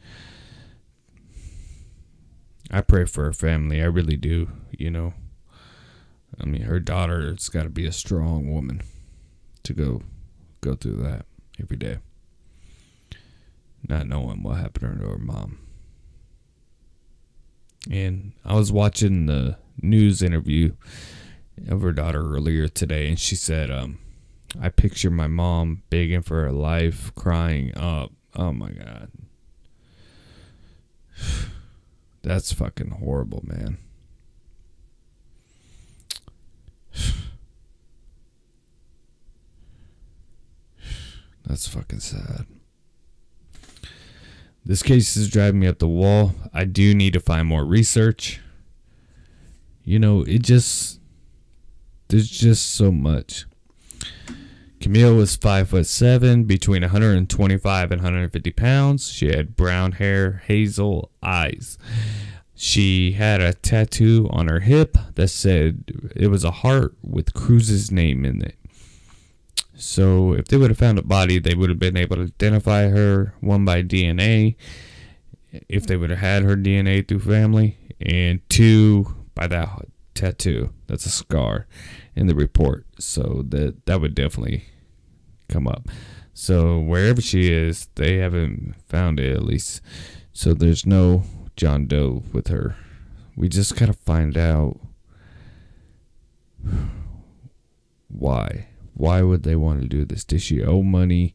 I 2.70 2.82
pray 2.82 3.06
for 3.06 3.24
her 3.24 3.32
family. 3.32 3.80
I 3.80 3.86
really 3.86 4.16
do, 4.16 4.50
you 4.70 4.90
know. 4.90 5.14
I 6.38 6.44
mean, 6.44 6.62
her 6.62 6.80
daughter's 6.80 7.48
got 7.48 7.62
to 7.62 7.70
be 7.70 7.86
a 7.86 7.92
strong 7.92 8.52
woman 8.52 8.82
to 9.62 9.72
go 9.72 10.02
go 10.60 10.74
through 10.74 11.02
that 11.02 11.24
every 11.58 11.78
day. 11.78 11.98
Not 13.88 14.06
knowing 14.06 14.42
what 14.42 14.58
happened 14.58 15.00
to 15.00 15.08
her 15.08 15.18
mom. 15.18 15.60
And 17.90 18.32
I 18.44 18.54
was 18.54 18.70
watching 18.70 19.26
the 19.26 19.56
news 19.80 20.20
interview 20.20 20.72
of 21.68 21.82
her 21.82 21.92
daughter 21.92 22.20
earlier 22.20 22.68
today, 22.68 23.08
and 23.08 23.18
she 23.18 23.34
said, 23.34 23.70
um, 23.70 23.98
I 24.60 24.68
picture 24.68 25.10
my 25.10 25.26
mom 25.26 25.82
begging 25.90 26.22
for 26.22 26.42
her 26.42 26.52
life, 26.52 27.12
crying 27.14 27.76
up. 27.76 28.12
Oh 28.34 28.52
my 28.52 28.70
God. 28.70 29.10
That's 32.22 32.52
fucking 32.52 32.90
horrible, 32.90 33.42
man. 33.44 33.78
That's 41.46 41.68
fucking 41.68 42.00
sad. 42.00 42.46
This 44.64 44.82
case 44.82 45.16
is 45.16 45.30
driving 45.30 45.60
me 45.60 45.68
up 45.68 45.78
the 45.78 45.86
wall. 45.86 46.34
I 46.52 46.64
do 46.64 46.92
need 46.92 47.12
to 47.12 47.20
find 47.20 47.46
more 47.46 47.64
research. 47.64 48.40
You 49.84 50.00
know, 50.00 50.22
it 50.22 50.42
just 50.42 50.98
there's 52.08 52.28
just 52.28 52.74
so 52.74 52.92
much. 52.92 53.46
Camille 54.80 55.16
was 55.16 55.36
five 55.36 55.70
foot 55.70 55.86
seven, 55.86 56.44
between 56.44 56.82
125 56.82 57.92
and 57.92 58.00
150 58.00 58.50
pounds. 58.52 59.10
She 59.10 59.28
had 59.28 59.56
brown 59.56 59.92
hair, 59.92 60.42
hazel 60.46 61.10
eyes. 61.22 61.78
She 62.54 63.12
had 63.12 63.40
a 63.40 63.52
tattoo 63.52 64.28
on 64.30 64.48
her 64.48 64.60
hip 64.60 64.96
that 65.14 65.28
said 65.28 66.10
it 66.14 66.28
was 66.28 66.44
a 66.44 66.50
heart 66.50 66.94
with 67.02 67.34
Cruz's 67.34 67.90
name 67.90 68.24
in 68.24 68.42
it. 68.42 68.56
So 69.74 70.32
if 70.32 70.46
they 70.46 70.56
would 70.56 70.70
have 70.70 70.78
found 70.78 70.98
a 70.98 71.02
body, 71.02 71.38
they 71.38 71.54
would 71.54 71.68
have 71.68 71.78
been 71.78 71.96
able 71.96 72.16
to 72.16 72.22
identify 72.22 72.88
her 72.88 73.34
one 73.40 73.64
by 73.64 73.82
DNA, 73.82 74.56
if 75.68 75.86
they 75.86 75.96
would 75.96 76.10
have 76.10 76.18
had 76.18 76.44
her 76.44 76.56
DNA 76.56 77.06
through 77.06 77.20
family, 77.20 77.76
and 78.00 78.40
two 78.48 79.14
by 79.34 79.46
that 79.48 79.68
tattoo. 80.16 80.70
That's 80.86 81.06
a 81.06 81.10
scar 81.10 81.66
in 82.14 82.26
the 82.26 82.34
report. 82.34 82.86
So 82.98 83.44
that 83.48 83.86
that 83.86 84.00
would 84.00 84.14
definitely 84.14 84.64
come 85.48 85.68
up. 85.68 85.88
So 86.34 86.78
wherever 86.80 87.20
she 87.20 87.52
is, 87.52 87.88
they 87.94 88.16
haven't 88.16 88.74
found 88.88 89.20
it 89.20 89.34
at 89.34 89.42
least. 89.42 89.80
So 90.32 90.52
there's 90.52 90.84
no 90.84 91.22
John 91.56 91.86
Doe 91.86 92.24
with 92.32 92.48
her. 92.48 92.76
We 93.36 93.48
just 93.48 93.76
gotta 93.76 93.92
find 93.92 94.36
out 94.36 94.80
why. 98.08 98.68
Why 98.94 99.22
would 99.22 99.42
they 99.42 99.56
want 99.56 99.82
to 99.82 99.88
do 99.88 100.04
this? 100.04 100.24
Did 100.24 100.42
she 100.42 100.62
owe 100.62 100.82
money? 100.82 101.34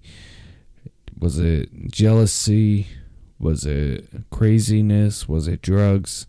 Was 1.18 1.38
it 1.38 1.92
jealousy? 1.92 2.88
Was 3.40 3.66
it 3.66 4.08
craziness? 4.32 5.28
Was 5.28 5.48
it 5.48 5.62
drugs? 5.62 6.26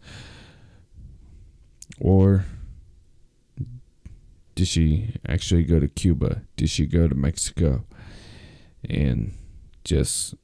Or 2.01 2.47
did 4.55 4.69
she 4.69 5.15
actually 5.27 5.65
go 5.65 5.81
to 5.81 5.89
Cuba? 5.89 6.43
Did 6.57 6.71
she 6.71 6.87
go 6.87 7.09
to 7.09 7.15
Mexico 7.15 7.85
and 8.89 9.33
just 9.85 10.35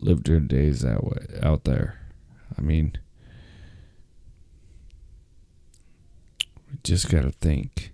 lived 0.00 0.26
her 0.28 0.40
days 0.40 0.80
that 0.80 1.04
way 1.04 1.26
out 1.42 1.64
there? 1.64 2.00
I 2.56 2.60
mean, 2.60 2.96
we 6.70 6.78
just 6.82 7.10
got 7.10 7.22
to 7.22 7.32
think 7.32 7.92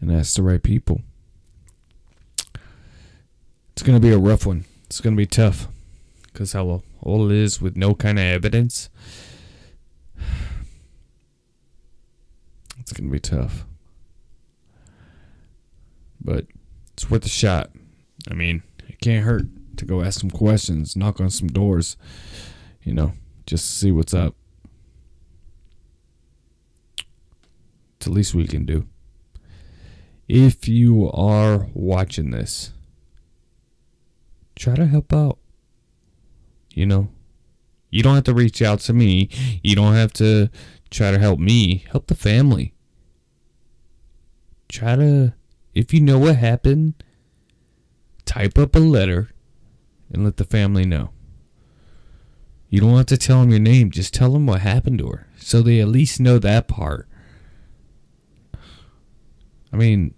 and 0.00 0.10
ask 0.12 0.34
the 0.34 0.42
right 0.42 0.62
people. 0.62 1.02
It's 3.72 3.82
going 3.82 4.00
to 4.00 4.06
be 4.06 4.12
a 4.12 4.18
rough 4.18 4.46
one. 4.46 4.64
It's 4.84 5.00
going 5.00 5.14
to 5.14 5.20
be 5.20 5.26
tough 5.26 5.68
because 6.26 6.52
how 6.52 6.82
old 7.02 7.30
it 7.30 7.36
is 7.36 7.60
with 7.60 7.76
no 7.76 7.94
kind 7.94 8.18
of 8.18 8.24
evidence. 8.24 8.88
It's 12.90 12.98
going 12.98 13.08
to 13.08 13.12
be 13.12 13.20
tough. 13.20 13.64
But 16.20 16.46
it's 16.92 17.08
worth 17.08 17.24
a 17.24 17.28
shot. 17.28 17.70
I 18.28 18.34
mean, 18.34 18.62
it 18.88 19.00
can't 19.00 19.24
hurt 19.24 19.46
to 19.76 19.84
go 19.84 20.02
ask 20.02 20.20
some 20.20 20.30
questions, 20.30 20.96
knock 20.96 21.20
on 21.20 21.30
some 21.30 21.48
doors, 21.48 21.96
you 22.82 22.92
know, 22.92 23.12
just 23.46 23.78
see 23.78 23.92
what's 23.92 24.12
up. 24.12 24.34
It's 27.96 28.06
the 28.06 28.12
least 28.12 28.34
we 28.34 28.46
can 28.46 28.64
do 28.64 28.86
if 30.30 30.68
you 30.68 31.10
are 31.10 31.66
watching 31.74 32.30
this, 32.30 32.70
try 34.54 34.76
to 34.76 34.86
help 34.86 35.12
out. 35.12 35.38
You 36.72 36.86
know, 36.86 37.08
you 37.90 38.04
don't 38.04 38.14
have 38.14 38.24
to 38.24 38.34
reach 38.34 38.62
out 38.62 38.78
to 38.80 38.92
me. 38.92 39.28
You 39.64 39.74
don't 39.74 39.94
have 39.94 40.12
to 40.14 40.48
try 40.88 41.10
to 41.10 41.18
help 41.18 41.40
me. 41.40 41.84
Help 41.90 42.06
the 42.06 42.14
family. 42.14 42.74
Try 44.70 44.94
to, 44.94 45.34
if 45.74 45.92
you 45.92 46.00
know 46.00 46.18
what 46.18 46.36
happened, 46.36 46.94
type 48.24 48.56
up 48.56 48.76
a 48.76 48.78
letter 48.78 49.30
and 50.12 50.24
let 50.24 50.36
the 50.36 50.44
family 50.44 50.84
know. 50.84 51.10
You 52.68 52.80
don't 52.80 52.96
have 52.96 53.06
to 53.06 53.18
tell 53.18 53.40
them 53.40 53.50
your 53.50 53.58
name. 53.58 53.90
Just 53.90 54.14
tell 54.14 54.32
them 54.32 54.46
what 54.46 54.60
happened 54.60 55.00
to 55.00 55.08
her 55.08 55.26
so 55.36 55.60
they 55.60 55.80
at 55.80 55.88
least 55.88 56.20
know 56.20 56.38
that 56.38 56.68
part. 56.68 57.08
I 59.72 59.76
mean, 59.76 60.14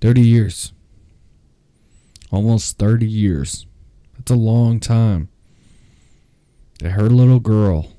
30 0.00 0.22
years. 0.22 0.72
Almost 2.30 2.78
30 2.78 3.06
years. 3.06 3.66
That's 4.16 4.30
a 4.30 4.36
long 4.36 4.80
time. 4.80 5.28
That 6.80 6.90
her 6.90 7.10
little 7.10 7.40
girl 7.40 7.92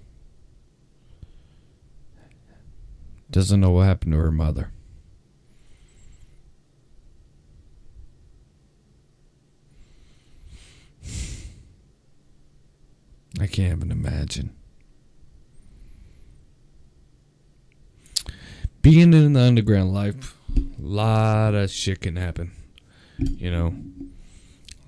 doesn't 3.31 3.59
know 3.59 3.71
what 3.71 3.85
happened 3.85 4.13
to 4.13 4.19
her 4.19 4.31
mother. 4.31 4.71
I 13.39 13.47
can't 13.47 13.77
even 13.77 13.91
imagine. 13.91 14.55
Being 18.81 19.13
in 19.13 19.33
the 19.33 19.41
underground 19.41 19.93
life 19.93 20.35
a 20.57 20.61
lot 20.81 21.53
of 21.53 21.69
shit 21.69 22.01
can 22.01 22.15
happen. 22.15 22.51
You 23.17 23.51
know, 23.51 23.75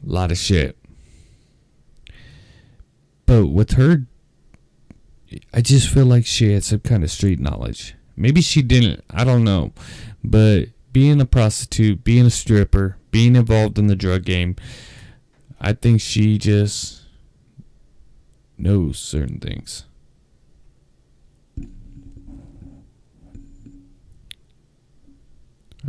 a 0.05 0.09
lot 0.09 0.31
of 0.31 0.37
shit. 0.37 0.77
But 3.25 3.47
with 3.47 3.73
her, 3.73 4.03
I 5.53 5.61
just 5.61 5.89
feel 5.89 6.05
like 6.05 6.25
she 6.25 6.51
had 6.53 6.63
some 6.63 6.79
kind 6.79 7.03
of 7.03 7.11
street 7.11 7.39
knowledge. 7.39 7.95
Maybe 8.15 8.41
she 8.41 8.61
didn't. 8.61 9.03
I 9.09 9.23
don't 9.23 9.43
know. 9.43 9.73
But 10.23 10.69
being 10.91 11.21
a 11.21 11.25
prostitute, 11.25 12.03
being 12.03 12.25
a 12.25 12.29
stripper, 12.29 12.97
being 13.11 13.35
involved 13.35 13.79
in 13.79 13.87
the 13.87 13.95
drug 13.95 14.23
game, 14.25 14.55
I 15.59 15.73
think 15.73 16.01
she 16.01 16.37
just 16.37 17.01
knows 18.57 18.99
certain 18.99 19.39
things. 19.39 19.85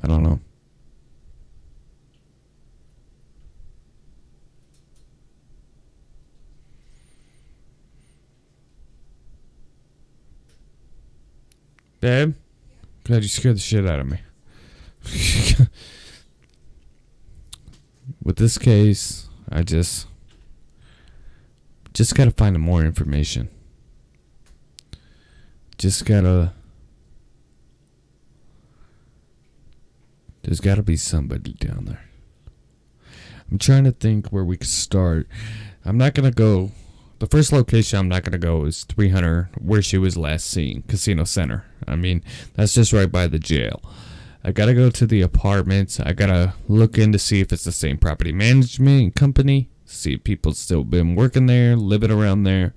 I 0.03 0.07
don't 0.07 0.23
know. 0.23 0.41
Babe, 12.03 12.35
glad 13.05 13.23
you 13.23 13.29
scared 13.29 13.55
the 13.55 13.61
shit 13.61 13.87
out 13.87 14.01
of 14.01 14.11
me. 14.11 14.19
With 18.25 18.39
this 18.39 18.59
case, 18.59 19.29
I 19.49 19.63
just 19.63 20.09
just 21.95 22.17
gotta 22.17 22.33
find 22.33 22.59
more 22.59 22.83
information. 22.83 23.51
Just 25.79 26.05
gotta. 26.05 26.53
There's 30.43 30.59
gotta 30.59 30.83
be 30.83 30.97
somebody 30.97 31.53
down 31.53 31.85
there. 31.85 32.03
I'm 33.49 33.59
trying 33.59 33.85
to 33.85 33.93
think 33.93 34.31
where 34.31 34.43
we 34.45 34.57
could 34.57 34.67
start. 34.67 35.29
I'm 35.85 35.99
not 35.99 36.15
gonna 36.15 36.33
go. 36.33 36.73
The 37.23 37.29
first 37.29 37.53
location 37.53 38.01
I'm 38.01 38.09
not 38.09 38.25
gonna 38.25 38.37
go 38.37 38.65
is 38.65 38.83
300, 38.83 39.51
where 39.61 39.81
she 39.81 39.97
was 39.97 40.17
last 40.17 40.45
seen, 40.45 40.83
Casino 40.89 41.23
Center. 41.23 41.65
I 41.87 41.95
mean, 41.95 42.25
that's 42.55 42.75
just 42.75 42.93
right 42.93 43.13
by 43.13 43.29
the 43.29 43.39
jail. 43.39 43.81
I 44.43 44.51
gotta 44.51 44.75
go 44.75 44.91
to 44.91 45.07
the 45.07 45.21
apartments. 45.21 46.01
I 46.01 46.15
gotta 46.15 46.55
look 46.67 46.99
in 46.99 47.13
to 47.13 47.21
see 47.21 47.39
if 47.39 47.53
it's 47.53 47.63
the 47.63 47.71
same 47.71 47.97
property 47.97 48.33
management 48.33 49.15
company. 49.15 49.71
See 49.85 50.15
if 50.15 50.25
people 50.25 50.53
still 50.55 50.83
been 50.83 51.15
working 51.15 51.47
there, 51.47 51.77
living 51.77 52.11
around 52.11 52.43
there. 52.43 52.75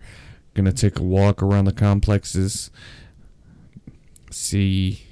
Gonna 0.54 0.74
take 0.74 1.00
a 1.00 1.04
walk 1.04 1.42
around 1.42 1.66
the 1.66 1.74
complexes. 1.74 2.70
See, 4.30 5.08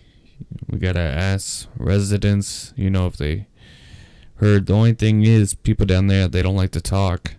we 0.69 0.77
gotta 0.77 0.99
ask 0.99 1.67
residents. 1.75 2.71
You 2.77 2.91
know 2.91 3.07
if 3.07 3.17
they 3.17 3.47
heard. 4.35 4.67
The 4.67 4.73
only 4.73 4.93
thing 4.93 5.23
is, 5.23 5.55
people 5.55 5.87
down 5.87 6.05
there 6.05 6.27
they 6.27 6.43
don't 6.43 6.55
like 6.55 6.69
to 6.73 6.81
talk. 6.81 7.33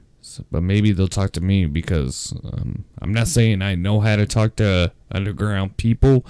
But 0.50 0.62
maybe 0.62 0.92
they'll 0.92 1.08
talk 1.08 1.32
to 1.32 1.40
me 1.40 1.66
because 1.66 2.32
um, 2.44 2.84
I'm 3.00 3.12
not 3.12 3.28
saying 3.28 3.62
I 3.62 3.74
know 3.74 4.00
how 4.00 4.16
to 4.16 4.26
talk 4.26 4.56
to 4.56 4.92
underground 5.10 5.76
people, 5.76 6.26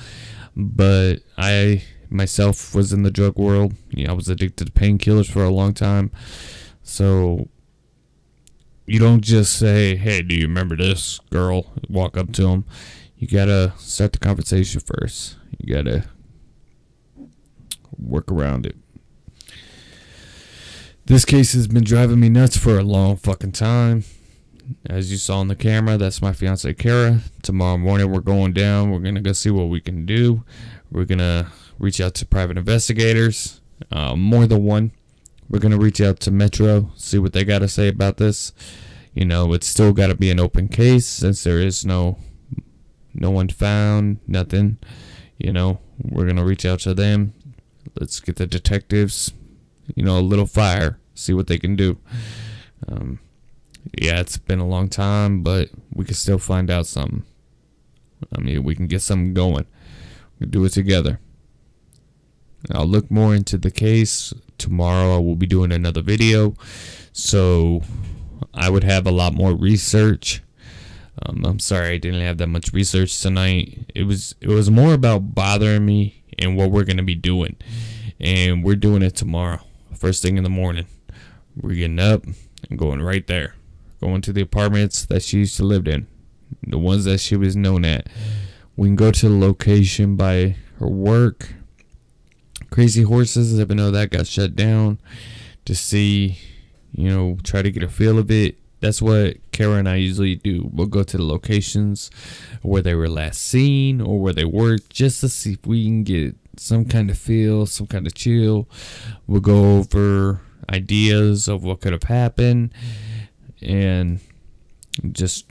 but 0.56 1.16
I 1.36 1.84
myself 2.10 2.74
was 2.74 2.92
in 2.92 3.02
the 3.02 3.10
drug 3.10 3.36
world. 3.36 3.74
Yeah, 3.90 4.10
I 4.10 4.14
was 4.14 4.28
addicted 4.28 4.66
to 4.66 4.72
painkillers 4.72 5.30
for 5.30 5.44
a 5.44 5.50
long 5.50 5.74
time. 5.74 6.10
So 6.82 7.48
you 8.86 8.98
don't 8.98 9.22
just 9.22 9.58
say, 9.58 9.96
"Hey, 9.96 10.22
do 10.22 10.34
you 10.34 10.46
remember 10.46 10.76
this 10.76 11.20
girl?" 11.30 11.72
Walk 11.88 12.16
up 12.16 12.32
to 12.32 12.42
them. 12.42 12.64
You 13.16 13.26
gotta 13.26 13.72
start 13.78 14.12
the 14.12 14.18
conversation 14.18 14.80
first. 14.80 15.36
You 15.58 15.74
gotta 15.74 16.04
work 17.98 18.30
around 18.30 18.66
it. 18.66 18.76
This 21.06 21.26
case 21.26 21.52
has 21.52 21.68
been 21.68 21.84
driving 21.84 22.18
me 22.18 22.30
nuts 22.30 22.56
for 22.56 22.78
a 22.78 22.82
long 22.82 23.16
fucking 23.16 23.52
time. 23.52 24.04
As 24.86 25.10
you 25.10 25.18
saw 25.18 25.40
on 25.40 25.48
the 25.48 25.54
camera, 25.54 25.98
that's 25.98 26.22
my 26.22 26.32
fiance 26.32 26.72
Kara. 26.72 27.20
Tomorrow 27.42 27.76
morning 27.76 28.10
we're 28.10 28.20
going 28.20 28.54
down. 28.54 28.90
We're 28.90 29.00
gonna 29.00 29.20
go 29.20 29.32
see 29.32 29.50
what 29.50 29.68
we 29.68 29.82
can 29.82 30.06
do. 30.06 30.44
We're 30.90 31.04
gonna 31.04 31.52
reach 31.78 32.00
out 32.00 32.14
to 32.14 32.26
private 32.26 32.56
investigators, 32.56 33.60
uh, 33.92 34.16
more 34.16 34.46
than 34.46 34.64
one. 34.64 34.92
We're 35.50 35.58
gonna 35.58 35.76
reach 35.76 36.00
out 36.00 36.20
to 36.20 36.30
Metro, 36.30 36.90
see 36.96 37.18
what 37.18 37.34
they 37.34 37.44
got 37.44 37.58
to 37.58 37.68
say 37.68 37.88
about 37.88 38.16
this. 38.16 38.54
You 39.12 39.26
know, 39.26 39.52
it's 39.52 39.66
still 39.66 39.92
got 39.92 40.06
to 40.06 40.14
be 40.14 40.30
an 40.30 40.40
open 40.40 40.68
case 40.68 41.04
since 41.04 41.44
there 41.44 41.58
is 41.58 41.84
no, 41.84 42.16
no 43.12 43.30
one 43.30 43.50
found, 43.50 44.20
nothing. 44.26 44.78
You 45.36 45.52
know, 45.52 45.80
we're 46.02 46.26
gonna 46.26 46.46
reach 46.46 46.64
out 46.64 46.80
to 46.80 46.94
them. 46.94 47.34
Let's 48.00 48.20
get 48.20 48.36
the 48.36 48.46
detectives, 48.46 49.34
you 49.94 50.02
know, 50.02 50.18
a 50.18 50.20
little 50.20 50.46
fire, 50.46 50.98
see 51.14 51.32
what 51.32 51.46
they 51.46 51.58
can 51.58 51.76
do. 51.76 51.98
Um, 52.88 53.18
yeah, 53.98 54.20
it's 54.20 54.38
been 54.38 54.58
a 54.58 54.66
long 54.66 54.88
time, 54.88 55.42
but 55.42 55.70
we 55.92 56.04
can 56.04 56.14
still 56.14 56.38
find 56.38 56.70
out 56.70 56.86
something. 56.86 57.24
I 58.34 58.40
mean, 58.40 58.64
we 58.64 58.74
can 58.74 58.86
get 58.86 59.02
something 59.02 59.34
going. 59.34 59.66
We 60.38 60.44
can 60.44 60.50
do 60.50 60.64
it 60.64 60.70
together. 60.70 61.20
I'll 62.72 62.86
look 62.86 63.10
more 63.10 63.34
into 63.34 63.58
the 63.58 63.70
case. 63.70 64.32
Tomorrow 64.56 65.16
I 65.16 65.18
will 65.18 65.36
be 65.36 65.46
doing 65.46 65.72
another 65.72 66.00
video. 66.00 66.54
So 67.12 67.82
I 68.52 68.70
would 68.70 68.84
have 68.84 69.06
a 69.06 69.10
lot 69.10 69.34
more 69.34 69.54
research. 69.54 70.42
Um, 71.22 71.44
I'm 71.44 71.58
sorry 71.58 71.90
I 71.90 71.98
didn't 71.98 72.22
have 72.22 72.38
that 72.38 72.48
much 72.48 72.72
research 72.72 73.20
tonight. 73.20 73.90
It 73.94 74.04
was 74.04 74.34
it 74.40 74.48
was 74.48 74.70
more 74.70 74.94
about 74.94 75.34
bothering 75.34 75.86
me 75.86 76.24
and 76.38 76.56
what 76.56 76.70
we're 76.70 76.84
gonna 76.84 77.02
be 77.02 77.14
doing. 77.14 77.56
And 78.18 78.64
we're 78.64 78.76
doing 78.76 79.02
it 79.02 79.14
tomorrow. 79.14 79.60
First 80.04 80.20
thing 80.20 80.36
in 80.36 80.44
the 80.44 80.50
morning. 80.50 80.84
We're 81.56 81.76
getting 81.76 81.98
up 81.98 82.24
and 82.68 82.78
going 82.78 83.00
right 83.00 83.26
there. 83.26 83.54
Going 84.02 84.20
to 84.20 84.34
the 84.34 84.42
apartments 84.42 85.06
that 85.06 85.22
she 85.22 85.38
used 85.38 85.56
to 85.56 85.64
live 85.64 85.88
in. 85.88 86.06
The 86.62 86.76
ones 86.76 87.06
that 87.06 87.20
she 87.20 87.36
was 87.36 87.56
known 87.56 87.86
at. 87.86 88.08
We 88.76 88.88
can 88.88 88.96
go 88.96 89.10
to 89.10 89.28
the 89.30 89.34
location 89.34 90.14
by 90.14 90.56
her 90.78 90.88
work 90.88 91.54
Crazy 92.68 93.00
Horses, 93.00 93.58
even 93.58 93.78
though 93.78 93.90
that 93.92 94.10
got 94.10 94.26
shut 94.26 94.54
down, 94.54 94.98
to 95.64 95.74
see, 95.74 96.36
you 96.92 97.08
know, 97.08 97.38
try 97.42 97.62
to 97.62 97.70
get 97.70 97.82
a 97.82 97.88
feel 97.88 98.18
of 98.18 98.30
it. 98.30 98.58
That's 98.80 99.00
what 99.00 99.38
Kara 99.52 99.76
and 99.76 99.88
I 99.88 99.94
usually 99.94 100.34
do. 100.34 100.68
We'll 100.70 100.86
go 100.86 101.02
to 101.02 101.16
the 101.16 101.24
locations 101.24 102.10
where 102.60 102.82
they 102.82 102.94
were 102.94 103.08
last 103.08 103.40
seen 103.40 104.02
or 104.02 104.20
where 104.20 104.34
they 104.34 104.44
worked 104.44 104.90
just 104.90 105.22
to 105.22 105.30
see 105.30 105.54
if 105.54 105.66
we 105.66 105.86
can 105.86 106.04
get 106.04 106.36
some 106.60 106.84
kind 106.84 107.10
of 107.10 107.18
feel, 107.18 107.66
some 107.66 107.86
kind 107.86 108.06
of 108.06 108.14
chill. 108.14 108.68
We'll 109.26 109.40
go 109.40 109.78
over 109.78 110.40
ideas 110.70 111.48
of 111.48 111.62
what 111.62 111.80
could 111.80 111.92
have 111.92 112.04
happened 112.04 112.72
and 113.62 114.20
just 115.12 115.46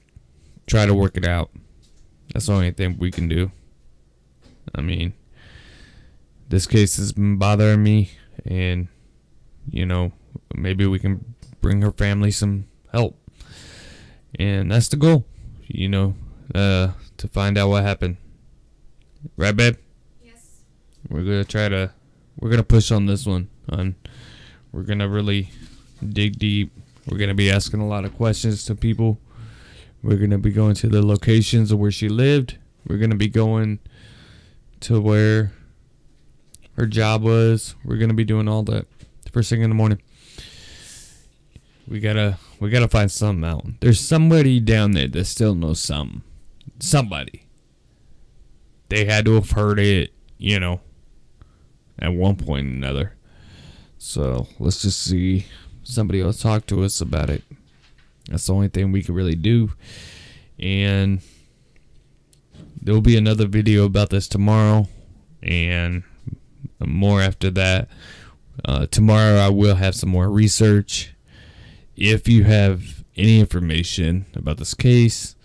try 0.68 0.86
to 0.86 0.94
work 0.94 1.18
it 1.18 1.26
out. 1.26 1.52
That's 2.34 2.48
the 2.48 2.54
only 2.54 2.72
thing 2.72 2.98
we 2.98 3.12
can 3.12 3.28
do. 3.28 3.52
I 4.74 4.82
mean, 4.82 5.14
this 6.50 6.66
case 6.66 6.98
has 6.98 7.12
been 7.12 7.38
bothering 7.38 7.84
me, 7.84 8.12
and 8.46 8.88
you 9.70 9.86
know, 9.86 10.12
maybe 10.56 10.86
we 10.86 11.00
can 11.00 11.36
bring 11.62 11.82
her 11.82 11.92
family 11.92 12.32
some 12.32 12.66
help. 12.92 13.18
And 14.40 14.72
that's 14.72 14.88
the 14.88 14.96
goal, 14.96 15.26
you 15.68 15.90
know, 15.90 16.16
uh, 16.56 16.94
to 17.18 17.28
find 17.28 17.58
out 17.58 17.70
what 17.70 17.84
happened. 17.84 18.18
Right, 19.38 19.56
babe? 19.56 19.78
We're 21.10 21.24
gonna 21.24 21.44
try 21.44 21.70
to, 21.70 21.92
we're 22.40 22.50
gonna 22.50 22.64
push 22.64 22.92
on 22.92 23.06
this 23.06 23.26
one, 23.26 23.50
on. 23.70 23.96
We're 24.72 24.84
gonna 24.84 25.08
really 25.08 25.50
dig 26.08 26.40
deep. 26.40 26.72
We're 27.08 27.18
gonna 27.18 27.34
be 27.34 27.52
asking 27.52 27.82
a 27.82 27.88
lot 27.88 28.06
of 28.06 28.16
questions 28.16 28.66
to 28.66 28.76
people. 28.76 29.20
We're 30.02 30.18
gonna 30.18 30.40
be 30.40 30.52
going 30.52 30.76
to 30.76 30.88
the 30.88 31.06
locations 31.06 31.72
of 31.72 31.80
where 31.80 31.92
she 31.92 32.10
lived. 32.10 32.58
We're 32.88 32.98
gonna 32.98 33.16
be 33.16 33.28
going 33.28 33.80
to 34.82 35.00
where 35.00 35.54
her 36.76 36.86
job 36.86 37.24
was. 37.24 37.76
We're 37.86 37.98
gonna 37.98 38.14
be 38.14 38.26
doing 38.26 38.48
all 38.48 38.64
that 38.64 38.88
first 39.32 39.50
thing 39.50 39.62
in 39.62 39.70
the 39.70 39.76
morning. 39.76 40.02
We 41.88 42.00
gotta 42.00 42.38
we 42.60 42.70
gotta 42.70 42.88
find 42.88 43.12
something 43.12 43.44
out. 43.44 43.66
There's 43.82 44.00
somebody 44.00 44.60
down 44.60 44.92
there 44.92 45.08
that 45.08 45.26
still 45.26 45.56
knows 45.56 45.80
something. 45.80 46.24
Somebody. 46.80 47.46
They 48.90 49.06
had 49.06 49.26
to 49.26 49.34
have 49.34 49.52
heard 49.52 49.80
it, 49.80 50.14
you 50.38 50.60
know, 50.60 50.82
at 52.00 52.14
one 52.14 52.36
point 52.36 52.68
or 52.68 52.72
another. 52.72 53.14
So 53.98 54.48
let's 54.60 54.82
just 54.82 55.02
see. 55.02 55.46
Somebody 55.84 56.22
else 56.22 56.42
talk 56.42 56.66
to 56.68 56.84
us 56.84 57.02
about 57.02 57.30
it. 57.30 57.44
That's 58.30 58.48
the 58.48 58.54
only 58.54 58.70
thing 58.70 58.92
we 58.92 59.04
can 59.04 59.16
really 59.16 59.36
do. 59.36 59.72
And 60.58 61.22
there 62.82 62.94
will 62.94 63.02
be 63.02 63.18
another 63.18 63.48
video 63.48 63.86
about 63.86 64.10
this 64.10 64.28
tomorrow. 64.28 64.88
And 65.42 66.04
more 66.80 67.22
after 67.22 67.50
that. 67.52 67.90
Uh, 68.64 68.86
tomorrow 68.88 69.38
I 69.38 69.50
will 69.50 69.76
have 69.76 69.96
some 69.96 70.10
more 70.10 70.30
research. 70.30 71.14
If 71.96 72.28
you 72.28 72.44
have 72.44 73.04
any 73.16 73.40
information 73.40 74.26
about 74.36 74.58
this 74.58 74.74
case, 74.74 75.36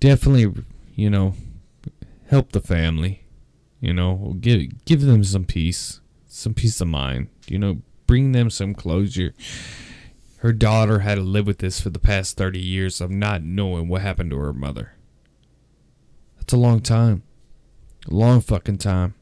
definitely, 0.00 0.64
you 0.94 1.10
know, 1.10 1.34
help 2.28 2.52
the 2.52 2.60
family. 2.60 3.21
You 3.82 3.92
know, 3.92 4.36
give 4.40 4.84
give 4.84 5.00
them 5.00 5.24
some 5.24 5.44
peace, 5.44 6.00
some 6.28 6.54
peace 6.54 6.80
of 6.80 6.86
mind. 6.86 7.28
You 7.48 7.58
know, 7.58 7.82
bring 8.06 8.30
them 8.30 8.48
some 8.48 8.74
closure. 8.74 9.34
Her 10.38 10.52
daughter 10.52 11.00
had 11.00 11.16
to 11.16 11.22
live 11.22 11.48
with 11.48 11.58
this 11.58 11.80
for 11.80 11.90
the 11.90 11.98
past 11.98 12.36
30 12.36 12.60
years 12.60 13.00
of 13.00 13.10
not 13.10 13.42
knowing 13.42 13.88
what 13.88 14.02
happened 14.02 14.30
to 14.30 14.38
her 14.38 14.52
mother. 14.52 14.92
That's 16.36 16.52
a 16.52 16.58
long 16.58 16.80
time. 16.80 17.24
A 18.08 18.14
long 18.14 18.40
fucking 18.40 18.78
time. 18.78 19.14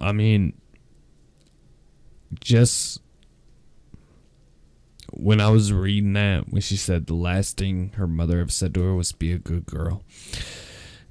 I 0.00 0.12
mean, 0.12 0.52
just 2.40 3.00
when 5.12 5.40
I 5.40 5.50
was 5.50 5.72
reading 5.72 6.12
that, 6.12 6.52
when 6.52 6.62
she 6.62 6.76
said 6.76 7.06
the 7.06 7.14
last 7.14 7.56
thing 7.56 7.90
her 7.96 8.06
mother 8.06 8.38
have 8.38 8.52
said 8.52 8.74
to 8.74 8.82
her 8.82 8.94
was 8.94 9.10
"be 9.10 9.32
a 9.32 9.38
good 9.38 9.66
girl," 9.66 10.04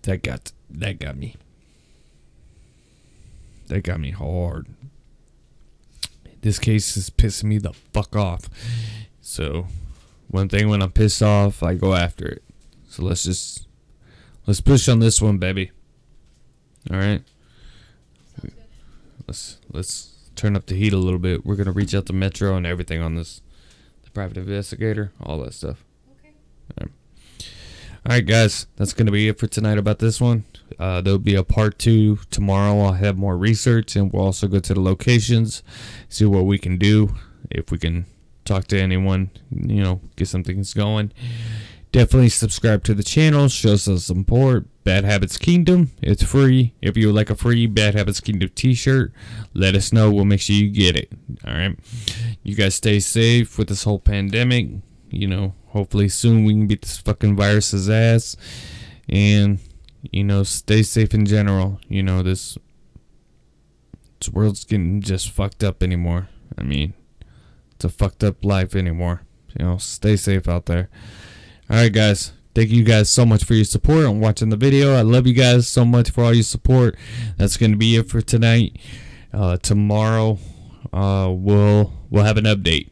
that 0.03 0.24
got 0.24 0.53
that 0.80 1.00
got 1.00 1.18
me. 1.18 1.36
That 3.68 3.82
got 3.84 4.00
me 4.00 4.12
hard. 4.12 4.68
This 6.42 6.60
case 6.60 6.98
is 6.98 7.10
pissing 7.10 7.46
me 7.46 7.58
the 7.60 7.74
fuck 7.74 8.16
off. 8.16 8.50
So, 9.22 9.68
one 10.28 10.50
thing 10.50 10.70
when 10.70 10.82
I'm 10.82 10.92
pissed 10.92 11.22
off, 11.22 11.62
I 11.62 11.76
go 11.76 11.94
after 11.94 12.26
it. 12.26 12.44
So 12.90 13.04
let's 13.04 13.24
just 13.24 13.68
let's 14.48 14.60
push 14.60 14.90
on 14.90 15.00
this 15.00 15.22
one, 15.22 15.38
baby. 15.38 15.72
All 16.90 16.98
right. 16.98 17.22
Let's 19.28 19.60
let's 19.72 20.30
turn 20.36 20.56
up 20.56 20.66
the 20.66 20.76
heat 20.76 20.92
a 20.94 20.98
little 20.98 21.20
bit. 21.20 21.46
We're 21.46 21.56
gonna 21.56 21.72
reach 21.72 21.96
out 21.96 22.06
to 22.08 22.14
Metro 22.14 22.56
and 22.58 22.66
everything 22.66 23.02
on 23.02 23.16
this, 23.16 23.42
the 24.04 24.10
private 24.10 24.38
investigator, 24.38 25.12
all 25.22 25.38
that 25.40 25.54
stuff. 25.54 25.86
Okay. 26.20 26.34
All 26.78 26.86
right, 26.86 26.92
all 28.06 28.14
right 28.14 28.26
guys, 28.26 28.68
that's 28.78 28.93
gonna 28.93 29.12
be 29.12 29.28
it 29.28 29.38
for 29.39 29.47
tonight 29.47 29.78
about 29.78 29.99
this 29.99 30.20
one. 30.20 30.43
Uh, 30.80 31.02
there'll 31.02 31.20
be 31.20 31.36
a 31.36 31.43
part 31.43 31.78
two 31.78 32.18
tomorrow. 32.32 32.80
I'll 32.80 32.93
have 32.93 33.18
more 33.18 33.38
research, 33.38 33.95
and 33.95 34.12
we'll 34.12 34.26
also 34.26 34.47
go 34.47 34.60
to 34.60 34.74
the 34.74 34.82
locations, 34.82 35.62
see 36.10 36.26
what 36.26 36.45
we 36.45 36.58
can 36.58 36.78
do, 36.78 37.16
if 37.52 37.72
we 37.72 37.78
can 37.78 38.06
talk 38.45 38.66
to 38.68 38.80
anyone, 38.80 39.30
you 39.52 39.84
know, 39.84 40.02
get 40.16 40.28
some 40.28 40.43
things 40.43 40.74
going. 40.74 41.12
Definitely 41.91 42.30
subscribe 42.30 42.84
to 42.86 42.93
the 42.93 43.04
channel, 43.04 43.49
show 43.49 43.76
some 43.76 43.97
support. 43.97 44.66
Bad 44.84 45.04
Habits 45.04 45.38
Kingdom, 45.38 45.91
it's 46.02 46.24
free. 46.24 46.74
If 46.82 46.97
you 46.97 47.08
would 47.08 47.16
like 47.16 47.30
a 47.30 47.36
free 47.36 47.68
Bad 47.68 47.93
Habits 47.93 48.20
Kingdom 48.20 48.49
t-shirt, 48.56 49.12
let 49.54 49.76
us 49.76 49.93
know. 49.93 50.10
We'll 50.10 50.26
make 50.26 50.41
sure 50.41 50.56
you 50.56 50.72
get 50.72 50.95
it. 50.95 51.12
All 51.45 51.54
right. 51.54 51.78
You 52.41 52.56
guys 52.56 52.76
stay 52.76 52.99
safe 52.99 53.60
with 53.60 53.68
this 53.68 53.84
whole 53.84 53.99
pandemic. 53.99 54.70
You 55.12 55.28
know, 55.28 55.54
hopefully 55.72 56.10
soon 56.10 56.44
we 56.46 56.54
can 56.54 56.68
beat 56.68 56.82
this 56.82 56.98
fucking 56.98 57.36
virus's 57.36 57.90
ass. 57.90 58.38
And, 59.10 59.60
you 60.12 60.24
know, 60.24 60.44
stay 60.44 60.84
safe 60.84 61.14
in 61.14 61.26
general. 61.26 61.80
You 61.88 62.04
know, 62.04 62.24
this, 62.24 62.58
this 64.20 64.30
world's 64.30 64.64
getting 64.64 65.02
just 65.02 65.30
fucked 65.30 65.64
up 65.64 65.82
anymore. 65.82 66.30
I 66.58 66.64
mean, 66.64 66.94
it's 67.76 67.86
a 67.86 67.90
fucked 67.90 68.24
up 68.24 68.44
life 68.46 68.76
anymore. 68.76 69.24
You 69.58 69.66
know, 69.66 69.78
stay 69.78 70.16
safe 70.16 70.48
out 70.48 70.66
there. 70.66 70.90
All 71.70 71.78
right, 71.78 71.92
guys. 71.92 72.34
Thank 72.54 72.70
you 72.70 72.84
guys 72.84 73.10
so 73.10 73.26
much 73.26 73.46
for 73.46 73.54
your 73.54 73.64
support 73.64 74.04
and 74.04 74.20
watching 74.20 74.50
the 74.50 74.58
video. 74.58 74.94
I 74.94 75.04
love 75.04 75.26
you 75.26 75.34
guys 75.34 75.70
so 75.70 75.86
much 75.86 76.10
for 76.10 76.26
all 76.26 76.34
your 76.34 76.44
support. 76.44 76.98
That's 77.38 77.56
going 77.56 77.72
to 77.72 77.78
be 77.78 77.96
it 77.96 78.10
for 78.10 78.22
tonight. 78.22 78.78
Uh, 79.34 79.56
tomorrow, 79.56 80.38
uh, 80.92 81.32
we'll 81.34 81.94
we'll 82.10 82.26
have 82.26 82.36
an 82.36 82.44
update. 82.44 82.90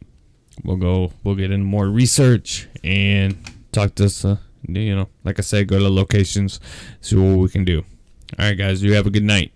We'll 0.63 0.77
go. 0.77 1.13
We'll 1.23 1.35
get 1.35 1.51
in 1.51 1.63
more 1.63 1.87
research 1.87 2.67
and 2.83 3.37
talk 3.71 3.95
to 3.95 4.05
us. 4.05 4.25
Uh, 4.25 4.37
you 4.67 4.95
know, 4.95 5.09
like 5.23 5.39
I 5.39 5.41
said, 5.41 5.67
go 5.67 5.79
to 5.79 5.89
locations, 5.89 6.59
see 7.01 7.15
what 7.15 7.37
we 7.37 7.49
can 7.49 7.65
do. 7.65 7.83
All 8.37 8.45
right, 8.45 8.57
guys. 8.57 8.83
You 8.83 8.93
have 8.93 9.07
a 9.07 9.09
good 9.09 9.23
night. 9.23 9.51